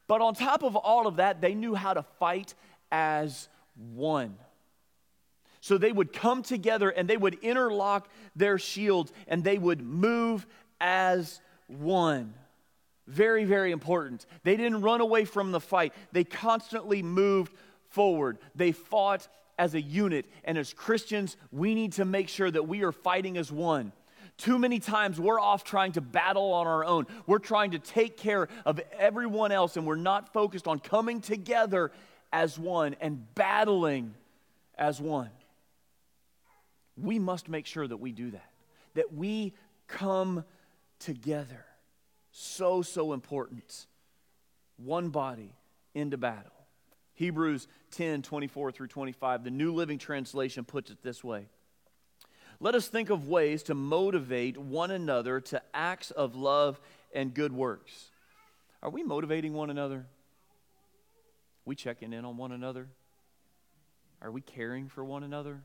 but 0.08 0.22
on 0.22 0.36
top 0.36 0.64
of 0.64 0.76
all 0.76 1.08
of 1.08 1.16
that, 1.16 1.40
they 1.40 1.56
knew 1.56 1.74
how 1.74 1.94
to 1.94 2.04
fight 2.20 2.54
as 2.92 3.48
one. 3.76 4.36
So 5.62 5.78
they 5.78 5.92
would 5.92 6.14
come 6.14 6.44
together 6.44 6.90
and 6.90 7.10
they 7.10 7.18
would 7.18 7.36
interlock 7.42 8.10
their 8.36 8.58
shields 8.58 9.12
and 9.28 9.44
they 9.44 9.58
would 9.58 9.82
move 9.82 10.46
as 10.82 11.42
one. 11.68 12.34
Very, 13.08 13.46
very 13.46 13.72
important. 13.72 14.26
They 14.44 14.56
didn't 14.56 14.82
run 14.82 15.02
away 15.02 15.26
from 15.26 15.52
the 15.52 15.60
fight, 15.60 15.94
they 16.12 16.24
constantly 16.24 17.02
moved 17.02 17.54
forward. 17.90 18.38
They 18.56 18.72
fought 18.72 19.28
as 19.58 19.76
a 19.76 19.82
unit. 19.82 20.26
And 20.44 20.58
as 20.58 20.74
Christians, 20.74 21.38
we 21.52 21.76
need 21.76 21.94
to 21.94 22.06
make 22.06 22.30
sure 22.30 22.50
that 22.50 22.68
we 22.68 22.84
are 22.84 22.92
fighting 22.92 23.38
as 23.38 23.52
one. 23.52 23.92
Too 24.38 24.58
many 24.58 24.80
times 24.80 25.20
we're 25.20 25.40
off 25.40 25.66
trying 25.66 25.92
to 25.94 26.02
battle 26.02 26.54
on 26.54 26.66
our 26.66 26.86
own. 26.86 27.08
We're 27.28 27.40
trying 27.40 27.72
to 27.72 27.80
take 27.80 28.16
care 28.16 28.48
of 28.66 28.80
everyone 28.98 29.52
else, 29.52 29.76
and 29.76 29.86
we're 29.86 29.96
not 29.96 30.32
focused 30.32 30.68
on 30.68 30.80
coming 30.80 31.20
together 31.20 31.92
as 32.32 32.58
one 32.58 32.96
and 33.02 33.26
battling 33.36 34.14
as 34.78 35.02
one 35.02 35.30
we 37.02 37.20
must 37.20 37.50
make 37.50 37.66
sure 37.66 37.88
that 37.88 37.98
we 37.98 38.12
do 38.12 38.32
that, 38.32 38.52
that 38.96 39.14
we 39.14 39.54
come 39.88 40.44
together. 41.00 41.66
So, 42.32 42.82
so 42.82 43.14
important. 43.14 43.88
One 44.78 45.10
body 45.10 45.56
into 45.94 46.18
battle. 46.18 46.52
Hebrews 47.20 47.68
10 47.92 48.22
24 48.22 48.72
through 48.72 48.88
25, 48.88 49.44
the 49.44 49.52
New 49.52 49.74
Living 49.74 49.98
Translation 49.98 50.64
puts 50.64 50.90
it 50.90 51.04
this 51.04 51.22
way 51.22 51.48
Let 52.62 52.76
us 52.76 52.88
think 52.88 53.10
of 53.10 53.28
ways 53.28 53.62
to 53.64 53.76
motivate 53.76 54.58
one 54.58 54.90
another 54.90 55.42
to 55.42 55.62
acts 55.74 56.12
of 56.12 56.38
love 56.38 56.80
and 57.14 57.34
good 57.34 57.52
works. 57.52 58.12
Are 58.82 58.90
we 58.90 59.04
motivating 59.04 59.52
one 59.52 59.70
another? 59.70 60.06
We 61.66 61.76
checking 61.76 62.14
in 62.14 62.24
on 62.24 62.38
one 62.38 62.54
another? 62.54 62.88
Are 64.22 64.32
we 64.32 64.40
caring 64.40 64.88
for 64.88 65.04
one 65.04 65.24
another? 65.24 65.62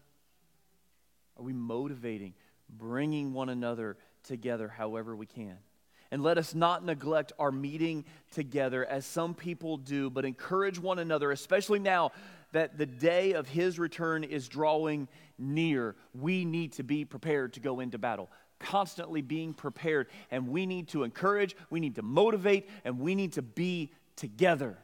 Are 1.37 1.45
we 1.45 1.53
motivating, 1.53 2.35
bringing 2.69 3.33
one 3.33 3.49
another 3.49 3.97
together 4.25 4.67
however 4.67 5.15
we 5.15 5.27
can? 5.27 5.59
And 6.15 6.23
let 6.23 6.39
us 6.39 6.55
not 6.55 6.85
neglect 6.85 7.33
our 7.41 7.51
meeting 7.51 8.05
together 8.31 8.87
as 8.87 9.05
some 9.05 9.35
people 9.35 9.77
do, 9.77 10.09
but 10.11 10.25
encourage 10.25 10.79
one 10.79 11.01
another, 11.01 11.33
especially 11.33 11.81
now 11.81 12.13
that 12.53 12.79
the 12.79 12.87
day 12.87 13.33
of 13.33 13.49
his 13.49 13.81
return 13.81 14.23
is 14.23 14.47
drawing 14.47 15.09
near. 15.39 15.97
We 16.15 16.45
need 16.45 16.75
to 16.75 16.85
be 16.85 17.05
prepared 17.05 17.55
to 17.55 17.61
go 17.61 17.81
into 17.81 17.99
battle, 17.99 18.31
constantly 18.61 19.23
being 19.23 19.55
prepared. 19.55 20.07
And 20.31 20.47
we 20.47 20.67
need 20.67 20.87
to 20.91 21.03
encourage, 21.03 21.57
we 21.69 21.81
need 21.81 21.97
to 21.97 22.03
motivate, 22.03 22.69
and 22.85 23.01
we 23.01 23.17
need 23.17 23.33
to 23.33 23.43
be 23.43 23.91
together. 24.15 24.79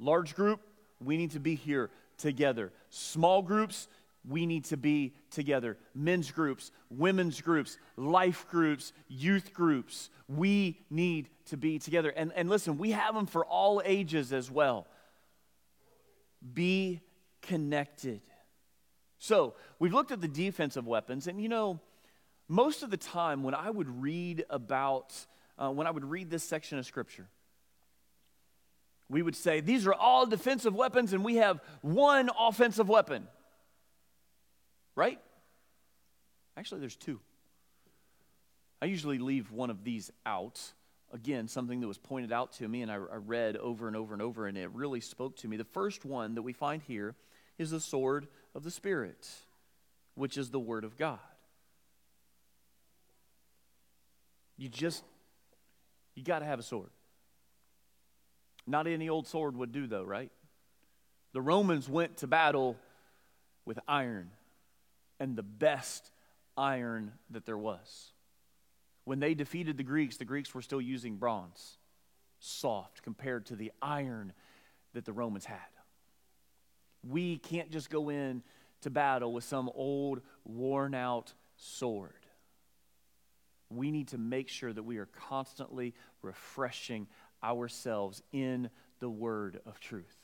Large 0.00 0.34
group, 0.34 0.62
we 0.98 1.16
need 1.16 1.30
to 1.30 1.38
be 1.38 1.54
here 1.54 1.90
together. 2.18 2.72
Small 2.88 3.40
groups, 3.40 3.86
we 4.28 4.46
need 4.46 4.64
to 4.66 4.76
be 4.76 5.14
together. 5.30 5.78
Men's 5.94 6.30
groups, 6.30 6.70
women's 6.90 7.40
groups, 7.40 7.78
life 7.96 8.46
groups, 8.50 8.92
youth 9.08 9.54
groups. 9.54 10.10
We 10.28 10.80
need 10.90 11.30
to 11.46 11.56
be 11.56 11.78
together. 11.78 12.10
And, 12.10 12.32
and 12.34 12.48
listen, 12.48 12.76
we 12.78 12.90
have 12.90 13.14
them 13.14 13.26
for 13.26 13.44
all 13.44 13.80
ages 13.84 14.32
as 14.32 14.50
well. 14.50 14.86
Be 16.52 17.00
connected. 17.42 18.20
So, 19.18 19.54
we've 19.78 19.92
looked 19.92 20.12
at 20.12 20.22
the 20.22 20.28
defensive 20.28 20.86
weapons, 20.86 21.26
and 21.26 21.42
you 21.42 21.50
know, 21.50 21.80
most 22.48 22.82
of 22.82 22.90
the 22.90 22.96
time 22.96 23.42
when 23.42 23.54
I 23.54 23.68
would 23.68 24.02
read 24.02 24.44
about, 24.48 25.14
uh, 25.58 25.70
when 25.70 25.86
I 25.86 25.90
would 25.90 26.04
read 26.04 26.30
this 26.30 26.42
section 26.42 26.78
of 26.78 26.86
Scripture, 26.86 27.28
we 29.10 29.20
would 29.20 29.36
say, 29.36 29.60
These 29.60 29.86
are 29.86 29.92
all 29.92 30.24
defensive 30.24 30.74
weapons, 30.74 31.12
and 31.12 31.22
we 31.22 31.36
have 31.36 31.60
one 31.82 32.30
offensive 32.38 32.88
weapon 32.88 33.28
right? 34.94 35.20
Actually, 36.56 36.80
there's 36.80 36.96
two. 36.96 37.20
I 38.82 38.86
usually 38.86 39.18
leave 39.18 39.52
one 39.52 39.70
of 39.70 39.84
these 39.84 40.10
out. 40.24 40.60
Again, 41.12 41.48
something 41.48 41.80
that 41.80 41.88
was 41.88 41.98
pointed 41.98 42.32
out 42.32 42.52
to 42.54 42.68
me 42.68 42.82
and 42.82 42.90
I, 42.90 42.94
I, 42.94 43.16
read 43.16 43.56
over 43.56 43.88
and 43.88 43.96
over 43.96 44.12
and 44.12 44.22
over, 44.22 44.46
and 44.46 44.56
it 44.56 44.70
really 44.70 45.00
spoke 45.00 45.36
to 45.38 45.48
me. 45.48 45.56
The 45.56 45.64
first 45.64 46.04
one 46.04 46.34
that 46.36 46.42
we 46.42 46.52
find 46.52 46.82
here 46.82 47.16
is 47.58 47.72
the 47.72 47.80
sword 47.80 48.28
of 48.54 48.62
the 48.62 48.70
Spirit, 48.70 49.28
which 50.14 50.38
is 50.38 50.50
the 50.50 50.60
Word 50.60 50.84
of 50.84 50.96
God. 50.96 51.18
You 54.56 54.68
just, 54.68 55.02
you 56.14 56.22
got 56.22 56.40
to 56.40 56.44
have 56.44 56.58
a 56.58 56.62
sword. 56.62 56.90
Not 58.66 58.86
any 58.86 59.08
old 59.08 59.26
sword 59.26 59.56
would 59.56 59.72
do, 59.72 59.86
though, 59.86 60.04
right? 60.04 60.30
The 61.32 61.40
Romans 61.40 61.88
went 61.88 62.18
to 62.18 62.26
battle 62.26 62.76
with 63.64 63.78
iron 63.88 64.30
and 65.20 65.36
the 65.36 65.42
best 65.42 66.10
iron 66.56 67.12
that 67.30 67.46
there 67.46 67.58
was. 67.58 68.12
When 69.04 69.20
they 69.20 69.34
defeated 69.34 69.76
the 69.76 69.84
Greeks, 69.84 70.16
the 70.16 70.24
Greeks 70.24 70.54
were 70.54 70.62
still 70.62 70.80
using 70.80 71.16
bronze, 71.16 71.76
soft 72.38 73.02
compared 73.02 73.46
to 73.46 73.56
the 73.56 73.70
iron 73.80 74.32
that 74.94 75.04
the 75.04 75.12
Romans 75.12 75.44
had. 75.44 75.58
We 77.06 77.38
can't 77.38 77.70
just 77.70 77.90
go 77.90 78.08
in 78.08 78.42
to 78.82 78.90
battle 78.90 79.32
with 79.32 79.44
some 79.44 79.70
old, 79.74 80.22
worn 80.44 80.94
out 80.94 81.32
sword. 81.56 82.12
We 83.68 83.90
need 83.90 84.08
to 84.08 84.18
make 84.18 84.48
sure 84.48 84.72
that 84.72 84.82
we 84.82 84.98
are 84.98 85.06
constantly 85.06 85.94
refreshing 86.22 87.06
ourselves 87.42 88.22
in 88.32 88.70
the 88.98 89.08
word 89.08 89.60
of 89.64 89.80
truth 89.80 90.19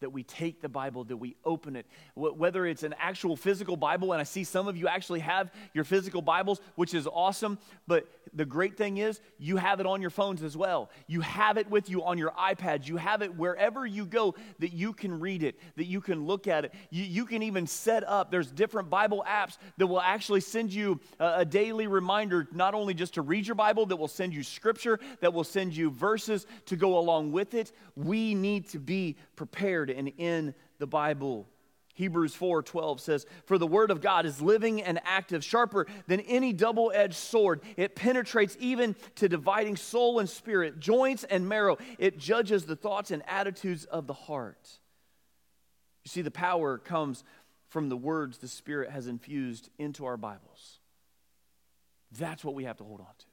that 0.00 0.10
we 0.10 0.22
take 0.22 0.60
the 0.60 0.68
Bible, 0.68 1.04
that 1.04 1.16
we 1.16 1.36
open 1.44 1.76
it. 1.76 1.86
Whether 2.14 2.66
it's 2.66 2.82
an 2.82 2.94
actual 2.98 3.36
physical 3.36 3.76
Bible, 3.76 4.12
and 4.12 4.20
I 4.20 4.24
see 4.24 4.44
some 4.44 4.68
of 4.68 4.76
you 4.76 4.88
actually 4.88 5.20
have 5.20 5.50
your 5.72 5.84
physical 5.84 6.22
Bibles, 6.22 6.60
which 6.74 6.94
is 6.94 7.06
awesome. 7.06 7.58
But 7.86 8.06
the 8.34 8.44
great 8.44 8.76
thing 8.76 8.98
is, 8.98 9.20
you 9.38 9.56
have 9.56 9.80
it 9.80 9.86
on 9.86 10.00
your 10.00 10.10
phones 10.10 10.42
as 10.42 10.56
well. 10.56 10.90
You 11.06 11.22
have 11.22 11.56
it 11.56 11.70
with 11.70 11.88
you 11.88 12.04
on 12.04 12.18
your 12.18 12.32
iPads. 12.32 12.86
You 12.86 12.98
have 12.98 13.22
it 13.22 13.36
wherever 13.36 13.86
you 13.86 14.04
go 14.04 14.34
that 14.58 14.72
you 14.72 14.92
can 14.92 15.18
read 15.18 15.42
it, 15.42 15.58
that 15.76 15.86
you 15.86 16.00
can 16.00 16.26
look 16.26 16.46
at 16.46 16.64
it. 16.64 16.74
You, 16.90 17.04
you 17.04 17.24
can 17.24 17.42
even 17.42 17.66
set 17.66 18.06
up, 18.06 18.30
there's 18.30 18.50
different 18.50 18.90
Bible 18.90 19.24
apps 19.26 19.56
that 19.78 19.86
will 19.86 20.00
actually 20.00 20.40
send 20.40 20.72
you 20.72 21.00
a, 21.18 21.38
a 21.38 21.44
daily 21.44 21.86
reminder, 21.86 22.46
not 22.52 22.74
only 22.74 22.94
just 22.94 23.14
to 23.14 23.22
read 23.22 23.46
your 23.46 23.54
Bible, 23.54 23.86
that 23.86 23.96
will 23.96 24.08
send 24.08 24.34
you 24.34 24.42
scripture, 24.42 25.00
that 25.20 25.32
will 25.32 25.44
send 25.44 25.74
you 25.74 25.90
verses 25.90 26.46
to 26.66 26.76
go 26.76 26.98
along 26.98 27.32
with 27.32 27.54
it. 27.54 27.72
We 27.94 28.34
need 28.34 28.68
to 28.70 28.78
be 28.78 29.16
prepared 29.36 29.85
and 29.90 30.08
in 30.18 30.54
the 30.78 30.86
Bible. 30.86 31.48
Hebrews 31.94 32.34
4:12 32.34 33.00
says, 33.00 33.26
"For 33.46 33.56
the 33.56 33.66
word 33.66 33.90
of 33.90 34.02
God 34.02 34.26
is 34.26 34.42
living 34.42 34.82
and 34.82 35.00
active, 35.04 35.42
sharper 35.42 35.86
than 36.06 36.20
any 36.20 36.52
double-edged 36.52 37.14
sword. 37.14 37.62
It 37.76 37.96
penetrates 37.96 38.54
even 38.60 38.96
to 39.14 39.30
dividing 39.30 39.76
soul 39.76 40.18
and 40.18 40.28
spirit, 40.28 40.78
joints 40.78 41.24
and 41.24 41.48
marrow. 41.48 41.78
It 41.98 42.18
judges 42.18 42.66
the 42.66 42.76
thoughts 42.76 43.10
and 43.10 43.26
attitudes 43.26 43.86
of 43.86 44.06
the 44.06 44.12
heart." 44.12 44.78
You 46.04 46.10
see 46.10 46.22
the 46.22 46.30
power 46.30 46.76
comes 46.76 47.24
from 47.68 47.88
the 47.88 47.96
words 47.96 48.38
the 48.38 48.48
Spirit 48.48 48.90
has 48.90 49.06
infused 49.06 49.70
into 49.78 50.04
our 50.04 50.16
Bibles. 50.16 50.80
That's 52.12 52.44
what 52.44 52.54
we 52.54 52.64
have 52.64 52.76
to 52.76 52.84
hold 52.84 53.00
on 53.00 53.06
to. 53.18 53.26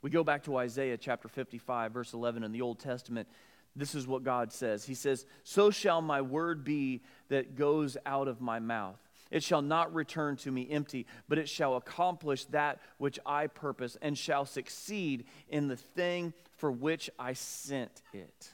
We 0.00 0.10
go 0.10 0.24
back 0.24 0.42
to 0.44 0.56
Isaiah 0.56 0.98
chapter 0.98 1.28
55 1.28 1.92
verse 1.92 2.12
11 2.12 2.42
in 2.42 2.50
the 2.50 2.62
Old 2.62 2.80
Testament 2.80 3.28
this 3.74 3.94
is 3.94 4.06
what 4.06 4.22
God 4.22 4.52
says. 4.52 4.84
He 4.84 4.94
says, 4.94 5.24
So 5.44 5.70
shall 5.70 6.02
my 6.02 6.20
word 6.20 6.64
be 6.64 7.02
that 7.28 7.56
goes 7.56 7.96
out 8.04 8.28
of 8.28 8.40
my 8.40 8.58
mouth. 8.58 8.98
It 9.30 9.42
shall 9.42 9.62
not 9.62 9.94
return 9.94 10.36
to 10.38 10.52
me 10.52 10.68
empty, 10.70 11.06
but 11.26 11.38
it 11.38 11.48
shall 11.48 11.76
accomplish 11.76 12.44
that 12.46 12.80
which 12.98 13.18
I 13.24 13.46
purpose 13.46 13.96
and 14.02 14.16
shall 14.16 14.44
succeed 14.44 15.24
in 15.48 15.68
the 15.68 15.76
thing 15.76 16.34
for 16.58 16.70
which 16.70 17.08
I 17.18 17.32
sent 17.32 18.02
it. 18.12 18.50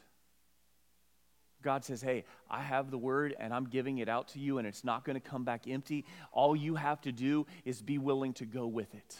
God 1.63 1.85
says, 1.85 2.01
Hey, 2.01 2.25
I 2.49 2.61
have 2.61 2.93
the 2.93 2.99
word 2.99 3.35
and 3.41 3.53
I'm 3.53 3.65
giving 3.65 3.99
it 3.99 4.09
out 4.09 4.29
to 4.29 4.39
you, 4.39 4.59
and 4.59 4.67
it's 4.69 4.85
not 4.85 5.05
going 5.05 5.21
to 5.21 5.29
come 5.29 5.43
back 5.43 5.67
empty. 5.67 6.05
All 6.31 6.55
you 6.55 6.77
have 6.77 7.01
to 7.03 7.13
do 7.13 7.47
is 7.65 7.83
be 7.83 7.99
willing 7.99 8.35
to 8.35 8.47
go 8.47 8.69
with 8.69 8.95
it. 8.95 9.17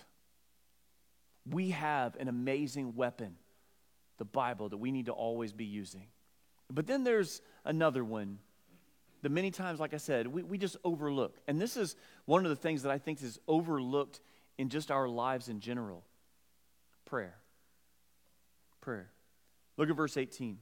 We 1.51 1.71
have 1.71 2.15
an 2.21 2.29
amazing 2.29 2.95
weapon, 2.95 3.35
the 4.19 4.25
Bible, 4.25 4.69
that 4.69 4.77
we 4.77 4.91
need 4.91 5.07
to 5.07 5.13
always 5.13 5.53
be 5.53 5.65
using. 5.65 6.07
But 6.71 6.87
then 6.87 7.05
there's 7.05 7.41
another 7.65 8.05
one 8.05 8.39
that 9.23 9.31
many 9.31 9.51
times, 9.51 9.81
like 9.81 9.95
I 9.95 9.99
said, 9.99 10.27
we, 10.27 10.43
we 10.43 10.59
just 10.59 10.77
overlook. 10.85 11.37
And 11.47 11.61
this 11.61 11.77
is 11.77 11.97
one 12.25 12.45
of 12.45 12.51
the 12.51 12.57
things 12.57 12.83
that 12.83 12.93
I 12.93 12.99
think 12.99 13.23
is 13.23 13.39
overlooked 13.49 14.21
in 14.59 14.69
just 14.69 14.91
our 14.91 15.09
lives 15.09 15.49
in 15.49 15.61
general 15.61 16.05
prayer. 17.05 17.37
Prayer. 18.81 19.11
Look 19.77 19.89
at 19.89 19.97
verse 19.97 20.17
18. 20.17 20.59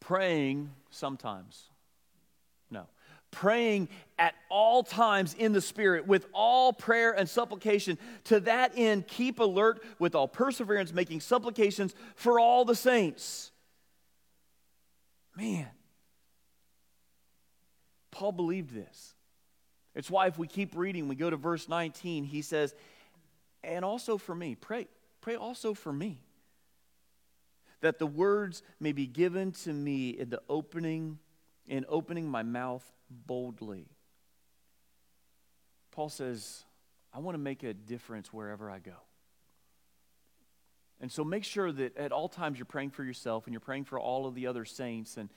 Praying 0.00 0.70
sometimes. 0.90 1.64
Praying 3.30 3.88
at 4.18 4.34
all 4.48 4.82
times 4.82 5.34
in 5.34 5.52
the 5.52 5.60
Spirit 5.60 6.06
with 6.06 6.26
all 6.32 6.72
prayer 6.72 7.12
and 7.12 7.28
supplication. 7.28 7.98
To 8.24 8.40
that 8.40 8.72
end, 8.76 9.06
keep 9.06 9.38
alert 9.38 9.82
with 9.98 10.14
all 10.14 10.28
perseverance, 10.28 10.92
making 10.92 11.20
supplications 11.20 11.94
for 12.16 12.40
all 12.40 12.64
the 12.64 12.74
saints. 12.74 13.52
Man, 15.36 15.68
Paul 18.10 18.32
believed 18.32 18.74
this. 18.74 19.14
It's 19.94 20.10
why 20.10 20.26
if 20.26 20.38
we 20.38 20.46
keep 20.46 20.76
reading, 20.76 21.08
we 21.08 21.14
go 21.14 21.30
to 21.30 21.36
verse 21.36 21.68
19, 21.68 22.24
he 22.24 22.42
says, 22.42 22.74
and 23.62 23.84
also 23.84 24.18
for 24.18 24.34
me, 24.34 24.54
pray, 24.54 24.88
pray 25.20 25.36
also 25.36 25.74
for 25.74 25.92
me 25.92 26.20
that 27.80 27.98
the 27.98 28.06
words 28.06 28.62
may 28.80 28.92
be 28.92 29.06
given 29.06 29.52
to 29.52 29.72
me 29.72 30.10
in 30.10 30.30
the 30.30 30.40
opening 30.48 31.18
in 31.66 31.84
opening 31.88 32.28
my 32.28 32.42
mouth 32.42 32.84
boldly 33.10 33.86
paul 35.90 36.08
says 36.08 36.64
i 37.12 37.18
want 37.18 37.34
to 37.34 37.38
make 37.38 37.62
a 37.62 37.74
difference 37.74 38.32
wherever 38.32 38.70
i 38.70 38.78
go 38.78 38.92
and 41.00 41.12
so 41.12 41.22
make 41.24 41.44
sure 41.44 41.70
that 41.70 41.96
at 41.96 42.10
all 42.10 42.28
times 42.28 42.58
you're 42.58 42.66
praying 42.66 42.90
for 42.90 43.04
yourself 43.04 43.46
and 43.46 43.52
you're 43.52 43.60
praying 43.60 43.84
for 43.84 43.98
all 43.98 44.26
of 44.26 44.34
the 44.34 44.46
other 44.46 44.64
saints 44.64 45.16
and 45.16 45.28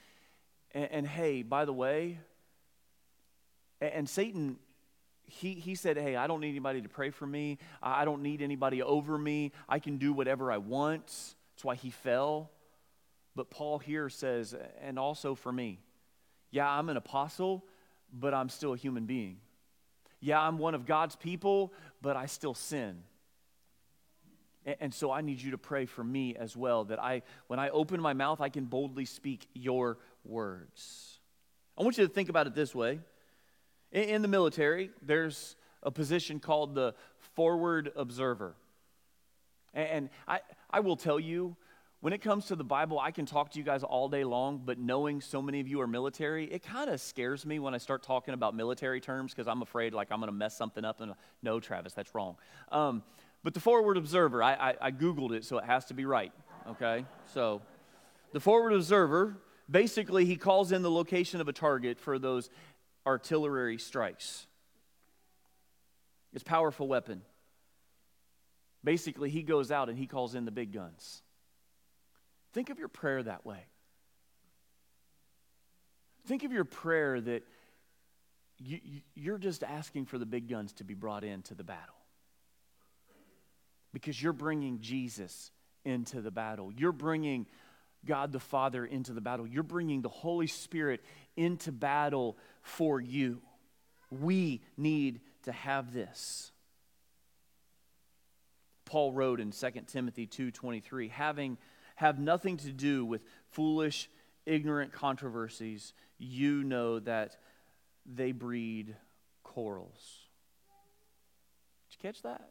and, 0.73 0.89
and 0.91 1.07
hey 1.07 1.43
by 1.43 1.65
the 1.65 1.73
way 1.73 2.19
and, 3.79 3.91
and 3.93 4.09
satan 4.09 4.57
he, 5.31 5.53
he 5.53 5.75
said, 5.75 5.97
Hey, 5.97 6.15
I 6.15 6.27
don't 6.27 6.41
need 6.41 6.49
anybody 6.49 6.81
to 6.81 6.89
pray 6.89 7.09
for 7.09 7.25
me. 7.25 7.57
I 7.81 8.05
don't 8.05 8.21
need 8.21 8.41
anybody 8.41 8.81
over 8.81 9.17
me. 9.17 9.53
I 9.67 9.79
can 9.79 9.97
do 9.97 10.11
whatever 10.13 10.51
I 10.51 10.57
want. 10.57 11.07
That's 11.07 11.63
why 11.63 11.75
he 11.75 11.89
fell. 11.89 12.51
But 13.35 13.49
Paul 13.49 13.79
here 13.79 14.09
says, 14.09 14.53
and 14.81 14.99
also 14.99 15.35
for 15.35 15.51
me, 15.51 15.79
yeah, 16.51 16.69
I'm 16.69 16.89
an 16.89 16.97
apostle, 16.97 17.65
but 18.13 18.33
I'm 18.33 18.49
still 18.49 18.73
a 18.73 18.77
human 18.77 19.05
being. 19.05 19.37
Yeah, 20.19 20.39
I'm 20.39 20.57
one 20.57 20.75
of 20.75 20.85
God's 20.85 21.15
people, 21.15 21.73
but 22.01 22.15
I 22.15 22.27
still 22.27 22.53
sin. 22.53 23.03
And, 24.79 24.93
so 24.93 25.11
I 25.11 25.21
need 25.21 25.41
you 25.41 25.51
to 25.51 25.57
pray 25.57 25.87
for 25.87 26.03
me 26.03 26.35
as 26.35 26.55
well, 26.55 26.83
that 26.85 27.01
I, 27.01 27.23
when 27.47 27.57
I 27.57 27.69
open 27.69 27.99
my 27.99 28.13
mouth, 28.13 28.41
I 28.41 28.49
can 28.49 28.65
boldly 28.65 29.05
speak 29.05 29.47
your 29.55 29.97
words. 30.23 31.19
I 31.75 31.81
want 31.81 31.97
you 31.97 32.05
to 32.05 32.13
think 32.13 32.29
about 32.29 32.45
it 32.45 32.53
this 32.53 32.75
way. 32.75 32.99
In 33.91 34.21
the 34.21 34.27
military, 34.27 34.91
there's 35.01 35.55
a 35.81 35.89
position 35.89 36.39
called 36.39 36.75
the 36.75 36.93
forward 37.35 37.91
observer. 37.95 38.55
And 39.73 40.09
I, 40.27 40.41
I 40.69 40.81
will 40.81 40.95
tell 40.97 41.19
you, 41.19 41.55
when 42.01 42.13
it 42.13 42.21
comes 42.21 42.45
to 42.47 42.55
the 42.55 42.63
Bible, 42.63 42.99
I 42.99 43.11
can 43.11 43.27
talk 43.27 43.51
to 43.51 43.59
you 43.59 43.63
guys 43.63 43.83
all 43.83 44.09
day 44.09 44.23
long, 44.23 44.63
but 44.65 44.79
knowing 44.79 45.21
so 45.21 45.39
many 45.39 45.59
of 45.59 45.67
you 45.67 45.79
are 45.81 45.87
military, 45.87 46.45
it 46.45 46.63
kind 46.63 46.89
of 46.89 46.99
scares 46.99 47.45
me 47.45 47.59
when 47.59 47.75
I 47.75 47.77
start 47.77 48.01
talking 48.01 48.33
about 48.33 48.55
military 48.55 48.99
terms 48.99 49.33
because 49.33 49.47
I'm 49.47 49.61
afraid 49.61 49.93
like 49.93 50.07
I'm 50.11 50.19
going 50.19 50.27
to 50.27 50.35
mess 50.35 50.57
something 50.57 50.83
up. 50.83 50.99
And 50.99 51.13
no, 51.43 51.59
Travis, 51.59 51.93
that's 51.93 52.13
wrong. 52.15 52.37
Um, 52.71 53.03
but 53.43 53.53
the 53.53 53.59
forward 53.59 53.97
observer, 53.97 54.41
I, 54.41 54.53
I, 54.53 54.75
I 54.81 54.91
Googled 54.91 55.31
it, 55.31 55.45
so 55.45 55.59
it 55.59 55.65
has 55.65 55.85
to 55.85 55.93
be 55.93 56.05
right. 56.05 56.31
Okay? 56.69 57.05
So 57.33 57.61
the 58.33 58.39
forward 58.39 58.73
observer, 58.73 59.37
basically, 59.69 60.25
he 60.25 60.37
calls 60.37 60.71
in 60.71 60.81
the 60.81 60.91
location 60.91 61.39
of 61.39 61.47
a 61.47 61.53
target 61.53 61.99
for 61.99 62.17
those 62.17 62.49
artillery 63.05 63.77
strikes. 63.77 64.47
It's 66.33 66.41
a 66.41 66.45
powerful 66.45 66.87
weapon. 66.87 67.21
Basically, 68.83 69.29
he 69.29 69.43
goes 69.43 69.71
out 69.71 69.87
and 69.87 69.99
he 69.99 70.07
calls 70.07 70.33
in 70.33 70.45
the 70.45 70.51
big 70.51 70.73
guns. 70.73 71.21
Think 72.53 72.69
of 72.69 72.79
your 72.79 72.87
prayer 72.87 73.23
that 73.23 73.45
way. 73.45 73.65
Think 76.27 76.43
of 76.43 76.51
your 76.51 76.65
prayer 76.65 77.19
that 77.19 77.43
you, 78.59 78.79
you're 79.15 79.37
just 79.37 79.63
asking 79.63 80.05
for 80.05 80.17
the 80.17 80.25
big 80.25 80.47
guns 80.49 80.73
to 80.73 80.83
be 80.83 80.93
brought 80.93 81.23
into 81.23 81.55
the 81.55 81.63
battle. 81.63 81.95
Because 83.93 84.21
you're 84.21 84.33
bringing 84.33 84.79
Jesus 84.81 85.51
into 85.83 86.21
the 86.21 86.31
battle. 86.31 86.71
You're 86.71 86.91
bringing 86.91 87.47
God 88.05 88.31
the 88.31 88.39
Father 88.39 88.85
into 88.85 89.13
the 89.13 89.21
battle. 89.21 89.47
You're 89.47 89.63
bringing 89.63 90.01
the 90.01 90.09
Holy 90.09 90.47
Spirit 90.47 91.01
into 91.35 91.71
battle 91.71 92.37
for 92.61 93.01
you. 93.01 93.41
We 94.09 94.61
need 94.77 95.21
to 95.43 95.51
have 95.51 95.93
this. 95.93 96.51
Paul 98.85 99.13
wrote 99.13 99.39
in 99.39 99.51
2 99.51 99.87
Timothy 99.87 100.27
2:23, 100.27 101.09
having 101.09 101.57
have 101.95 102.19
nothing 102.19 102.57
to 102.57 102.71
do 102.71 103.05
with 103.05 103.21
foolish, 103.51 104.09
ignorant 104.45 104.91
controversies, 104.91 105.93
you 106.17 106.63
know 106.63 106.99
that 106.99 107.37
they 108.05 108.31
breed 108.31 108.95
quarrels. 109.43 110.19
Did 111.89 111.97
you 111.97 112.09
catch 112.09 112.21
that? 112.23 112.49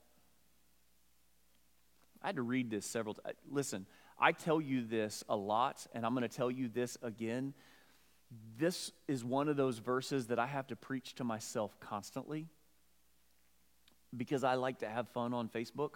I 2.22 2.28
had 2.28 2.36
to 2.36 2.43
read 2.43 2.70
this 2.70 2.84
several 2.84 3.14
times. 3.14 3.36
Listen, 3.51 3.86
I 4.18 4.32
tell 4.32 4.61
you 4.61 4.84
this 4.84 5.24
a 5.28 5.36
lot, 5.36 5.86
and 5.95 6.05
I'm 6.05 6.14
going 6.14 6.28
to 6.28 6.36
tell 6.36 6.51
you 6.51 6.68
this 6.68 6.99
again. 7.03 7.55
This 8.59 8.93
is 9.09 9.24
one 9.24 9.49
of 9.49 9.57
those 9.57 9.78
verses 9.78 10.26
that 10.26 10.38
I 10.38 10.47
have 10.47 10.66
to 10.68 10.76
preach 10.76 11.14
to 11.16 11.24
myself 11.24 11.78
constantly 11.80 12.47
because 14.16 14.45
I 14.45 14.55
like 14.55 14.80
to 14.80 14.88
have 14.88 15.09
fun 15.09 15.32
on 15.32 15.49
Facebook 15.49 15.95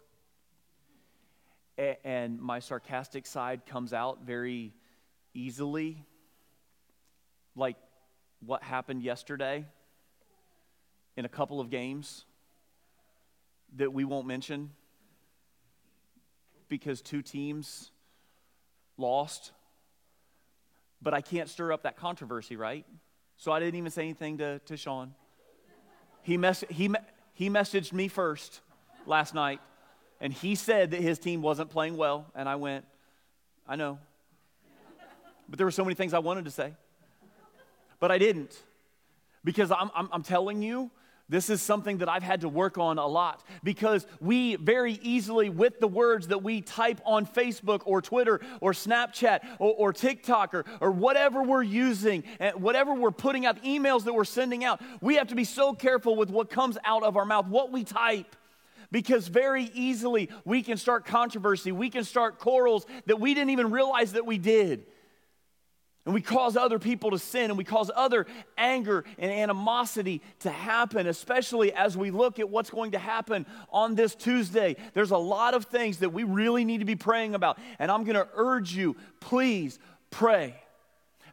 and 1.77 2.41
my 2.41 2.61
sarcastic 2.61 3.27
side 3.27 3.67
comes 3.67 3.93
out 3.93 4.21
very 4.25 4.75
easily, 5.33 6.05
like 7.57 7.77
what 8.45 8.63
happened 8.63 9.03
yesterday 9.03 9.65
in 11.17 11.25
a 11.25 11.29
couple 11.29 11.61
of 11.61 11.71
games 11.71 12.25
that 13.77 13.93
we 13.93 14.05
won't 14.05 14.27
mention 14.27 14.71
because 16.69 17.03
two 17.03 17.23
teams 17.23 17.91
lost. 18.97 19.53
But 21.03 21.15
I 21.15 21.21
can't 21.21 21.49
stir 21.49 21.73
up 21.73 21.83
that 21.83 21.97
controversy, 21.97 22.57
right? 22.57 22.87
So 23.37 23.53
I 23.53 23.59
didn't 23.61 23.77
even 23.77 23.91
say 23.91 24.03
anything 24.03 24.39
to, 24.39 24.61
to 24.61 24.77
Sean. 24.77 25.15
He, 26.23 26.37
mess, 26.37 26.65
he, 26.71 26.91
he 27.35 27.51
messaged 27.51 27.93
me 27.93 28.09
first 28.09 28.61
last 29.07 29.35
night 29.35 29.61
and 30.25 30.33
he 30.33 30.55
said 30.55 30.93
that 30.93 31.03
his 31.03 31.19
team 31.19 31.43
wasn't 31.43 31.69
playing 31.69 31.99
well. 31.99 32.25
And 32.35 32.49
I 32.49 32.57
went, 32.57 32.87
I 33.69 33.77
know. 33.77 33.99
But 35.51 35.59
there 35.59 35.67
were 35.67 35.71
so 35.71 35.85
many 35.85 35.95
things 35.95 36.15
I 36.15 36.19
wanted 36.19 36.47
to 36.47 36.51
say. 36.51 36.73
But 38.01 38.11
I 38.11 38.17
didn't. 38.17 38.57
Because 39.45 39.71
I'm, 39.71 39.91
I'm, 39.95 40.09
I'm 40.11 40.23
telling 40.23 40.63
you, 40.63 40.91
this 41.29 41.51
is 41.51 41.61
something 41.61 41.99
that 41.99 42.09
I've 42.09 42.23
had 42.23 42.41
to 42.41 42.49
work 42.49 42.79
on 42.79 42.97
a 42.97 43.07
lot 43.07 43.45
because 43.63 44.07
we 44.19 44.57
very 44.57 44.95
easily, 45.03 45.51
with 45.51 45.79
the 45.79 45.89
words 45.89 46.29
that 46.29 46.43
we 46.43 46.63
type 46.63 47.03
on 47.05 47.27
Facebook 47.27 47.83
or 47.85 48.01
Twitter 48.01 48.41
or 48.63 48.73
Snapchat 48.73 49.45
or, 49.59 49.75
or 49.75 49.93
TikTok 49.93 50.55
or, 50.55 50.65
or 50.81 50.91
whatever 50.91 51.43
we're 51.43 51.63
using, 51.63 52.25
whatever 52.55 52.95
we're 52.95 53.11
putting 53.11 53.45
out, 53.45 53.63
emails 53.63 54.05
that 54.05 54.15
we're 54.15 54.25
sending 54.25 54.65
out, 54.65 54.81
we 55.03 55.17
have 55.17 55.29
to 55.29 55.35
be 55.35 55.45
so 55.45 55.75
careful 55.75 56.17
with 56.17 56.31
what 56.31 56.49
comes 56.49 56.79
out 56.83 57.03
of 57.03 57.19
our 57.19 57.27
mouth, 57.27 57.47
what 57.47 57.71
we 57.71 57.85
type 57.85 58.35
because 58.95 59.27
very 59.27 59.65
easily 59.75 60.29
we 60.45 60.63
can 60.63 60.77
start 60.77 61.05
controversy, 61.05 61.73
we 61.73 61.91
can 61.91 62.05
start 62.05 62.39
quarrels 62.39 62.87
that 63.07 63.19
we 63.19 63.35
didn't 63.35 63.51
even 63.51 63.73
realize 63.73 64.13
that 64.13 64.25
we 64.25 64.39
did. 64.39 64.87
And 66.05 66.15
we 66.15 66.23
cause 66.23 66.57
other 66.57 66.79
people 66.79 67.11
to 67.11 67.19
sin 67.19 67.51
and 67.51 67.59
we 67.59 67.65
cause 67.65 67.91
other 67.93 68.25
anger 68.57 69.05
and 69.19 69.33
animosity 69.33 70.23
to 70.41 70.51
happen, 70.51 71.09
especially 71.09 71.73
as 71.73 71.97
we 71.97 72.13
look 72.13 72.39
at 72.39 72.49
what's 72.49 72.71
going 72.71 72.93
to 72.93 73.01
happen 73.01 73.47
on 73.69 73.97
this 73.97 74.15
Tuesday. 74.15 74.77
There's 74.93 75.11
a 75.11 75.19
lot 75.19 75.55
of 75.55 75.65
things 75.65 75.99
that 75.99 76.13
we 76.13 76.23
really 76.23 76.65
need 76.65 76.79
to 76.79 76.85
be 76.85 76.95
praying 76.95 77.35
about. 77.35 77.59
And 77.81 77.91
I'm 77.91 78.05
going 78.05 78.15
to 78.15 78.29
urge 78.37 78.77
you, 78.77 78.95
please 79.19 79.81
pray. 80.13 80.55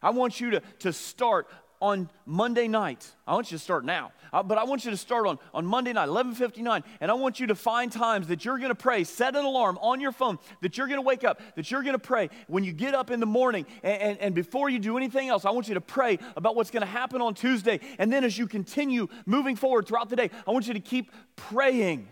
I 0.02 0.10
want 0.10 0.40
you 0.40 0.50
to, 0.50 0.62
to 0.80 0.92
start 0.92 1.46
on 1.82 2.08
Monday 2.26 2.68
night. 2.68 3.10
I 3.26 3.34
want 3.34 3.50
you 3.50 3.58
to 3.58 3.62
start 3.62 3.84
now, 3.84 4.12
uh, 4.32 4.44
but 4.44 4.56
I 4.56 4.62
want 4.62 4.84
you 4.84 4.92
to 4.92 4.96
start 4.96 5.26
on, 5.26 5.40
on 5.52 5.66
Monday 5.66 5.92
night, 5.92 6.08
11:59, 6.08 6.84
and 7.00 7.10
I 7.10 7.14
want 7.14 7.40
you 7.40 7.48
to 7.48 7.56
find 7.56 7.90
times 7.90 8.28
that 8.28 8.44
you're 8.44 8.58
going 8.58 8.70
to 8.70 8.76
pray. 8.76 9.02
Set 9.02 9.34
an 9.34 9.44
alarm 9.44 9.78
on 9.82 10.00
your 10.00 10.12
phone 10.12 10.38
that 10.60 10.78
you're 10.78 10.86
going 10.86 11.00
to 11.00 11.06
wake 11.06 11.24
up, 11.24 11.42
that 11.56 11.72
you're 11.72 11.82
going 11.82 11.94
to 11.94 11.98
pray 11.98 12.30
when 12.46 12.62
you 12.62 12.72
get 12.72 12.94
up 12.94 13.10
in 13.10 13.18
the 13.18 13.26
morning, 13.26 13.66
and, 13.82 14.00
and, 14.00 14.18
and 14.20 14.34
before 14.34 14.70
you 14.70 14.78
do 14.78 14.96
anything 14.96 15.28
else. 15.28 15.44
I 15.44 15.50
want 15.50 15.66
you 15.66 15.74
to 15.74 15.80
pray 15.80 16.20
about 16.36 16.54
what's 16.54 16.70
going 16.70 16.82
to 16.82 16.86
happen 16.86 17.20
on 17.20 17.34
Tuesday, 17.34 17.80
and 17.98 18.12
then 18.12 18.22
as 18.22 18.38
you 18.38 18.46
continue 18.46 19.08
moving 19.26 19.56
forward 19.56 19.88
throughout 19.88 20.08
the 20.08 20.16
day, 20.16 20.30
I 20.46 20.52
want 20.52 20.68
you 20.68 20.74
to 20.74 20.80
keep 20.80 21.10
praying 21.34 22.06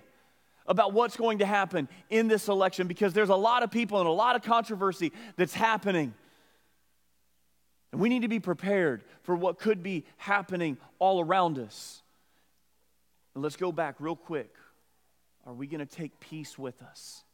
about 0.66 0.92
what's 0.92 1.16
going 1.16 1.38
to 1.38 1.46
happen 1.46 1.88
in 2.10 2.26
this 2.26 2.48
election 2.48 2.88
because 2.88 3.12
there's 3.12 3.28
a 3.28 3.36
lot 3.36 3.62
of 3.62 3.70
people 3.70 3.98
and 3.98 4.08
a 4.08 4.12
lot 4.12 4.34
of 4.34 4.42
controversy 4.42 5.12
that's 5.36 5.54
happening. 5.54 6.12
And 7.92 8.00
we 8.00 8.08
need 8.08 8.22
to 8.22 8.28
be 8.28 8.40
prepared 8.40 9.02
for 9.22 9.34
what 9.34 9.58
could 9.58 9.82
be 9.82 10.04
happening 10.16 10.78
all 10.98 11.20
around 11.20 11.58
us. 11.58 12.02
And 13.34 13.42
let's 13.42 13.56
go 13.56 13.72
back 13.72 13.96
real 13.98 14.16
quick. 14.16 14.54
Are 15.46 15.54
we 15.54 15.66
going 15.66 15.84
to 15.84 15.86
take 15.86 16.20
peace 16.20 16.58
with 16.58 16.82
us? 16.82 17.24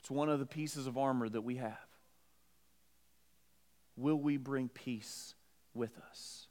It's 0.00 0.10
one 0.10 0.28
of 0.28 0.38
the 0.38 0.46
pieces 0.46 0.86
of 0.86 0.98
armor 0.98 1.28
that 1.28 1.40
we 1.40 1.56
have. 1.56 1.78
Will 3.96 4.18
we 4.18 4.36
bring 4.36 4.68
peace 4.68 5.34
with 5.72 5.96
us? 6.10 6.48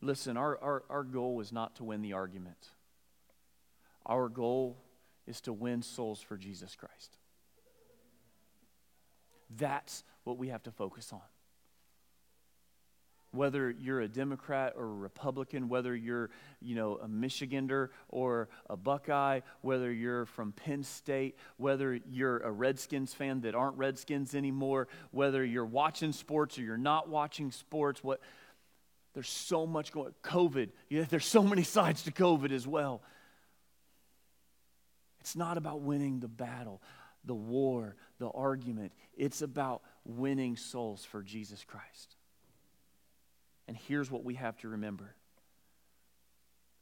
Listen, 0.00 0.36
our, 0.36 0.58
our, 0.60 0.82
our 0.90 1.04
goal 1.04 1.40
is 1.40 1.52
not 1.52 1.76
to 1.76 1.84
win 1.84 2.02
the 2.02 2.14
argument. 2.14 2.68
Our 4.04 4.28
goal 4.28 4.78
is 5.28 5.40
to 5.42 5.52
win 5.52 5.82
souls 5.82 6.20
for 6.20 6.36
Jesus 6.36 6.74
Christ. 6.74 7.18
That's 9.56 10.02
what 10.24 10.38
we 10.38 10.48
have 10.48 10.62
to 10.64 10.72
focus 10.72 11.12
on. 11.12 11.20
Whether 13.32 13.70
you're 13.70 14.00
a 14.00 14.08
Democrat 14.08 14.74
or 14.76 14.84
a 14.84 14.94
Republican, 14.94 15.68
whether 15.68 15.96
you're, 15.96 16.30
you 16.60 16.74
know, 16.74 16.98
a 17.02 17.08
Michigander 17.08 17.88
or 18.08 18.48
a 18.68 18.76
Buckeye, 18.76 19.40
whether 19.62 19.90
you're 19.90 20.26
from 20.26 20.52
Penn 20.52 20.84
State, 20.84 21.36
whether 21.56 21.98
you're 22.10 22.38
a 22.38 22.50
Redskins 22.50 23.14
fan 23.14 23.40
that 23.40 23.54
aren't 23.54 23.78
Redskins 23.78 24.34
anymore, 24.34 24.86
whether 25.10 25.44
you're 25.44 25.64
watching 25.64 26.12
sports 26.12 26.58
or 26.58 26.62
you're 26.62 26.76
not 26.76 27.08
watching 27.08 27.50
sports, 27.50 28.04
what 28.04 28.20
there's 29.14 29.28
so 29.28 29.66
much 29.66 29.92
going 29.92 30.12
COVID, 30.22 30.70
yeah, 30.88 31.04
there's 31.10 31.26
so 31.26 31.42
many 31.42 31.62
sides 31.62 32.02
to 32.04 32.12
COVID 32.12 32.52
as 32.52 32.66
well. 32.66 33.02
It's 35.20 35.36
not 35.36 35.56
about 35.56 35.82
winning 35.82 36.20
the 36.20 36.28
battle, 36.28 36.82
the 37.24 37.34
war, 37.34 37.94
the 38.18 38.28
argument. 38.28 38.92
It's 39.16 39.40
about 39.40 39.82
winning 40.04 40.56
souls 40.56 41.04
for 41.04 41.22
Jesus 41.22 41.64
Christ. 41.64 42.16
And 43.72 43.80
here's 43.88 44.10
what 44.10 44.22
we 44.22 44.34
have 44.34 44.58
to 44.58 44.68
remember 44.68 45.14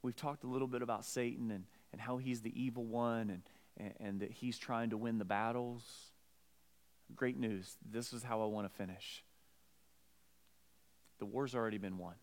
we've 0.02 0.16
talked 0.16 0.42
a 0.42 0.48
little 0.48 0.66
bit 0.66 0.82
about 0.82 1.04
Satan 1.04 1.52
and, 1.52 1.64
and 1.92 2.00
how 2.00 2.16
he's 2.16 2.40
the 2.40 2.52
evil 2.60 2.84
one 2.84 3.30
and, 3.30 3.42
and, 3.76 3.94
and 4.00 4.20
that 4.22 4.32
he's 4.32 4.58
trying 4.58 4.90
to 4.90 4.96
win 4.96 5.18
the 5.18 5.24
battles. 5.24 5.84
Great 7.14 7.38
news. 7.38 7.76
This 7.88 8.12
is 8.12 8.24
how 8.24 8.42
I 8.42 8.46
want 8.46 8.68
to 8.68 8.76
finish. 8.76 9.22
The 11.20 11.26
war's 11.26 11.54
already 11.54 11.78
been 11.78 11.96
won. 11.96 12.14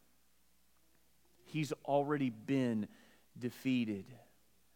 He's 1.45 1.72
already 1.86 2.30
been 2.30 2.89
defeated. 3.39 4.03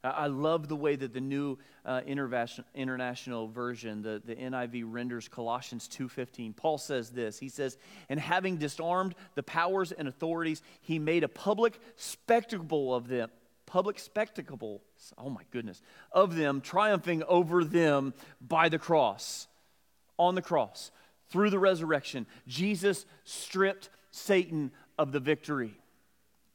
I 0.04 0.28
love 0.28 0.68
the 0.68 0.76
way 0.76 0.96
that 0.96 1.14
the 1.14 1.22
new 1.22 1.60
uh, 1.86 2.02
international 2.06 3.48
version, 3.48 4.02
the, 4.02 4.22
the 4.26 4.36
NIV 4.36 4.84
renders 4.88 5.28
Colossians 5.28 5.88
2.15. 5.88 6.56
Paul 6.56 6.80
says 6.80 7.12
this. 7.12 7.38
He 7.38 7.50
says, 7.50 7.78
And 8.10 8.20
having 8.20 8.58
disarmed 8.58 9.14
the 9.36 9.44
powers 9.44 9.92
and 9.92 10.08
authorities, 10.08 10.64
he 10.82 10.98
made 10.98 11.24
a 11.24 11.28
public 11.28 11.80
spectacle 11.98 12.96
of 12.96 13.08
them. 13.08 13.30
Public 13.68 14.00
spectacle, 14.00 14.82
oh 15.18 15.30
my 15.30 15.44
goodness, 15.52 15.82
of 16.12 16.36
them, 16.36 16.62
triumphing 16.62 17.24
over 17.24 17.64
them 17.64 18.14
by 18.42 18.70
the 18.70 18.80
cross. 18.80 19.48
On 20.18 20.36
the 20.36 20.42
cross, 20.42 20.92
through 21.30 21.52
the 21.52 21.60
resurrection, 21.60 22.26
Jesus 22.48 23.06
stripped 23.24 23.90
Satan 24.10 24.72
of 24.98 25.12
the 25.12 25.20
victory. 25.20 25.74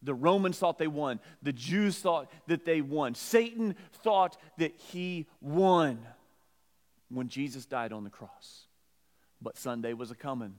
The 0.03 0.15
Romans 0.15 0.59
thought 0.59 0.79
they 0.79 0.87
won. 0.87 1.21
The 1.43 1.53
Jews 1.53 1.99
thought 1.99 2.31
that 2.47 2.65
they 2.65 2.81
won. 2.81 3.15
Satan 3.15 3.75
thought 3.93 4.37
that 4.59 4.75
he 4.77 5.27
won 5.41 5.99
when 7.09 7.29
Jesus 7.29 7.67
died 7.67 7.93
on 7.93 8.05
the 8.05 8.11
cross. 8.11 8.67
But 9.41 9.57
Sunday 9.57 9.93
was 9.93 10.11
a 10.11 10.15
coming. 10.15 10.55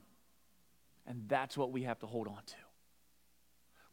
And 1.06 1.24
that's 1.28 1.58
what 1.58 1.72
we 1.72 1.84
have 1.84 2.00
to 2.00 2.06
hold 2.06 2.28
on 2.28 2.42
to. 2.46 2.56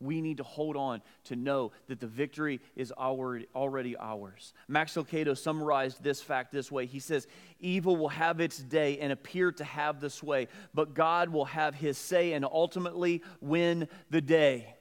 We 0.01 0.21
need 0.21 0.39
to 0.39 0.43
hold 0.43 0.77
on 0.77 1.03
to 1.25 1.37
know 1.37 1.73
that 1.87 2.01
the 2.01 2.07
victory 2.07 2.61
is 2.75 2.93
already 2.93 3.97
ours. 3.99 4.53
Max 4.69 4.95
Lucado 4.95 5.39
summarized 5.39 6.03
this 6.03 6.21
fact 6.21 6.53
this 6.53 6.71
way. 6.71 6.87
He 6.87 6.99
says, 6.99 7.27
Evil 7.61 7.97
will 7.97 8.09
have 8.09 8.41
its 8.41 8.59
day 8.59 8.99
and 8.99 9.13
appear 9.13 9.53
to 9.53 9.65
have 9.65 10.01
the 10.01 10.11
sway, 10.11 10.49
but 10.75 10.95
God 10.95 11.31
will 11.31 11.47
have 11.47 11.75
his 11.75 11.97
say 11.97 12.33
and 12.33 12.45
ultimately 12.45 13.23
win 13.41 13.89
the 14.11 14.21
day. 14.21 14.74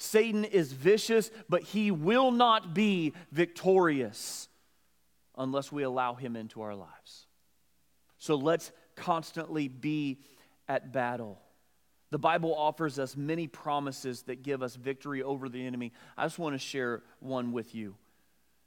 Satan 0.00 0.46
is 0.46 0.72
vicious, 0.72 1.30
but 1.50 1.62
he 1.62 1.90
will 1.90 2.30
not 2.30 2.72
be 2.72 3.12
victorious 3.32 4.48
unless 5.36 5.70
we 5.70 5.82
allow 5.82 6.14
him 6.14 6.36
into 6.36 6.62
our 6.62 6.74
lives. 6.74 7.26
So 8.16 8.36
let's 8.36 8.72
constantly 8.96 9.68
be 9.68 10.20
at 10.68 10.90
battle. 10.90 11.38
The 12.10 12.18
Bible 12.18 12.54
offers 12.54 12.98
us 12.98 13.14
many 13.14 13.46
promises 13.46 14.22
that 14.22 14.42
give 14.42 14.62
us 14.62 14.74
victory 14.74 15.22
over 15.22 15.50
the 15.50 15.66
enemy. 15.66 15.92
I 16.16 16.24
just 16.24 16.38
want 16.38 16.54
to 16.54 16.58
share 16.58 17.02
one 17.20 17.52
with 17.52 17.74
you. 17.74 17.94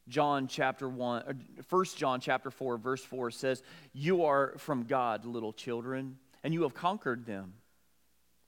John 0.08 0.48
chapter 0.48 0.88
1, 0.88 1.24
uh, 1.28 1.34
1 1.68 1.86
John 1.96 2.20
chapter 2.20 2.52
4, 2.52 2.78
verse 2.78 3.04
4 3.04 3.32
says, 3.32 3.64
You 3.92 4.26
are 4.26 4.54
from 4.60 4.84
God, 4.84 5.26
little 5.26 5.52
children, 5.54 6.20
and 6.44 6.54
you 6.54 6.62
have 6.62 6.76
conquered 6.76 7.26
them 7.26 7.54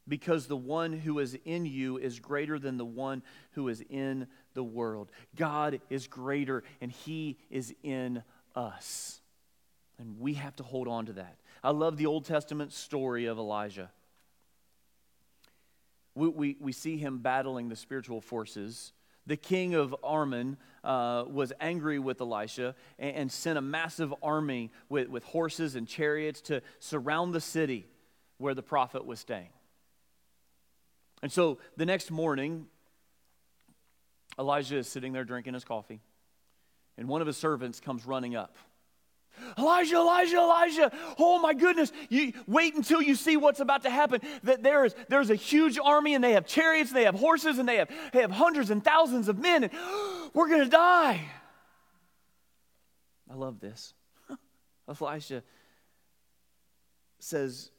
because 0.08 0.48
the 0.48 0.58
one 0.58 0.94
who 0.94 1.20
is 1.20 1.38
in 1.46 1.66
you 1.66 1.98
is 1.98 2.20
greater 2.20 2.60
than 2.60 2.78
the 2.78 2.86
one 2.86 3.24
who 3.52 3.68
is 3.68 3.84
in 3.90 4.28
the 4.54 4.64
world. 4.64 5.12
God 5.36 5.82
is 5.90 6.08
greater, 6.08 6.64
and 6.82 6.92
He 6.92 7.38
is 7.50 7.74
in 7.84 8.24
us. 8.56 9.20
And 9.98 10.20
we 10.20 10.34
have 10.34 10.56
to 10.58 10.64
hold 10.64 10.88
on 10.88 11.06
to 11.08 11.14
that. 11.14 11.38
I 11.64 11.72
love 11.72 11.98
the 11.98 12.06
Old 12.06 12.26
Testament 12.26 12.74
story 12.74 13.26
of 13.26 13.38
Elijah. 13.38 13.90
We, 16.14 16.28
we, 16.28 16.58
we 16.60 16.72
see 16.72 16.98
him 16.98 17.20
battling 17.20 17.70
the 17.70 17.76
spiritual 17.76 18.22
forces. 18.22 18.94
The 19.28 19.38
king 19.38 19.74
of 19.74 19.96
Aram 20.04 20.58
uh, 20.84 21.26
was 21.28 21.52
angry 21.60 22.00
with 22.00 22.22
Elisha 22.22 22.76
and, 23.00 23.16
and 23.16 23.32
sent 23.32 23.58
a 23.58 23.62
massive 23.62 24.14
army 24.22 24.72
with, 24.88 25.10
with 25.10 25.24
horses 25.24 25.76
and 25.76 25.88
chariots 25.88 26.42
to 26.42 26.62
surround 26.80 27.34
the 27.34 27.42
city 27.42 27.86
where 28.38 28.54
the 28.54 28.64
prophet 28.64 29.06
was 29.06 29.20
staying. 29.20 29.50
And 31.26 31.32
so 31.32 31.58
the 31.76 31.88
next 31.88 32.12
morning, 32.12 32.68
Elijah 34.38 34.78
is 34.78 34.88
sitting 34.88 35.12
there 35.12 35.24
drinking 35.24 35.56
his 35.56 35.64
coffee, 35.64 36.00
and 37.00 37.08
one 37.08 37.20
of 37.20 37.26
his 37.26 37.36
servants 37.36 37.80
comes 37.80 38.06
running 38.06 38.36
up. 38.36 38.56
Elijah, 39.58 39.96
Elijah, 39.96 40.38
Elijah. 40.38 40.92
Oh 41.18 41.40
my 41.40 41.56
goodness. 41.56 41.92
You 42.10 42.34
wait 42.46 42.76
until 42.76 43.02
you 43.02 43.16
see 43.16 43.38
what's 43.38 43.60
about 43.60 43.82
to 43.86 43.90
happen. 43.90 44.22
That 44.44 44.62
there 44.62 44.86
is 44.86 44.94
there's 45.10 45.32
a 45.32 45.36
huge 45.36 45.80
army 45.84 46.14
and 46.14 46.24
they 46.24 46.34
have 46.34 46.46
chariots, 46.46 46.92
and 46.92 46.98
they 47.00 47.06
have 47.06 47.16
horses, 47.16 47.58
and 47.58 47.68
they 47.68 47.78
have, 47.78 47.90
they 48.14 48.22
have 48.22 48.30
hundreds 48.30 48.70
and 48.70 48.84
thousands 48.84 49.28
of 49.28 49.40
men, 49.40 49.64
and 49.64 49.74
we're 50.36 50.48
gonna 50.48 50.70
die. 50.70 51.26
I 53.32 53.34
love 53.34 53.60
this. 53.60 53.96
Elijah 55.02 55.42
says 57.18 57.72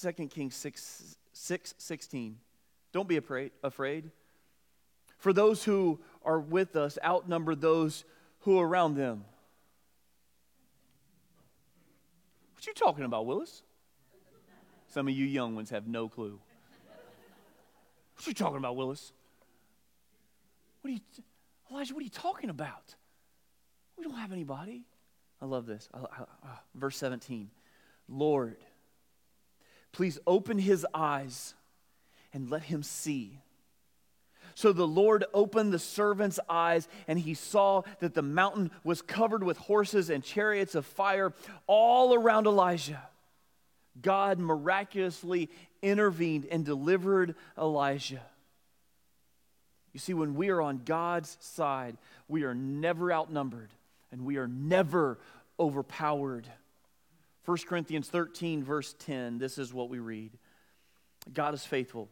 2 0.00 0.28
Kings 0.28 0.54
6, 0.54 1.18
6 1.34 1.74
16. 1.76 2.38
Don't 2.94 3.08
be 3.08 3.16
afraid. 3.16 4.12
For 5.18 5.32
those 5.32 5.64
who 5.64 5.98
are 6.24 6.38
with 6.38 6.76
us 6.76 6.96
outnumber 7.04 7.56
those 7.56 8.04
who 8.40 8.60
are 8.60 8.66
around 8.66 8.94
them. 8.94 9.24
What 12.54 12.64
you 12.64 12.72
talking 12.72 13.04
about, 13.04 13.26
Willis? 13.26 13.64
Some 14.86 15.08
of 15.08 15.14
you 15.14 15.26
young 15.26 15.56
ones 15.56 15.70
have 15.70 15.88
no 15.88 16.08
clue. 16.08 16.38
What 18.14 18.26
you 18.28 18.32
talking 18.32 18.58
about, 18.58 18.76
Willis? 18.76 19.12
What 20.80 20.90
are 20.90 20.94
you, 20.94 21.00
Elijah? 21.72 21.94
What 21.94 22.00
are 22.00 22.04
you 22.04 22.10
talking 22.10 22.48
about? 22.48 22.94
We 23.98 24.04
don't 24.04 24.14
have 24.14 24.30
anybody. 24.30 24.84
I 25.42 25.46
love 25.46 25.66
this. 25.66 25.88
I, 25.92 25.98
I, 25.98 26.22
uh, 26.22 26.56
verse 26.76 26.96
17. 26.98 27.50
Lord, 28.08 28.56
please 29.90 30.20
open 30.28 30.60
his 30.60 30.86
eyes 30.94 31.54
and 32.34 32.50
let 32.50 32.64
him 32.64 32.82
see. 32.82 33.38
So 34.54 34.72
the 34.72 34.86
Lord 34.86 35.24
opened 35.32 35.72
the 35.72 35.78
servant's 35.78 36.38
eyes, 36.48 36.86
and 37.08 37.18
he 37.18 37.34
saw 37.34 37.82
that 38.00 38.14
the 38.14 38.22
mountain 38.22 38.70
was 38.84 39.02
covered 39.02 39.42
with 39.42 39.56
horses 39.56 40.10
and 40.10 40.22
chariots 40.22 40.74
of 40.74 40.84
fire 40.84 41.32
all 41.66 42.14
around 42.14 42.46
Elijah. 42.46 43.02
God 44.00 44.38
miraculously 44.38 45.50
intervened 45.82 46.46
and 46.50 46.64
delivered 46.64 47.34
Elijah. 47.58 48.22
You 49.92 50.00
see, 50.00 50.14
when 50.14 50.34
we 50.34 50.50
are 50.50 50.60
on 50.60 50.82
God's 50.84 51.36
side, 51.40 51.96
we 52.28 52.42
are 52.42 52.54
never 52.54 53.12
outnumbered 53.12 53.70
and 54.10 54.24
we 54.24 54.36
are 54.36 54.48
never 54.48 55.18
overpowered. 55.58 56.48
1 57.44 57.58
Corinthians 57.68 58.08
13, 58.08 58.64
verse 58.64 58.94
10, 59.00 59.38
this 59.38 59.58
is 59.58 59.72
what 59.72 59.88
we 59.88 59.98
read 59.98 60.32
God 61.32 61.54
is 61.54 61.64
faithful. 61.64 62.08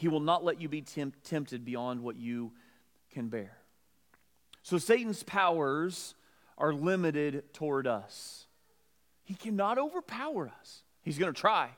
He 0.00 0.08
will 0.08 0.20
not 0.20 0.42
let 0.42 0.58
you 0.62 0.66
be 0.66 0.80
temp- 0.80 1.22
tempted 1.24 1.62
beyond 1.62 2.02
what 2.02 2.16
you 2.16 2.52
can 3.10 3.28
bear. 3.28 3.58
So 4.62 4.78
Satan's 4.78 5.22
powers 5.22 6.14
are 6.56 6.72
limited 6.72 7.52
toward 7.52 7.86
us. 7.86 8.46
He 9.24 9.34
cannot 9.34 9.76
overpower 9.76 10.50
us. 10.58 10.84
He's 11.02 11.18
going 11.18 11.30
to 11.30 11.38
try. 11.38 11.68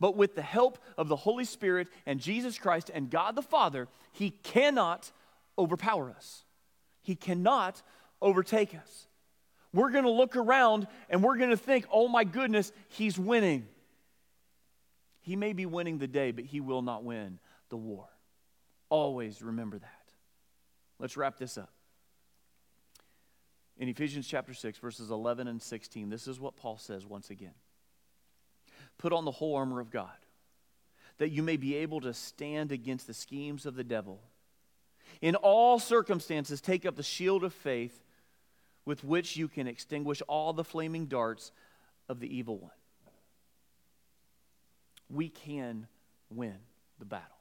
But 0.00 0.16
with 0.16 0.34
the 0.34 0.40
help 0.40 0.78
of 0.96 1.08
the 1.08 1.16
Holy 1.16 1.44
Spirit 1.44 1.88
and 2.06 2.20
Jesus 2.20 2.56
Christ 2.56 2.90
and 2.94 3.10
God 3.10 3.36
the 3.36 3.42
Father, 3.42 3.86
He 4.12 4.30
cannot 4.30 5.12
overpower 5.58 6.08
us. 6.08 6.42
He 7.02 7.16
cannot 7.16 7.82
overtake 8.22 8.74
us. 8.74 9.08
We're 9.74 9.90
going 9.90 10.04
to 10.04 10.10
look 10.10 10.36
around 10.36 10.86
and 11.10 11.22
we're 11.22 11.36
going 11.36 11.50
to 11.50 11.58
think, 11.58 11.84
oh 11.92 12.08
my 12.08 12.24
goodness, 12.24 12.72
He's 12.88 13.18
winning. 13.18 13.68
He 15.26 15.34
may 15.34 15.54
be 15.54 15.66
winning 15.66 15.98
the 15.98 16.06
day, 16.06 16.30
but 16.30 16.44
He 16.44 16.60
will 16.60 16.82
not 16.82 17.02
win 17.02 17.40
the 17.68 17.76
war. 17.76 18.06
Always 18.88 19.42
remember 19.42 19.76
that. 19.76 20.12
Let's 21.00 21.16
wrap 21.16 21.36
this 21.36 21.58
up. 21.58 21.72
In 23.76 23.88
Ephesians 23.88 24.28
chapter 24.28 24.54
6, 24.54 24.78
verses 24.78 25.10
11 25.10 25.48
and 25.48 25.60
16, 25.60 26.10
this 26.10 26.28
is 26.28 26.38
what 26.38 26.54
Paul 26.54 26.78
says 26.78 27.04
once 27.04 27.30
again. 27.30 27.54
Put 28.98 29.12
on 29.12 29.24
the 29.24 29.32
whole 29.32 29.56
armor 29.56 29.80
of 29.80 29.90
God, 29.90 30.14
that 31.18 31.30
you 31.30 31.42
may 31.42 31.56
be 31.56 31.74
able 31.74 32.00
to 32.02 32.14
stand 32.14 32.70
against 32.70 33.08
the 33.08 33.12
schemes 33.12 33.66
of 33.66 33.74
the 33.74 33.82
devil. 33.82 34.20
In 35.20 35.34
all 35.34 35.80
circumstances, 35.80 36.60
take 36.60 36.86
up 36.86 36.94
the 36.94 37.02
shield 37.02 37.42
of 37.42 37.52
faith 37.52 38.00
with 38.84 39.02
which 39.02 39.36
you 39.36 39.48
can 39.48 39.66
extinguish 39.66 40.22
all 40.28 40.52
the 40.52 40.62
flaming 40.62 41.06
darts 41.06 41.50
of 42.08 42.20
the 42.20 42.32
evil 42.32 42.58
one. 42.58 42.70
We 45.08 45.28
can 45.28 45.86
win 46.30 46.56
the 46.98 47.04
battle, 47.04 47.36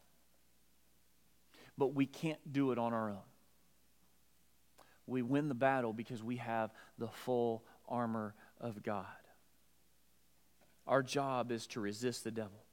but 1.78 1.94
we 1.94 2.06
can't 2.06 2.40
do 2.52 2.72
it 2.72 2.78
on 2.78 2.94
our 2.94 3.10
own. 3.10 3.26
We 5.08 5.22
win 5.22 5.48
the 5.50 5.56
battle 5.56 5.94
because 5.94 6.24
we 6.24 6.38
have 6.38 6.72
the 6.98 7.08
full 7.08 7.64
armor 7.88 8.34
of 8.60 8.84
God. 8.84 9.06
Our 10.88 11.04
job 11.04 11.52
is 11.52 11.68
to 11.68 11.80
resist 11.80 12.24
the 12.24 12.32
devil, 12.32 12.64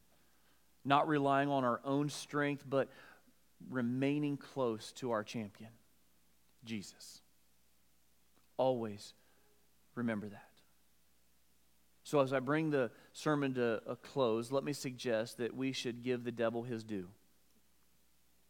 not 0.85 1.09
relying 1.09 1.49
on 1.49 1.65
our 1.65 1.81
own 1.85 2.09
strength, 2.11 2.65
but 2.69 2.91
remaining 3.71 4.37
close 4.37 4.93
to 4.93 5.13
our 5.13 5.25
champion, 5.25 5.71
Jesus. 6.65 7.23
Always 8.57 9.15
remember 9.95 10.29
that. 10.29 10.52
So, 12.05 12.21
as 12.21 12.33
I 12.33 12.41
bring 12.41 12.71
the 12.71 12.91
sermon 13.13 13.55
to 13.55 13.81
a 13.87 13.97
close, 13.97 14.51
let 14.51 14.65
me 14.65 14.73
suggest 14.73 15.39
that 15.39 15.55
we 15.55 15.73
should 15.73 16.03
give 16.03 16.25
the 16.25 16.33
devil 16.33 16.63
his 16.63 16.83
due. 16.83 17.09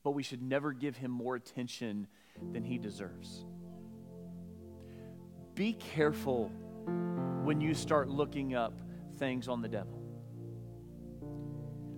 But 0.03 0.13
we 0.13 0.23
should 0.23 0.43
never 0.43 0.73
give 0.73 0.97
him 0.97 1.11
more 1.11 1.37
attention 1.37 2.09
than 2.53 2.65
he 2.65 2.79
deserves. 2.79 3.45
Be 5.55 5.75
careful 5.75 6.51
when 7.45 7.61
you 7.61 7.75
start 7.75 8.09
looking 8.09 8.55
up 8.55 8.81
things 9.19 9.49
on 9.49 9.61
the 9.61 9.69
devil. 9.69 10.03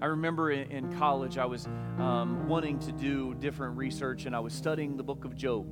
I 0.03 0.07
remember 0.07 0.51
in, 0.51 0.93
college, 0.99 1.39
I 1.39 1.47
was 1.47 1.67
um, 1.99 2.49
wanting 2.49 2.79
to 2.81 2.93
do 2.93 3.33
different 3.35 3.79
research, 3.79 4.27
and 4.27 4.37
I 4.37 4.41
was 4.41 4.53
studying 4.53 4.97
the 4.97 5.03
book 5.03 5.25
of 5.25 5.35
Job. 5.35 5.67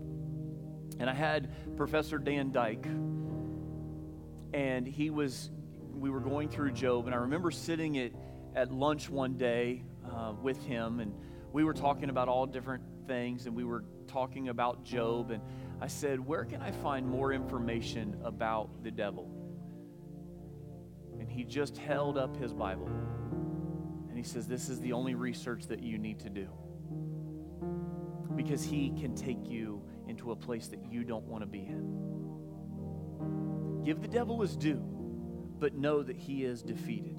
And 0.98 1.10
I 1.10 1.12
had 1.12 1.76
Professor 1.76 2.18
Dan 2.18 2.52
Dyke, 2.52 2.86
and 4.54 4.86
he 4.86 5.10
was, 5.10 5.50
we 6.02 6.10
were 6.10 6.20
going 6.20 6.48
through 6.48 6.72
Job, 6.72 7.06
and 7.06 7.14
I 7.14 7.18
remember 7.18 7.52
sitting 7.52 7.96
at, 7.96 8.10
at 8.56 8.72
lunch 8.72 9.08
one 9.08 9.38
day 9.38 9.84
uh, 10.04 10.32
with 10.42 10.60
him, 10.64 10.98
and 10.98 11.14
we 11.52 11.62
were 11.62 11.72
talking 11.72 12.10
about 12.10 12.26
all 12.26 12.44
different 12.44 12.82
things, 13.06 13.46
and 13.46 13.54
we 13.54 13.62
were 13.62 13.84
talking 14.08 14.48
about 14.48 14.82
Job, 14.82 15.30
and 15.30 15.40
I 15.80 15.86
said, 15.86 16.18
Where 16.18 16.44
can 16.44 16.60
I 16.60 16.72
find 16.72 17.06
more 17.06 17.32
information 17.32 18.16
about 18.24 18.82
the 18.82 18.90
devil? 18.90 19.30
And 21.20 21.30
he 21.30 21.44
just 21.44 21.78
held 21.78 22.18
up 22.18 22.36
his 22.36 22.52
Bible. 22.52 22.90
And 24.08 24.18
he 24.18 24.24
says, 24.24 24.48
This 24.48 24.68
is 24.68 24.80
the 24.80 24.94
only 24.94 25.14
research 25.14 25.68
that 25.68 25.84
you 25.84 25.98
need 25.98 26.18
to 26.18 26.30
do. 26.30 26.48
Because 28.34 28.64
he 28.64 28.90
can 28.90 29.14
take 29.14 29.48
you 29.48 29.84
into 30.08 30.32
a 30.32 30.36
place 30.36 30.66
that 30.66 30.80
you 30.90 31.04
don't 31.04 31.26
want 31.26 31.42
to 31.42 31.46
be 31.46 31.60
in. 31.60 32.22
Give 33.84 34.00
the 34.00 34.08
devil 34.08 34.40
his 34.40 34.56
due, 34.56 34.91
but 35.62 35.74
know 35.74 36.02
that 36.02 36.16
he 36.16 36.44
is 36.44 36.60
defeated. 36.60 37.16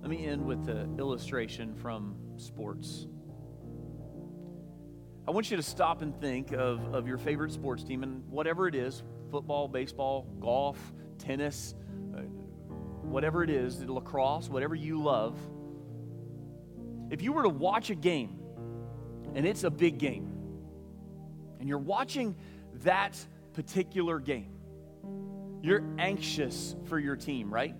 Let 0.00 0.08
me 0.08 0.24
end 0.26 0.46
with 0.46 0.64
the 0.64 0.88
illustration 0.98 1.74
from 1.74 2.16
sports. 2.38 3.06
I 5.26 5.30
want 5.30 5.50
you 5.50 5.58
to 5.58 5.62
stop 5.62 6.00
and 6.00 6.18
think 6.18 6.52
of, 6.52 6.94
of 6.94 7.06
your 7.06 7.18
favorite 7.18 7.52
sports 7.52 7.84
team 7.84 8.02
and 8.02 8.26
whatever 8.30 8.66
it 8.66 8.74
is 8.74 9.02
football, 9.30 9.68
baseball, 9.68 10.26
golf, 10.40 10.78
tennis, 11.18 11.74
uh, 12.16 12.20
whatever 13.02 13.44
it 13.44 13.50
is, 13.50 13.84
lacrosse, 13.84 14.48
whatever 14.48 14.74
you 14.74 15.02
love. 15.02 15.36
If 17.10 17.20
you 17.20 17.34
were 17.34 17.42
to 17.42 17.50
watch 17.50 17.90
a 17.90 17.94
game, 17.94 18.38
and 19.34 19.46
it's 19.46 19.64
a 19.64 19.70
big 19.70 19.98
game, 19.98 20.32
and 21.60 21.68
you're 21.68 21.76
watching 21.76 22.34
that 22.84 23.18
particular 23.58 24.20
game, 24.20 24.52
you're 25.62 25.82
anxious 25.98 26.76
for 26.84 26.96
your 27.00 27.16
team, 27.16 27.52
right? 27.52 27.74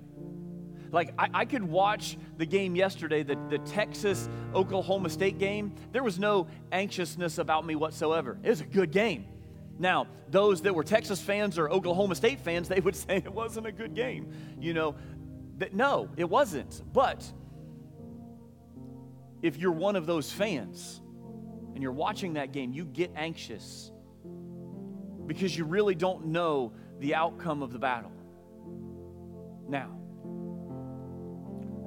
Like, 0.90 1.14
I, 1.16 1.28
I, 1.32 1.44
could 1.44 1.62
watch 1.62 2.18
the 2.36 2.44
game 2.44 2.74
yesterday, 2.74 3.22
the, 3.22 3.38
the 3.48 3.58
Texas 3.58 4.28
Oklahoma 4.56 5.08
State 5.08 5.38
game. 5.38 5.72
There 5.92 6.02
was 6.02 6.18
no 6.18 6.48
anxiousness 6.72 7.38
about 7.38 7.64
me 7.64 7.76
whatsoever. 7.76 8.40
It 8.42 8.48
was 8.48 8.60
a 8.60 8.66
good 8.66 8.90
game. 8.90 9.26
Now, 9.78 10.08
those 10.28 10.62
that 10.62 10.74
were 10.74 10.82
Texas 10.82 11.20
fans 11.20 11.60
or 11.60 11.70
Oklahoma 11.70 12.16
State 12.16 12.40
fans, 12.40 12.66
they 12.66 12.80
would 12.80 12.96
say 13.06 13.18
it 13.18 13.32
wasn't 13.32 13.68
a 13.68 13.72
good 13.72 13.94
game. 13.94 14.32
You 14.60 14.74
know, 14.74 14.96
that 15.58 15.74
no, 15.74 16.08
it 16.16 16.28
wasn't. 16.28 16.82
But 16.92 17.24
if 19.42 19.56
you're 19.56 19.70
one 19.70 19.94
of 19.94 20.06
those 20.06 20.32
fans 20.32 21.00
and 21.72 21.84
you're 21.84 21.92
watching 21.92 22.32
that 22.32 22.50
game, 22.50 22.72
you 22.72 22.84
get 22.84 23.12
anxious 23.14 23.92
because 25.28 25.56
you 25.56 25.64
really 25.64 25.94
don't 25.94 26.26
know 26.26 26.72
the 26.98 27.14
outcome 27.14 27.62
of 27.62 27.72
the 27.72 27.78
battle. 27.78 28.10
Now, 29.68 29.98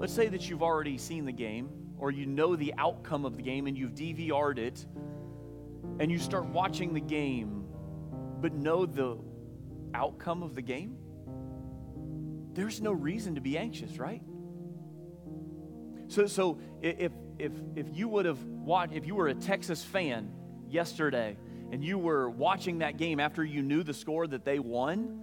Let's 0.01 0.13
say 0.13 0.29
that 0.29 0.49
you've 0.49 0.63
already 0.63 0.97
seen 0.97 1.25
the 1.25 1.31
game 1.31 1.69
or 1.99 2.09
you 2.09 2.25
know 2.25 2.55
the 2.55 2.73
outcome 2.79 3.23
of 3.23 3.35
the 3.35 3.43
game 3.43 3.67
and 3.67 3.77
you've 3.77 3.93
DVR'd 3.93 4.57
it 4.57 4.83
and 5.99 6.11
you 6.11 6.17
start 6.17 6.45
watching 6.45 6.95
the 6.95 6.99
game 6.99 7.65
but 8.41 8.51
know 8.51 8.87
the 8.87 9.19
outcome 9.93 10.41
of 10.41 10.55
the 10.55 10.61
game. 10.63 10.97
There's 12.53 12.81
no 12.81 12.91
reason 12.91 13.35
to 13.35 13.41
be 13.41 13.59
anxious, 13.59 13.99
right? 13.99 14.23
So, 16.07 16.25
so 16.25 16.57
if, 16.81 17.11
if, 17.37 17.51
if 17.75 17.85
you 17.95 18.07
would 18.07 18.25
have 18.25 18.43
watched, 18.43 18.93
if 18.93 19.05
you 19.05 19.13
were 19.13 19.27
a 19.27 19.35
Texas 19.35 19.83
fan 19.83 20.31
yesterday 20.67 21.37
and 21.72 21.84
you 21.84 21.97
were 21.97 22.30
watching 22.30 22.80
that 22.80 22.97
game 22.97 23.19
after 23.19 23.43
you 23.43 23.61
knew 23.61 23.82
the 23.82 23.93
score 23.93 24.28
that 24.28 24.43
they 24.43 24.59
won, 24.59 25.19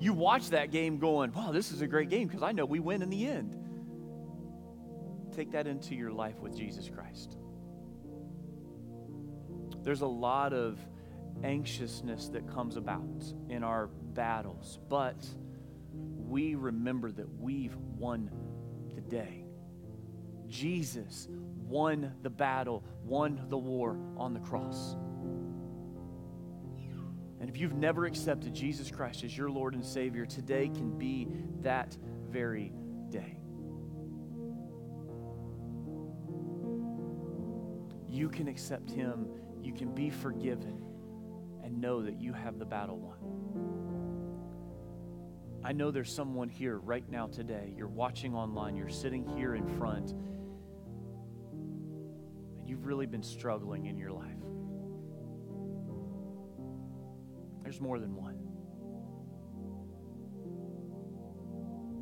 you 0.00 0.12
watched 0.12 0.50
that 0.50 0.72
game 0.72 0.98
going, 0.98 1.32
wow, 1.32 1.52
this 1.52 1.70
is 1.70 1.80
a 1.80 1.86
great 1.86 2.10
game 2.10 2.26
because 2.26 2.42
I 2.42 2.50
know 2.50 2.64
we 2.64 2.80
win 2.80 3.02
in 3.02 3.08
the 3.08 3.24
end. 3.24 3.56
Take 5.32 5.52
that 5.52 5.68
into 5.68 5.94
your 5.94 6.10
life 6.10 6.40
with 6.40 6.56
Jesus 6.56 6.88
Christ. 6.88 7.38
There's 9.84 10.00
a 10.00 10.06
lot 10.06 10.52
of 10.52 10.78
anxiousness 11.44 12.28
that 12.30 12.52
comes 12.52 12.76
about 12.76 13.24
in 13.48 13.62
our 13.62 13.86
battles, 13.86 14.80
but 14.88 15.24
we 15.92 16.56
remember 16.56 17.12
that 17.12 17.28
we've 17.40 17.76
won 17.96 18.30
the 18.94 19.00
day. 19.00 19.44
Jesus 20.48 21.28
won 21.30 22.12
the 22.22 22.30
battle, 22.30 22.84
won 23.04 23.46
the 23.48 23.56
war 23.56 23.96
on 24.16 24.34
the 24.34 24.40
cross. 24.40 24.96
And 27.42 27.50
if 27.50 27.58
you've 27.58 27.74
never 27.74 28.06
accepted 28.06 28.54
Jesus 28.54 28.90
Christ 28.90 29.22
as 29.24 29.36
your 29.36 29.50
Lord 29.50 29.74
and 29.74 29.84
Savior, 29.84 30.24
today 30.24 30.68
can 30.68 30.96
be 30.96 31.28
that 31.60 31.94
very 32.30 32.72
day. 33.10 33.42
you 38.12 38.28
can 38.28 38.46
accept 38.46 38.90
Him, 38.90 39.26
you 39.62 39.72
can 39.72 39.94
be 39.94 40.10
forgiven, 40.10 40.84
and 41.64 41.80
know 41.80 42.02
that 42.02 42.20
you 42.20 42.34
have 42.34 42.58
the 42.58 42.64
battle 42.66 42.98
won. 42.98 43.16
I 45.64 45.72
know 45.72 45.90
there's 45.90 46.12
someone 46.12 46.50
here 46.50 46.76
right 46.78 47.08
now 47.08 47.28
today. 47.28 47.72
You're 47.74 47.88
watching 47.88 48.34
online, 48.34 48.76
you're 48.76 48.90
sitting 48.90 49.26
here 49.26 49.54
in 49.54 49.66
front, 49.78 50.10
and 52.58 52.68
you've 52.68 52.84
really 52.84 53.06
been 53.06 53.22
struggling 53.22 53.86
in 53.86 53.96
your 53.96 54.12
life. 54.12 54.41
There's 57.72 57.80
more 57.80 57.98
than 57.98 58.14
one. 58.14 58.36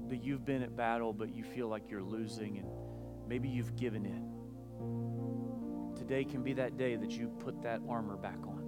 That 0.09 0.25
you've 0.25 0.45
been 0.45 0.65
at 0.65 0.77
battle, 0.77 1.13
but 1.13 1.33
you 1.33 1.45
feel 1.45 1.69
like 1.69 1.89
you're 1.89 2.03
losing, 2.03 2.59
and 2.59 2.67
maybe 3.29 3.49
you've 3.49 3.77
given 3.77 4.05
in. 4.05 5.95
Today 5.95 6.25
can 6.25 6.43
be 6.43 6.55
that 6.55 6.77
day 6.77 6.97
that 6.97 7.13
you 7.13 7.29
put 7.39 7.63
that 7.63 7.83
armor 7.89 8.17
back 8.17 8.39
on 8.49 8.59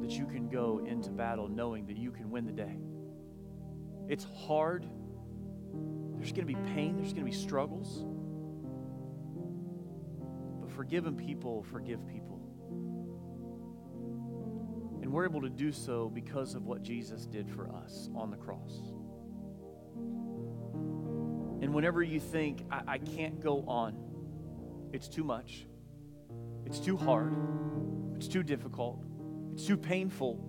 that 0.00 0.10
you 0.10 0.26
can 0.26 0.48
go 0.48 0.84
into 0.84 1.10
battle 1.10 1.46
knowing 1.48 1.86
that 1.86 1.96
you 1.96 2.10
can 2.10 2.28
win 2.28 2.44
the 2.44 2.52
day. 2.52 2.76
It's 4.08 4.24
hard. 4.24 4.84
There's 6.16 6.32
going 6.32 6.48
to 6.48 6.52
be 6.52 6.58
pain, 6.74 6.96
there's 6.96 7.12
going 7.12 7.24
to 7.24 7.30
be 7.30 7.36
struggles. 7.36 8.04
But 10.60 10.72
forgiven 10.72 11.14
people 11.14 11.62
forgive 11.62 12.04
people. 12.08 12.33
We're 15.14 15.26
able 15.26 15.42
to 15.42 15.48
do 15.48 15.70
so 15.70 16.10
because 16.12 16.54
of 16.54 16.66
what 16.66 16.82
Jesus 16.82 17.24
did 17.24 17.48
for 17.48 17.70
us 17.70 18.10
on 18.16 18.30
the 18.32 18.36
cross. 18.36 18.80
And 21.62 21.72
whenever 21.72 22.02
you 22.02 22.18
think, 22.18 22.64
I, 22.70 22.82
I 22.88 22.98
can't 22.98 23.40
go 23.40 23.64
on, 23.68 23.96
it's 24.92 25.06
too 25.06 25.22
much, 25.22 25.66
it's 26.66 26.80
too 26.80 26.96
hard, 26.96 27.32
it's 28.16 28.26
too 28.26 28.42
difficult 28.42 29.04
it's 29.54 29.66
too 29.66 29.76
painful. 29.76 30.40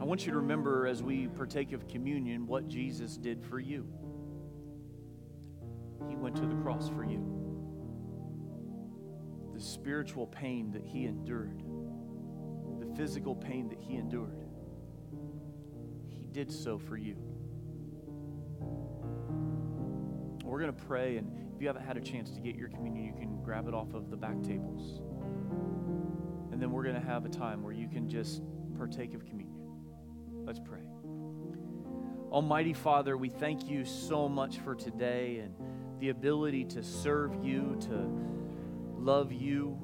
I 0.00 0.04
want 0.04 0.24
you 0.24 0.30
to 0.30 0.38
remember 0.38 0.86
as 0.86 1.02
we 1.02 1.26
partake 1.26 1.72
of 1.72 1.88
communion 1.88 2.46
what 2.46 2.68
Jesus 2.68 3.16
did 3.16 3.42
for 3.42 3.58
you. 3.58 3.88
He 6.08 6.14
went 6.14 6.36
to 6.36 6.46
the 6.46 6.54
cross 6.62 6.88
for 6.88 7.04
you. 7.04 7.24
The 9.52 9.60
spiritual 9.60 10.28
pain 10.28 10.70
that 10.70 10.86
he 10.86 11.06
endured, 11.06 11.64
physical 12.96 13.34
pain 13.34 13.68
that 13.68 13.78
he 13.80 13.96
endured, 13.96 14.44
he 16.08 16.26
did 16.32 16.50
so 16.50 16.78
for 16.78 16.96
you. 16.96 17.16
We're 20.42 20.60
going 20.60 20.74
to 20.74 20.84
pray, 20.84 21.16
and 21.16 21.30
if 21.54 21.60
you 21.60 21.66
haven't 21.66 21.84
had 21.84 21.96
a 21.96 22.00
chance 22.00 22.30
to 22.30 22.40
get 22.40 22.56
your 22.56 22.68
communion, 22.68 23.04
you 23.04 23.12
can 23.12 23.42
grab 23.42 23.68
it 23.68 23.74
off 23.74 23.92
of 23.94 24.10
the 24.10 24.16
back 24.16 24.42
tables. 24.42 25.02
And 26.50 26.62
then 26.62 26.70
we're 26.70 26.84
going 26.84 26.94
to 26.94 27.06
have 27.06 27.26
a 27.26 27.28
time 27.28 27.62
where 27.62 27.72
you 27.72 27.88
can 27.88 28.08
just 28.08 28.42
partake 28.78 29.12
of 29.12 29.26
communion. 29.26 29.60
Let's 30.46 30.60
pray. 30.60 30.80
Almighty 32.30 32.72
Father, 32.72 33.16
we 33.16 33.28
thank 33.28 33.68
you 33.68 33.84
so 33.84 34.28
much 34.28 34.58
for 34.58 34.74
today 34.74 35.38
and 35.38 35.54
the 36.00 36.08
ability 36.10 36.64
to 36.64 36.82
serve 36.82 37.34
you, 37.44 37.76
to 37.80 38.10
love 38.98 39.32
you. 39.32 39.78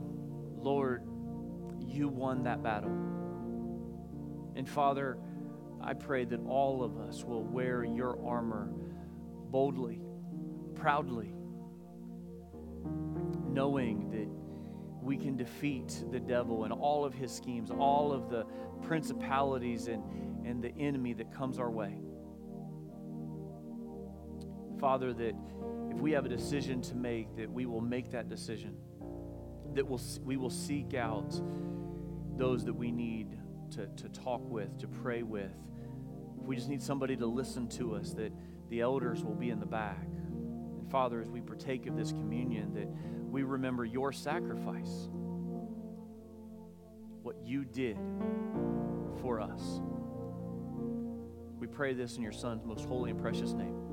Lord, 0.59 1.03
you 1.93 2.09
won 2.09 2.45
that 2.45 2.63
battle. 2.63 2.91
And 4.55 4.69
Father, 4.69 5.19
I 5.81 5.95
pray 5.95 6.25
that 6.27 6.41
all 6.47 6.83
of 6.85 6.99
us 6.99 7.25
will 7.25 7.43
wear 7.43 7.85
your 7.85 8.19
armor 8.25 8.71
boldly, 9.51 10.01
proudly, 10.75 11.35
knowing 13.49 14.11
that 14.11 14.29
we 15.03 15.17
can 15.17 15.37
defeat 15.37 16.05
the 16.11 16.21
devil 16.21 16.65
and 16.65 16.73
all 16.73 17.05
of 17.05 17.13
his 17.13 17.33
schemes, 17.33 17.71
all 17.71 18.13
of 18.13 18.31
the 18.31 18.47
principalities 18.83 19.89
and, 19.89 20.03
and 20.47 20.63
the 20.63 20.73
enemy 20.79 21.13
that 21.15 21.35
comes 21.35 21.59
our 21.59 21.71
way. 21.71 21.99
Father, 24.79 25.13
that 25.13 25.35
if 25.91 25.99
we 25.99 26.13
have 26.13 26.25
a 26.25 26.29
decision 26.29 26.81
to 26.83 26.95
make, 26.95 27.37
that 27.37 27.51
we 27.51 27.67
will 27.67 27.81
make 27.81 28.11
that 28.13 28.29
decision, 28.29 28.77
that 29.75 29.87
we'll, 29.87 30.01
we 30.25 30.37
will 30.37 30.51
seek 30.51 30.95
out 30.95 31.41
those 32.37 32.65
that 32.65 32.75
we 32.75 32.91
need 32.91 33.37
to, 33.73 33.87
to 33.87 34.09
talk 34.09 34.43
with, 34.49 34.79
to 34.79 34.89
pray 34.89 35.23
with. 35.23 35.51
If 36.41 36.47
we 36.47 36.57
just 36.57 36.69
need 36.69 36.83
somebody 36.83 37.17
to 37.17 37.27
listen 37.27 37.69
to 37.71 37.95
us, 37.95 38.13
that 38.15 38.33
the 38.69 38.81
elders 38.81 39.23
will 39.25 39.35
be 39.35 39.51
in 39.51 39.61
the 39.61 39.67
back. 39.67 40.05
And 40.05 40.91
Father, 40.91 41.21
as 41.21 41.31
we 41.31 41.41
partake 41.41 41.87
of 41.87 41.97
this 41.97 42.11
communion, 42.13 42.75
that 42.75 42.89
we 43.31 43.43
remember 43.43 43.85
your 43.85 44.13
sacrifice, 44.13 45.09
what 47.23 47.37
you 47.45 47.65
did 47.65 47.97
for 49.21 49.41
us. 49.41 49.81
We 51.59 51.67
pray 51.67 51.95
this 51.95 52.17
in 52.17 52.23
your 52.23 52.33
Son's 52.33 52.65
most 52.65 52.87
holy 52.87 53.11
and 53.11 53.21
precious 53.21 53.53
name. 53.53 53.92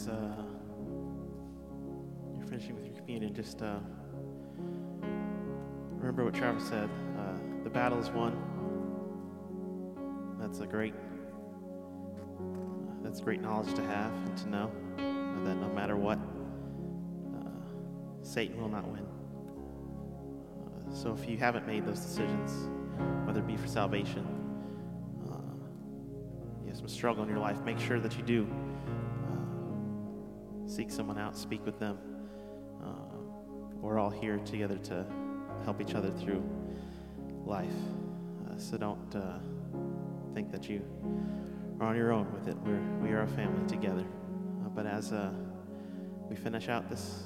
As 0.00 0.08
uh, 0.08 0.42
you're 2.38 2.46
finishing 2.46 2.74
with 2.74 2.86
your 2.86 2.94
communion, 2.94 3.34
just 3.34 3.60
uh, 3.60 3.80
remember 5.90 6.24
what 6.24 6.32
Travis 6.32 6.66
said. 6.66 6.88
Uh, 7.18 7.36
the 7.64 7.70
battle 7.70 7.98
is 7.98 8.08
won. 8.10 8.34
That's 10.40 10.60
a 10.60 10.66
great, 10.66 10.94
that's 13.02 13.20
great 13.20 13.42
knowledge 13.42 13.74
to 13.74 13.82
have 13.82 14.12
and 14.12 14.36
to 14.38 14.48
know 14.48 14.70
that 14.96 15.56
no 15.56 15.68
matter 15.74 15.96
what, 15.96 16.18
uh, 17.36 17.50
Satan 18.22 18.58
will 18.60 18.70
not 18.70 18.88
win. 18.88 19.06
So 20.94 21.12
if 21.12 21.28
you 21.28 21.36
haven't 21.36 21.66
made 21.66 21.84
those 21.84 22.00
decisions, 22.00 22.70
whether 23.26 23.40
it 23.40 23.46
be 23.46 23.56
for 23.58 23.68
salvation, 23.68 24.26
uh, 25.30 25.34
you 26.62 26.68
have 26.68 26.78
some 26.78 26.88
struggle 26.88 27.22
in 27.22 27.28
your 27.28 27.38
life, 27.38 27.62
make 27.64 27.78
sure 27.78 28.00
that 28.00 28.16
you 28.16 28.22
do 28.22 28.48
seek 30.70 30.90
someone 30.90 31.18
out, 31.18 31.36
speak 31.36 31.64
with 31.66 31.78
them. 31.80 31.98
Uh, 32.82 33.18
we're 33.80 33.98
all 33.98 34.10
here 34.10 34.38
together 34.38 34.76
to 34.76 35.04
help 35.64 35.80
each 35.80 35.94
other 35.94 36.10
through 36.10 36.42
life. 37.44 37.66
Uh, 38.46 38.56
so 38.56 38.76
don't 38.76 39.16
uh, 39.16 39.38
think 40.32 40.52
that 40.52 40.68
you 40.68 40.82
are 41.80 41.88
on 41.88 41.96
your 41.96 42.12
own 42.12 42.32
with 42.32 42.46
it. 42.46 42.56
We're, 42.58 42.80
we 43.02 43.10
are 43.10 43.22
a 43.22 43.28
family 43.28 43.66
together. 43.66 44.04
Uh, 44.64 44.68
but 44.68 44.86
as 44.86 45.12
uh, 45.12 45.32
we 46.28 46.36
finish 46.36 46.68
out 46.68 46.88
this 46.88 47.24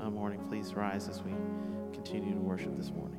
uh, 0.00 0.10
morning, 0.10 0.40
please 0.48 0.74
rise 0.74 1.08
as 1.08 1.22
we 1.22 1.32
continue 1.94 2.34
to 2.34 2.40
worship 2.40 2.76
this 2.76 2.90
morning. 2.90 3.18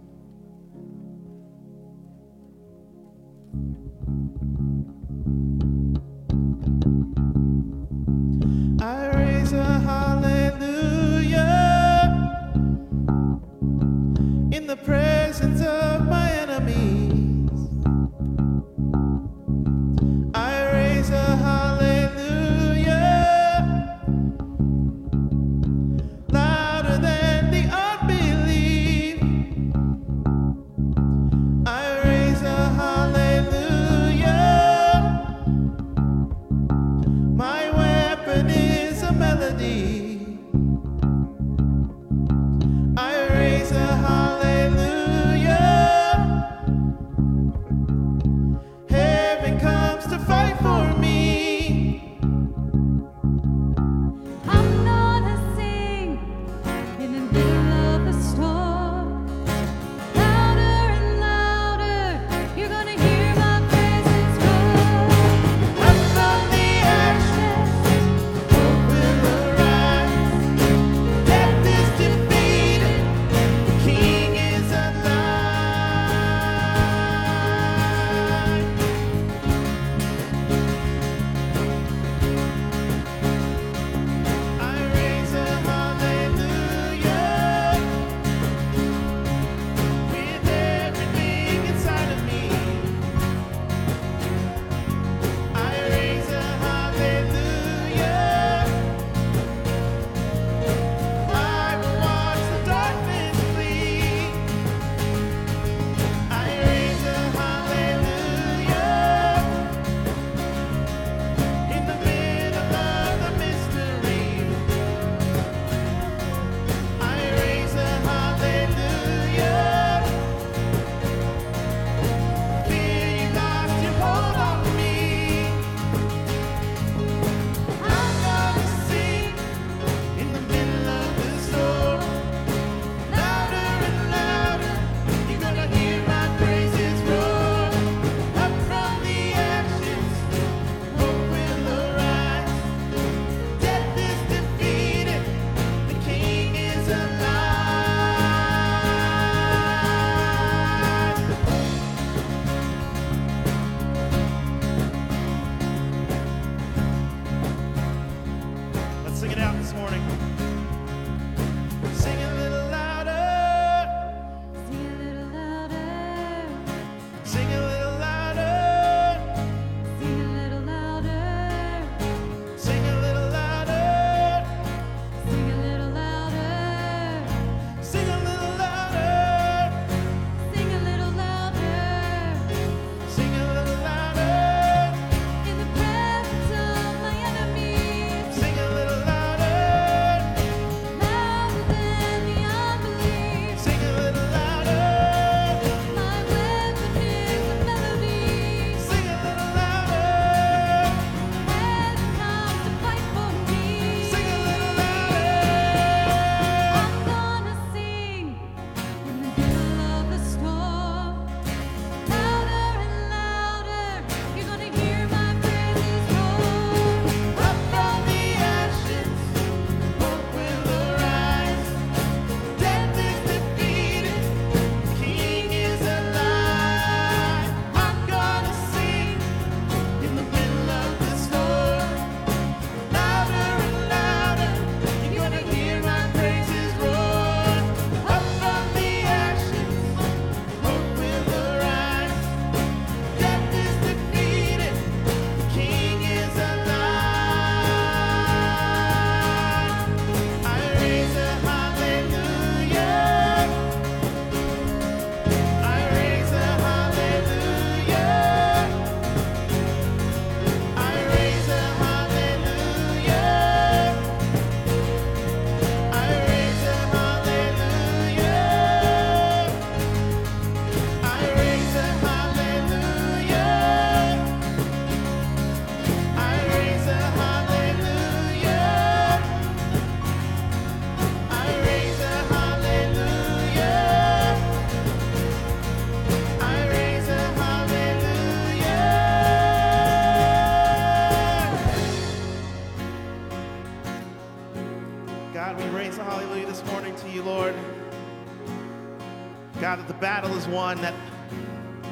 Won, 300.53 300.79
that 300.81 300.93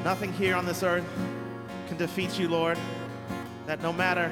nothing 0.03 0.31
here 0.33 0.55
on 0.55 0.65
this 0.65 0.83
earth 0.83 1.03
can 1.87 1.97
defeat 1.97 2.39
you, 2.39 2.47
Lord. 2.47 2.77
That 3.65 3.81
no 3.81 3.91
matter 3.91 4.31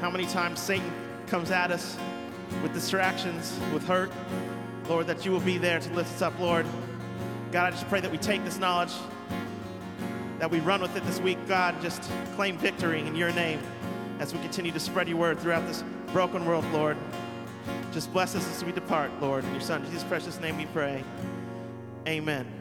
how 0.00 0.10
many 0.10 0.26
times 0.26 0.60
Satan 0.60 0.90
comes 1.26 1.50
at 1.50 1.70
us 1.70 1.98
with 2.62 2.72
distractions, 2.72 3.58
with 3.74 3.84
hurt, 3.86 4.12
Lord, 4.88 5.08
that 5.08 5.24
you 5.24 5.32
will 5.32 5.40
be 5.40 5.58
there 5.58 5.80
to 5.80 5.92
lift 5.94 6.14
us 6.14 6.22
up, 6.22 6.38
Lord. 6.38 6.64
God, 7.50 7.66
I 7.66 7.70
just 7.72 7.88
pray 7.88 8.00
that 8.00 8.10
we 8.10 8.18
take 8.18 8.44
this 8.44 8.58
knowledge, 8.58 8.92
that 10.38 10.50
we 10.50 10.60
run 10.60 10.80
with 10.80 10.94
it 10.96 11.04
this 11.04 11.20
week, 11.20 11.38
God, 11.48 11.74
just 11.82 12.08
claim 12.36 12.56
victory 12.58 13.00
in 13.00 13.16
your 13.16 13.32
name 13.32 13.58
as 14.20 14.32
we 14.32 14.38
continue 14.40 14.72
to 14.72 14.80
spread 14.80 15.08
your 15.08 15.18
word 15.18 15.40
throughout 15.40 15.66
this 15.66 15.82
broken 16.12 16.46
world, 16.46 16.64
Lord. 16.72 16.96
Just 17.92 18.12
bless 18.12 18.36
us 18.36 18.46
as 18.48 18.64
we 18.64 18.72
depart, 18.72 19.10
Lord. 19.20 19.44
In 19.44 19.52
your 19.52 19.60
Son, 19.60 19.84
Jesus' 19.84 20.04
precious 20.04 20.38
name 20.40 20.56
we 20.58 20.66
pray. 20.66 21.02
Amen. 22.06 22.55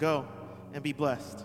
Go 0.00 0.26
and 0.72 0.82
be 0.82 0.94
blessed. 0.94 1.44